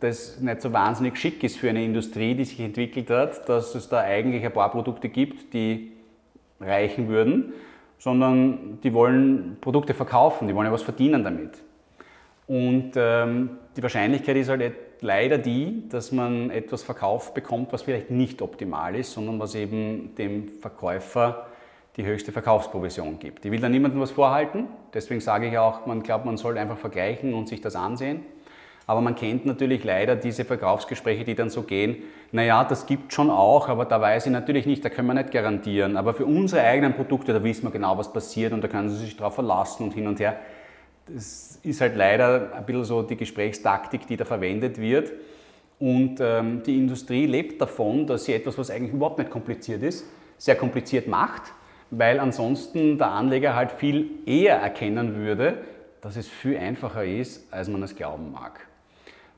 das 0.00 0.40
nicht 0.40 0.62
so 0.62 0.72
wahnsinnig 0.72 1.16
schick 1.16 1.42
ist 1.42 1.58
für 1.58 1.70
eine 1.70 1.84
Industrie, 1.84 2.34
die 2.34 2.44
sich 2.44 2.60
entwickelt 2.60 3.10
hat, 3.10 3.48
dass 3.48 3.74
es 3.74 3.88
da 3.88 4.00
eigentlich 4.00 4.44
ein 4.44 4.52
paar 4.52 4.70
Produkte 4.70 5.08
gibt, 5.08 5.52
die 5.54 5.92
reichen 6.60 7.08
würden, 7.08 7.52
sondern 7.98 8.78
die 8.82 8.92
wollen 8.92 9.58
Produkte 9.60 9.94
verkaufen, 9.94 10.48
die 10.48 10.54
wollen 10.54 10.66
ja 10.66 10.72
was 10.72 10.82
verdienen 10.82 11.24
damit. 11.24 11.62
Und 12.46 12.92
ähm, 12.96 13.50
die 13.76 13.82
Wahrscheinlichkeit 13.82 14.36
ist 14.36 14.48
halt 14.48 14.74
leider 15.02 15.38
die, 15.38 15.88
dass 15.88 16.12
man 16.12 16.50
etwas 16.50 16.82
verkauft 16.82 17.34
bekommt, 17.34 17.72
was 17.72 17.82
vielleicht 17.82 18.10
nicht 18.10 18.42
optimal 18.42 18.94
ist, 18.94 19.12
sondern 19.12 19.38
was 19.38 19.54
eben 19.54 20.14
dem 20.16 20.48
Verkäufer 20.48 21.46
die 21.96 22.04
höchste 22.04 22.32
Verkaufsprovision 22.32 23.18
gibt. 23.18 23.44
Ich 23.44 23.50
will 23.50 23.60
da 23.60 23.68
niemandem 23.68 24.00
was 24.00 24.10
vorhalten, 24.10 24.68
deswegen 24.94 25.20
sage 25.20 25.48
ich 25.48 25.58
auch, 25.58 25.86
man 25.86 26.02
glaubt, 26.02 26.24
man 26.24 26.36
soll 26.36 26.56
einfach 26.56 26.78
vergleichen 26.78 27.34
und 27.34 27.48
sich 27.48 27.60
das 27.60 27.76
ansehen. 27.76 28.22
Aber 28.86 29.00
man 29.00 29.14
kennt 29.14 29.46
natürlich 29.46 29.84
leider 29.84 30.16
diese 30.16 30.44
Verkaufsgespräche, 30.44 31.24
die 31.24 31.36
dann 31.36 31.48
so 31.48 31.62
gehen, 31.62 32.02
naja, 32.32 32.64
das 32.64 32.86
gibt 32.86 33.12
schon 33.12 33.30
auch, 33.30 33.68
aber 33.68 33.84
da 33.84 34.00
weiß 34.00 34.26
ich 34.26 34.32
natürlich 34.32 34.66
nicht, 34.66 34.84
da 34.84 34.88
können 34.88 35.06
wir 35.06 35.14
nicht 35.14 35.30
garantieren. 35.30 35.96
Aber 35.96 36.12
für 36.12 36.26
unsere 36.26 36.62
eigenen 36.62 36.94
Produkte, 36.94 37.32
da 37.32 37.44
wissen 37.44 37.64
wir 37.64 37.70
genau, 37.70 37.96
was 37.98 38.12
passiert 38.12 38.52
und 38.52 38.64
da 38.64 38.68
können 38.68 38.88
Sie 38.88 38.96
sich 38.96 39.16
darauf 39.16 39.36
verlassen 39.36 39.84
und 39.84 39.94
hin 39.94 40.08
und 40.08 40.18
her. 40.18 40.40
Das 41.14 41.58
ist 41.62 41.80
halt 41.80 41.96
leider 41.96 42.52
ein 42.54 42.64
bisschen 42.66 42.84
so 42.84 43.02
die 43.02 43.16
Gesprächstaktik, 43.16 44.06
die 44.06 44.16
da 44.16 44.24
verwendet 44.24 44.78
wird. 44.78 45.12
Und 45.78 46.18
ähm, 46.20 46.62
die 46.64 46.76
Industrie 46.76 47.26
lebt 47.26 47.60
davon, 47.60 48.06
dass 48.06 48.26
sie 48.26 48.34
etwas, 48.34 48.58
was 48.58 48.70
eigentlich 48.70 48.92
überhaupt 48.92 49.18
nicht 49.18 49.30
kompliziert 49.30 49.82
ist, 49.82 50.04
sehr 50.36 50.56
kompliziert 50.56 51.08
macht, 51.08 51.52
weil 51.90 52.20
ansonsten 52.20 52.98
der 52.98 53.08
Anleger 53.08 53.54
halt 53.54 53.72
viel 53.72 54.10
eher 54.26 54.56
erkennen 54.56 55.16
würde, 55.16 55.58
dass 56.00 56.16
es 56.16 56.28
viel 56.28 56.56
einfacher 56.56 57.04
ist, 57.04 57.52
als 57.52 57.68
man 57.68 57.82
es 57.82 57.96
glauben 57.96 58.30
mag. 58.32 58.66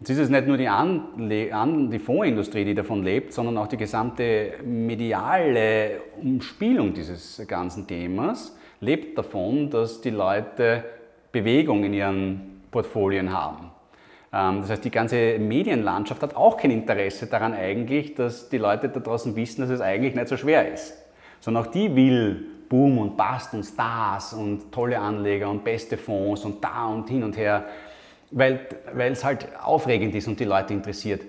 Jetzt 0.01 0.11
ist 0.11 0.19
es 0.19 0.29
nicht 0.31 0.49
nur 0.49 0.57
die, 0.57 0.67
Anle 0.67 1.55
An 1.55 1.89
die 1.89 2.01
Fondsindustrie, 2.01 2.65
die 2.65 2.75
davon 2.75 3.05
lebt, 3.05 3.33
sondern 3.33 3.57
auch 3.57 3.69
die 3.69 3.77
gesamte 3.77 4.55
mediale 4.65 6.01
Umspielung 6.21 6.93
dieses 6.93 7.41
ganzen 7.47 7.87
Themas 7.87 8.57
lebt 8.81 9.17
davon, 9.17 9.71
dass 9.71 10.01
die 10.01 10.11
Leute 10.11 10.83
Bewegung 11.33 11.83
in 11.85 11.95
ihren 11.95 12.63
Portfolien 12.71 13.33
haben. 13.33 13.71
Ähm, 14.33 14.61
das 14.61 14.71
heißt, 14.71 14.85
die 14.85 14.91
ganze 14.91 15.39
Medienlandschaft 15.39 16.23
hat 16.23 16.37
auch 16.37 16.57
kein 16.57 16.71
Interesse 16.71 17.27
daran 17.27 17.55
eigentlich, 17.55 18.15
dass 18.15 18.49
die 18.49 18.59
Leute 18.59 18.89
da 18.89 19.01
draußen 19.01 19.35
wissen, 19.35 19.63
dass 19.63 19.71
es 19.71 19.81
eigentlich 19.81 20.15
nicht 20.15 20.29
so 20.29 20.37
schwer 20.37 20.73
ist. 20.73 20.95
Sondern 21.41 21.65
auch 21.65 21.69
die 21.69 21.95
will 21.95 22.47
Boom 22.69 22.99
und 22.99 23.17
Bust 23.17 23.53
und 23.53 23.65
Stars 23.65 24.33
und 24.33 24.73
tolle 24.73 24.99
Anleger 24.99 25.51
und 25.51 25.63
beste 25.63 25.99
Fonds 25.99 26.45
und 26.45 26.65
da 26.65 26.87
und 26.87 27.09
hin 27.09 27.23
und 27.23 27.37
her, 27.37 27.67
weil, 28.31 28.61
weil 28.95 29.13
es 29.13 29.25
halt 29.25 29.47
aufregend 29.63 30.15
ist 30.15 30.27
und 30.27 30.41
die 30.41 30.45
Leute 30.45 30.73
interessiert. 30.73 31.21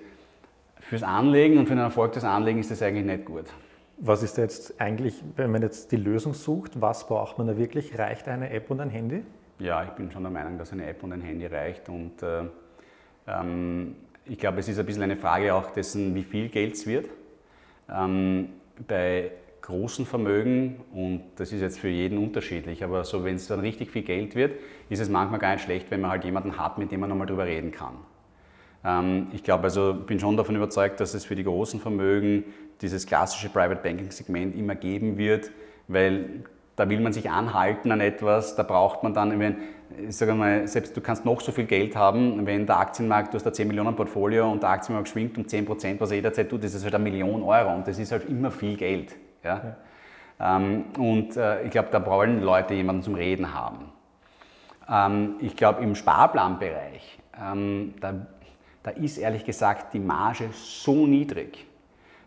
Fürs 0.80 1.02
Anlegen 1.02 1.58
und 1.58 1.66
für 1.66 1.74
den 1.74 1.82
Erfolg 1.82 2.12
des 2.12 2.24
Anlegens 2.24 2.70
ist 2.70 2.80
das 2.80 2.88
eigentlich 2.88 3.04
nicht 3.04 3.26
gut. 3.26 3.44
Was 3.98 4.22
ist 4.22 4.38
jetzt 4.38 4.80
eigentlich, 4.80 5.14
wenn 5.36 5.52
man 5.52 5.60
jetzt 5.60 5.92
die 5.92 5.96
Lösung 5.96 6.32
sucht, 6.32 6.80
was 6.80 7.06
braucht 7.06 7.36
man 7.36 7.46
da 7.46 7.58
wirklich? 7.58 7.98
Reicht 7.98 8.26
eine 8.26 8.48
App 8.50 8.70
und 8.70 8.80
ein 8.80 8.90
Handy? 8.90 9.22
Ja, 9.58 9.84
ich 9.84 9.90
bin 9.90 10.10
schon 10.10 10.22
der 10.22 10.32
Meinung, 10.32 10.58
dass 10.58 10.72
eine 10.72 10.86
App 10.86 11.02
und 11.02 11.12
ein 11.12 11.20
Handy 11.20 11.46
reicht. 11.46 11.88
Und 11.88 12.22
äh, 12.22 12.42
ähm, 13.26 13.96
ich 14.24 14.38
glaube, 14.38 14.60
es 14.60 14.68
ist 14.68 14.78
ein 14.78 14.86
bisschen 14.86 15.02
eine 15.02 15.16
Frage 15.16 15.54
auch 15.54 15.70
dessen, 15.70 16.14
wie 16.14 16.24
viel 16.24 16.48
Geld 16.48 16.74
es 16.74 16.86
wird. 16.86 17.08
Ähm, 17.88 18.48
bei 18.88 19.30
großen 19.60 20.04
Vermögen, 20.04 20.80
und 20.92 21.22
das 21.36 21.52
ist 21.52 21.60
jetzt 21.60 21.78
für 21.78 21.88
jeden 21.88 22.18
unterschiedlich, 22.18 22.84
aber 22.84 23.04
so 23.04 23.24
wenn 23.24 23.36
es 23.36 23.46
dann 23.46 23.60
richtig 23.60 23.90
viel 23.90 24.02
Geld 24.02 24.34
wird, 24.34 24.60
ist 24.90 25.00
es 25.00 25.08
manchmal 25.08 25.40
gar 25.40 25.52
nicht 25.52 25.64
schlecht, 25.64 25.90
wenn 25.90 26.02
man 26.02 26.10
halt 26.10 26.24
jemanden 26.24 26.58
hat, 26.58 26.76
mit 26.76 26.92
dem 26.92 27.00
man 27.00 27.08
nochmal 27.08 27.26
drüber 27.26 27.46
reden 27.46 27.70
kann. 27.70 27.94
Ähm, 28.84 29.28
ich 29.32 29.42
glaube 29.42 29.64
also, 29.64 29.94
bin 29.94 30.20
schon 30.20 30.36
davon 30.36 30.56
überzeugt, 30.56 31.00
dass 31.00 31.14
es 31.14 31.24
für 31.24 31.34
die 31.34 31.44
großen 31.44 31.80
Vermögen 31.80 32.44
dieses 32.82 33.06
klassische 33.06 33.48
Private 33.48 33.80
Banking 33.82 34.10
Segment 34.10 34.54
immer 34.54 34.74
geben 34.74 35.16
wird, 35.16 35.50
weil 35.88 36.44
da 36.76 36.88
will 36.88 37.00
man 37.00 37.12
sich 37.12 37.30
anhalten 37.30 37.92
an 37.92 38.00
etwas, 38.00 38.56
da 38.56 38.62
braucht 38.62 39.02
man 39.02 39.14
dann, 39.14 39.38
wenn, 39.38 39.56
ich 40.08 40.16
sage 40.16 40.34
mal, 40.34 40.66
selbst 40.66 40.96
du 40.96 41.00
kannst 41.00 41.24
noch 41.24 41.40
so 41.40 41.52
viel 41.52 41.66
Geld 41.66 41.94
haben, 41.94 42.44
wenn 42.46 42.66
der 42.66 42.78
Aktienmarkt, 42.78 43.32
du 43.32 43.36
hast 43.36 43.44
da 43.44 43.52
10 43.52 43.68
Millionen 43.68 43.94
Portfolio 43.94 44.50
und 44.50 44.62
der 44.62 44.70
Aktienmarkt 44.70 45.08
schwingt 45.08 45.38
um 45.38 45.46
10 45.46 45.66
Prozent, 45.66 46.00
was 46.00 46.10
er 46.10 46.16
jederzeit 46.16 46.48
tut, 46.48 46.64
das 46.64 46.74
ist 46.74 46.84
halt 46.84 46.94
eine 46.94 47.04
Million 47.04 47.42
Euro 47.42 47.74
und 47.74 47.86
das 47.86 47.98
ist 47.98 48.10
halt 48.10 48.28
immer 48.28 48.50
viel 48.50 48.76
Geld. 48.76 49.14
Ja? 49.42 49.76
ja. 50.40 50.56
Ähm, 50.56 50.86
und 50.98 51.36
äh, 51.36 51.62
ich 51.62 51.70
glaube, 51.70 51.88
da 51.92 52.04
wollen 52.04 52.42
Leute 52.42 52.74
jemanden 52.74 53.02
zum 53.02 53.14
Reden 53.14 53.54
haben. 53.54 53.92
Ähm, 54.88 55.36
ich 55.40 55.56
glaube, 55.56 55.82
im 55.82 55.94
Sparplanbereich, 55.94 57.18
ähm, 57.40 57.94
da, 58.00 58.26
da 58.82 58.90
ist 58.90 59.18
ehrlich 59.18 59.44
gesagt 59.44 59.94
die 59.94 60.00
Marge 60.00 60.48
so 60.52 61.06
niedrig, 61.06 61.66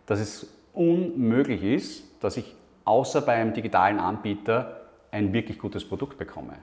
dass 0.06 0.20
es 0.20 0.54
unmöglich 0.72 1.62
ist, 1.62 2.22
dass 2.22 2.36
ich 2.36 2.54
außer 2.88 3.20
beim 3.20 3.52
digitalen 3.52 4.00
Anbieter 4.00 4.80
ein 5.10 5.32
wirklich 5.32 5.58
gutes 5.58 5.86
Produkt 5.86 6.18
bekomme. 6.18 6.54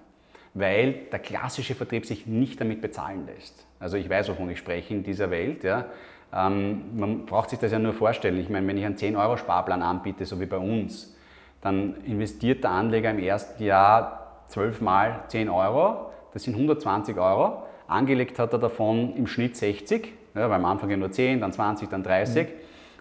Weil 0.55 0.93
der 1.11 1.19
klassische 1.19 1.75
Vertrieb 1.75 2.05
sich 2.05 2.25
nicht 2.25 2.59
damit 2.59 2.81
bezahlen 2.81 3.27
lässt. 3.27 3.65
Also 3.79 3.97
ich 3.97 4.09
weiß, 4.09 4.29
wovon 4.29 4.49
ich 4.49 4.57
spreche 4.57 4.93
in 4.93 5.03
dieser 5.03 5.29
Welt. 5.29 5.63
Ja. 5.63 5.85
Ähm, 6.33 6.97
man 6.97 7.25
braucht 7.25 7.51
sich 7.51 7.59
das 7.59 7.71
ja 7.71 7.79
nur 7.79 7.93
vorstellen. 7.93 8.39
Ich 8.39 8.49
meine, 8.49 8.65
wenn 8.67 8.77
ich 8.77 8.85
einen 8.85 8.95
10-Euro-Sparplan 8.95 9.83
anbiete, 9.83 10.25
so 10.25 10.39
wie 10.39 10.45
bei 10.45 10.57
uns, 10.57 11.15
dann 11.61 11.95
investiert 12.05 12.63
der 12.63 12.71
Anleger 12.71 13.11
im 13.11 13.19
ersten 13.19 13.63
Jahr 13.63 14.43
12 14.47 14.81
mal 14.81 15.23
10 15.27 15.49
Euro. 15.49 16.11
Das 16.33 16.43
sind 16.43 16.55
120 16.55 17.17
Euro. 17.17 17.63
Angelegt 17.87 18.39
hat 18.39 18.51
er 18.53 18.59
davon 18.59 19.15
im 19.15 19.27
Schnitt 19.27 19.57
60, 19.57 20.11
ja, 20.33 20.49
weil 20.49 20.53
am 20.53 20.65
Anfang 20.65 20.89
ja 20.89 20.97
nur 20.97 21.11
10, 21.11 21.41
dann 21.41 21.51
20, 21.51 21.89
dann 21.89 22.01
30. 22.01 22.47
Mhm. 22.47 22.51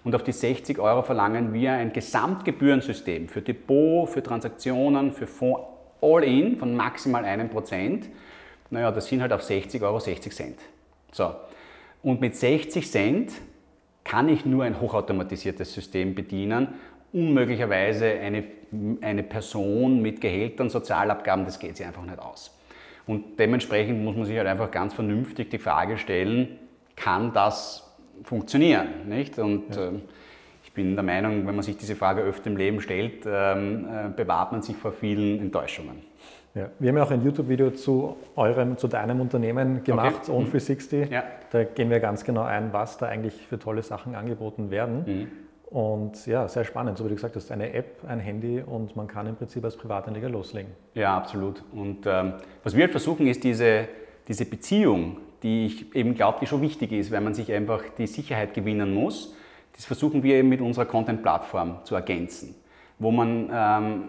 Und 0.04 0.14
auf 0.14 0.22
die 0.22 0.32
60 0.32 0.78
Euro 0.78 1.02
verlangen 1.02 1.52
wir 1.54 1.72
ein 1.72 1.92
Gesamtgebührensystem 1.92 3.28
für 3.28 3.40
Depot, 3.40 4.08
für 4.08 4.22
Transaktionen, 4.22 5.10
für 5.10 5.26
Fonds 5.26 5.62
all-in 6.02 6.58
von 6.58 6.76
maximal 6.76 7.24
einem 7.24 7.48
Prozent. 7.48 8.08
Naja, 8.70 8.90
das 8.92 9.06
sind 9.06 9.22
halt 9.22 9.32
auf 9.32 9.42
60 9.42 9.82
Euro 9.82 9.98
60 9.98 10.32
Cent. 10.32 10.58
So. 11.10 11.34
Und 12.02 12.20
mit 12.20 12.36
60 12.36 12.90
Cent 12.90 13.32
kann 14.04 14.28
ich 14.28 14.44
nur 14.44 14.64
ein 14.64 14.78
hochautomatisiertes 14.80 15.72
System 15.72 16.14
bedienen. 16.14 16.68
Unmöglicherweise 17.12 18.06
eine, 18.06 18.44
eine 19.00 19.22
Person 19.22 20.02
mit 20.02 20.20
Gehältern, 20.20 20.68
Sozialabgaben, 20.68 21.46
das 21.46 21.58
geht 21.58 21.78
sich 21.78 21.86
einfach 21.86 22.04
nicht 22.04 22.18
aus. 22.18 22.58
Und 23.06 23.38
dementsprechend 23.38 24.02
muss 24.04 24.16
man 24.16 24.26
sich 24.26 24.36
halt 24.36 24.48
einfach 24.48 24.70
ganz 24.70 24.92
vernünftig 24.92 25.50
die 25.50 25.58
Frage 25.58 25.96
stellen, 25.96 26.58
kann 26.96 27.32
das 27.32 27.83
funktionieren. 28.22 29.08
Nicht? 29.08 29.38
Und 29.38 29.74
ja. 29.74 29.88
äh, 29.88 29.92
ich 30.62 30.72
bin 30.72 30.94
der 30.94 31.04
Meinung, 31.04 31.46
wenn 31.46 31.54
man 31.54 31.62
sich 31.62 31.76
diese 31.76 31.96
Frage 31.96 32.22
öfter 32.22 32.50
im 32.50 32.56
Leben 32.56 32.80
stellt, 32.80 33.24
ähm, 33.26 33.86
äh, 33.86 34.08
bewahrt 34.14 34.52
man 34.52 34.62
sich 34.62 34.76
vor 34.76 34.92
vielen 34.92 35.40
Enttäuschungen. 35.40 36.02
Ja. 36.54 36.70
Wir 36.78 36.90
haben 36.90 36.96
ja 36.96 37.02
auch 37.02 37.10
ein 37.10 37.24
YouTube-Video 37.24 37.70
zu 37.72 38.16
eurem, 38.36 38.78
zu 38.78 38.86
deinem 38.86 39.20
Unternehmen 39.20 39.82
gemacht, 39.82 40.22
okay. 40.28 40.32
Own 40.32 40.44
360. 40.44 41.08
Mhm. 41.08 41.12
Ja. 41.12 41.24
Da 41.50 41.64
gehen 41.64 41.90
wir 41.90 41.98
ganz 41.98 42.24
genau 42.24 42.42
ein, 42.42 42.72
was 42.72 42.96
da 42.96 43.06
eigentlich 43.06 43.34
für 43.34 43.58
tolle 43.58 43.82
Sachen 43.82 44.14
angeboten 44.14 44.70
werden. 44.70 45.04
Mhm. 45.04 45.28
Und 45.74 46.24
ja, 46.26 46.46
sehr 46.46 46.64
spannend, 46.64 46.98
so 46.98 47.04
wie 47.04 47.08
du 47.08 47.16
gesagt 47.16 47.34
hast, 47.34 47.50
eine 47.50 47.72
App, 47.72 48.04
ein 48.06 48.20
Handy 48.20 48.62
und 48.64 48.94
man 48.94 49.08
kann 49.08 49.26
im 49.26 49.34
Prinzip 49.34 49.64
als 49.64 49.76
Privatanleger 49.76 50.28
loslegen. 50.28 50.70
Ja, 50.94 51.16
absolut. 51.16 51.64
Und 51.72 52.06
ähm, 52.06 52.34
was 52.62 52.76
wir 52.76 52.84
halt 52.84 52.92
versuchen, 52.92 53.26
ist 53.26 53.42
diese, 53.42 53.88
diese 54.28 54.44
Beziehung 54.44 55.16
die 55.44 55.66
ich 55.66 55.94
eben 55.94 56.14
glaube, 56.14 56.38
die 56.40 56.46
schon 56.46 56.62
wichtig 56.62 56.90
ist, 56.90 57.12
weil 57.12 57.20
man 57.20 57.34
sich 57.34 57.52
einfach 57.52 57.82
die 57.98 58.06
Sicherheit 58.06 58.54
gewinnen 58.54 58.94
muss. 58.94 59.34
Das 59.74 59.84
versuchen 59.84 60.22
wir 60.22 60.36
eben 60.36 60.48
mit 60.48 60.62
unserer 60.62 60.86
Content-Plattform 60.86 61.84
zu 61.84 61.94
ergänzen, 61.94 62.54
wo 62.98 63.10
man 63.10 63.50
ähm, 63.52 64.04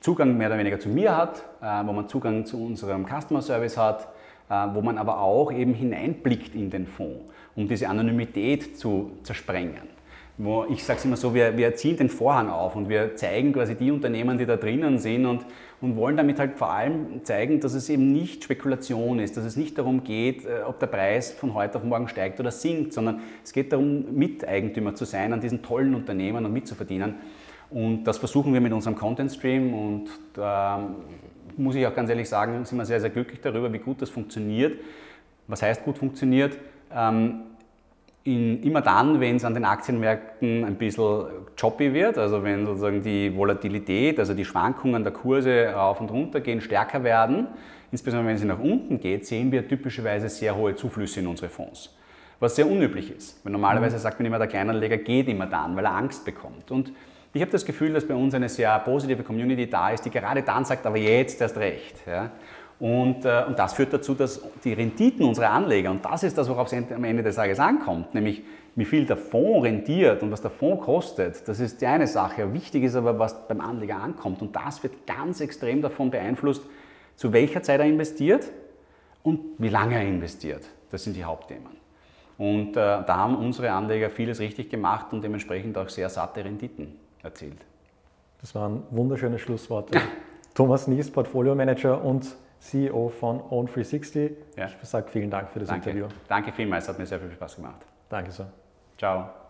Zugang 0.00 0.36
mehr 0.36 0.46
oder 0.46 0.58
weniger 0.58 0.78
zu 0.78 0.88
mir 0.88 1.16
hat, 1.16 1.42
äh, 1.60 1.84
wo 1.84 1.92
man 1.92 2.08
Zugang 2.08 2.46
zu 2.46 2.64
unserem 2.64 3.04
Customer 3.04 3.42
Service 3.42 3.76
hat, 3.76 4.08
äh, 4.48 4.54
wo 4.74 4.80
man 4.80 4.96
aber 4.96 5.20
auch 5.20 5.52
eben 5.52 5.74
hineinblickt 5.74 6.54
in 6.54 6.70
den 6.70 6.86
Fonds, 6.86 7.24
um 7.56 7.66
diese 7.66 7.88
Anonymität 7.88 8.78
zu 8.78 9.10
zersprengen 9.24 9.96
wo 10.38 10.66
ich 10.68 10.84
sage 10.84 10.98
es 10.98 11.04
immer 11.04 11.16
so, 11.16 11.34
wir, 11.34 11.56
wir 11.56 11.74
ziehen 11.76 11.96
den 11.96 12.10
Vorhang 12.10 12.50
auf 12.50 12.76
und 12.76 12.88
wir 12.88 13.16
zeigen 13.16 13.52
quasi 13.52 13.74
die 13.74 13.90
Unternehmen, 13.90 14.36
die 14.36 14.46
da 14.46 14.56
drinnen 14.56 14.98
sind 14.98 15.26
und, 15.26 15.46
und 15.80 15.96
wollen 15.96 16.16
damit 16.16 16.38
halt 16.38 16.56
vor 16.56 16.70
allem 16.70 17.24
zeigen, 17.24 17.60
dass 17.60 17.74
es 17.74 17.88
eben 17.88 18.12
nicht 18.12 18.44
Spekulation 18.44 19.18
ist, 19.18 19.36
dass 19.36 19.44
es 19.44 19.56
nicht 19.56 19.76
darum 19.78 20.04
geht, 20.04 20.44
äh, 20.44 20.62
ob 20.66 20.78
der 20.78 20.86
Preis 20.86 21.32
von 21.32 21.54
heute 21.54 21.78
auf 21.78 21.84
morgen 21.84 22.08
steigt 22.08 22.40
oder 22.40 22.50
sinkt, 22.50 22.92
sondern 22.92 23.20
es 23.44 23.52
geht 23.52 23.72
darum, 23.72 24.14
Miteigentümer 24.14 24.94
zu 24.94 25.04
sein 25.04 25.32
an 25.32 25.40
diesen 25.40 25.62
tollen 25.62 25.94
Unternehmen 25.94 26.44
und 26.44 26.52
mitzuverdienen. 26.52 27.16
Und 27.70 28.04
das 28.04 28.18
versuchen 28.18 28.52
wir 28.52 28.60
mit 28.60 28.72
unserem 28.72 28.96
Content 28.96 29.32
Stream 29.32 29.74
und 29.74 30.08
da 30.34 30.88
muss 31.56 31.74
ich 31.74 31.86
auch 31.86 31.94
ganz 31.94 32.10
ehrlich 32.10 32.28
sagen, 32.28 32.64
sind 32.64 32.78
wir 32.78 32.84
sehr, 32.84 33.00
sehr 33.00 33.10
glücklich 33.10 33.40
darüber, 33.40 33.72
wie 33.72 33.78
gut 33.78 34.00
das 34.02 34.10
funktioniert. 34.10 34.78
Was 35.48 35.62
heißt 35.62 35.84
gut 35.84 35.98
funktioniert? 35.98 36.56
Ähm, 36.94 37.42
in, 38.26 38.62
immer 38.62 38.80
dann, 38.80 39.20
wenn 39.20 39.36
es 39.36 39.44
an 39.44 39.54
den 39.54 39.64
Aktienmärkten 39.64 40.64
ein 40.64 40.76
bisschen 40.76 41.26
choppy 41.58 41.92
wird, 41.92 42.18
also 42.18 42.42
wenn 42.42 42.66
sozusagen 42.66 43.02
die 43.02 43.34
Volatilität, 43.34 44.18
also 44.18 44.34
die 44.34 44.44
Schwankungen 44.44 45.02
der 45.02 45.12
Kurse 45.12 45.72
rauf 45.74 46.00
und 46.00 46.10
runter 46.10 46.40
gehen, 46.40 46.60
stärker 46.60 47.04
werden, 47.04 47.46
insbesondere 47.92 48.30
wenn 48.30 48.38
sie 48.38 48.46
nach 48.46 48.58
unten 48.58 49.00
geht, 49.00 49.26
sehen 49.26 49.52
wir 49.52 49.66
typischerweise 49.66 50.28
sehr 50.28 50.56
hohe 50.56 50.74
Zuflüsse 50.74 51.20
in 51.20 51.26
unsere 51.26 51.48
Fonds. 51.48 51.94
Was 52.38 52.56
sehr 52.56 52.68
unüblich 52.70 53.14
ist, 53.16 53.42
weil 53.44 53.52
normalerweise 53.52 53.96
mhm. 53.96 54.00
sagt 54.00 54.18
man 54.20 54.26
immer, 54.26 54.38
der 54.38 54.48
Kleinanleger 54.48 54.98
geht 54.98 55.28
immer 55.28 55.46
dann, 55.46 55.74
weil 55.76 55.86
er 55.86 55.94
Angst 55.94 56.24
bekommt. 56.24 56.70
Und 56.70 56.92
ich 57.32 57.40
habe 57.40 57.50
das 57.50 57.64
Gefühl, 57.64 57.92
dass 57.92 58.06
bei 58.06 58.14
uns 58.14 58.34
eine 58.34 58.48
sehr 58.48 58.78
positive 58.80 59.22
Community 59.22 59.68
da 59.68 59.90
ist, 59.90 60.04
die 60.04 60.10
gerade 60.10 60.42
dann 60.42 60.64
sagt, 60.64 60.86
aber 60.86 60.96
jetzt 60.96 61.40
erst 61.40 61.56
recht. 61.58 61.96
Ja? 62.06 62.30
Und, 62.78 63.24
äh, 63.24 63.44
und 63.46 63.58
das 63.58 63.72
führt 63.72 63.92
dazu, 63.92 64.14
dass 64.14 64.40
die 64.62 64.74
Renditen 64.74 65.24
unserer 65.24 65.50
Anleger, 65.50 65.90
und 65.90 66.04
das 66.04 66.22
ist 66.22 66.36
das, 66.36 66.48
worauf 66.48 66.70
es 66.70 66.92
am 66.92 67.04
Ende 67.04 67.22
des 67.22 67.36
Tages 67.36 67.58
ankommt, 67.58 68.14
nämlich 68.14 68.42
wie 68.74 68.84
viel 68.84 69.06
der 69.06 69.16
Fonds 69.16 69.64
rentiert 69.64 70.22
und 70.22 70.30
was 70.30 70.42
der 70.42 70.50
Fonds 70.50 70.84
kostet, 70.84 71.48
das 71.48 71.60
ist 71.60 71.80
die 71.80 71.86
eine 71.86 72.06
Sache. 72.06 72.52
Wichtig 72.52 72.84
ist 72.84 72.94
aber, 72.94 73.18
was 73.18 73.48
beim 73.48 73.62
Anleger 73.62 73.96
ankommt. 73.96 74.42
Und 74.42 74.54
das 74.54 74.82
wird 74.82 75.06
ganz 75.06 75.40
extrem 75.40 75.80
davon 75.80 76.10
beeinflusst, 76.10 76.62
zu 77.16 77.32
welcher 77.32 77.62
Zeit 77.62 77.80
er 77.80 77.86
investiert 77.86 78.52
und 79.22 79.40
wie 79.56 79.70
lange 79.70 79.94
er 79.94 80.02
investiert. 80.02 80.68
Das 80.90 81.02
sind 81.04 81.16
die 81.16 81.24
Hauptthemen. 81.24 81.86
Und 82.36 82.72
äh, 82.72 82.74
da 82.74 83.16
haben 83.16 83.36
unsere 83.36 83.70
Anleger 83.72 84.10
vieles 84.10 84.40
richtig 84.40 84.68
gemacht 84.68 85.06
und 85.12 85.24
dementsprechend 85.24 85.78
auch 85.78 85.88
sehr 85.88 86.10
satte 86.10 86.44
Renditen 86.44 86.94
erzielt. 87.22 87.64
Das 88.42 88.54
waren 88.54 88.82
wunderschöne 88.90 89.38
Schlussworte. 89.38 89.98
Thomas 90.54 90.86
Nies, 90.86 91.10
Portfolio 91.10 91.54
Manager 91.54 92.04
und 92.04 92.26
CEO 92.60 93.08
von 93.08 93.40
Own360. 93.40 94.32
Ja. 94.56 94.66
Ich 94.66 94.88
sage 94.88 95.08
vielen 95.10 95.30
Dank 95.30 95.50
für 95.50 95.60
das 95.60 95.68
Danke. 95.68 95.90
Interview. 95.90 96.08
Danke 96.28 96.52
vielmals, 96.52 96.88
hat 96.88 96.98
mir 96.98 97.06
sehr 97.06 97.20
viel 97.20 97.30
Spaß 97.32 97.56
gemacht. 97.56 97.86
Danke 98.08 98.30
so. 98.30 98.46
Ciao. 98.98 99.45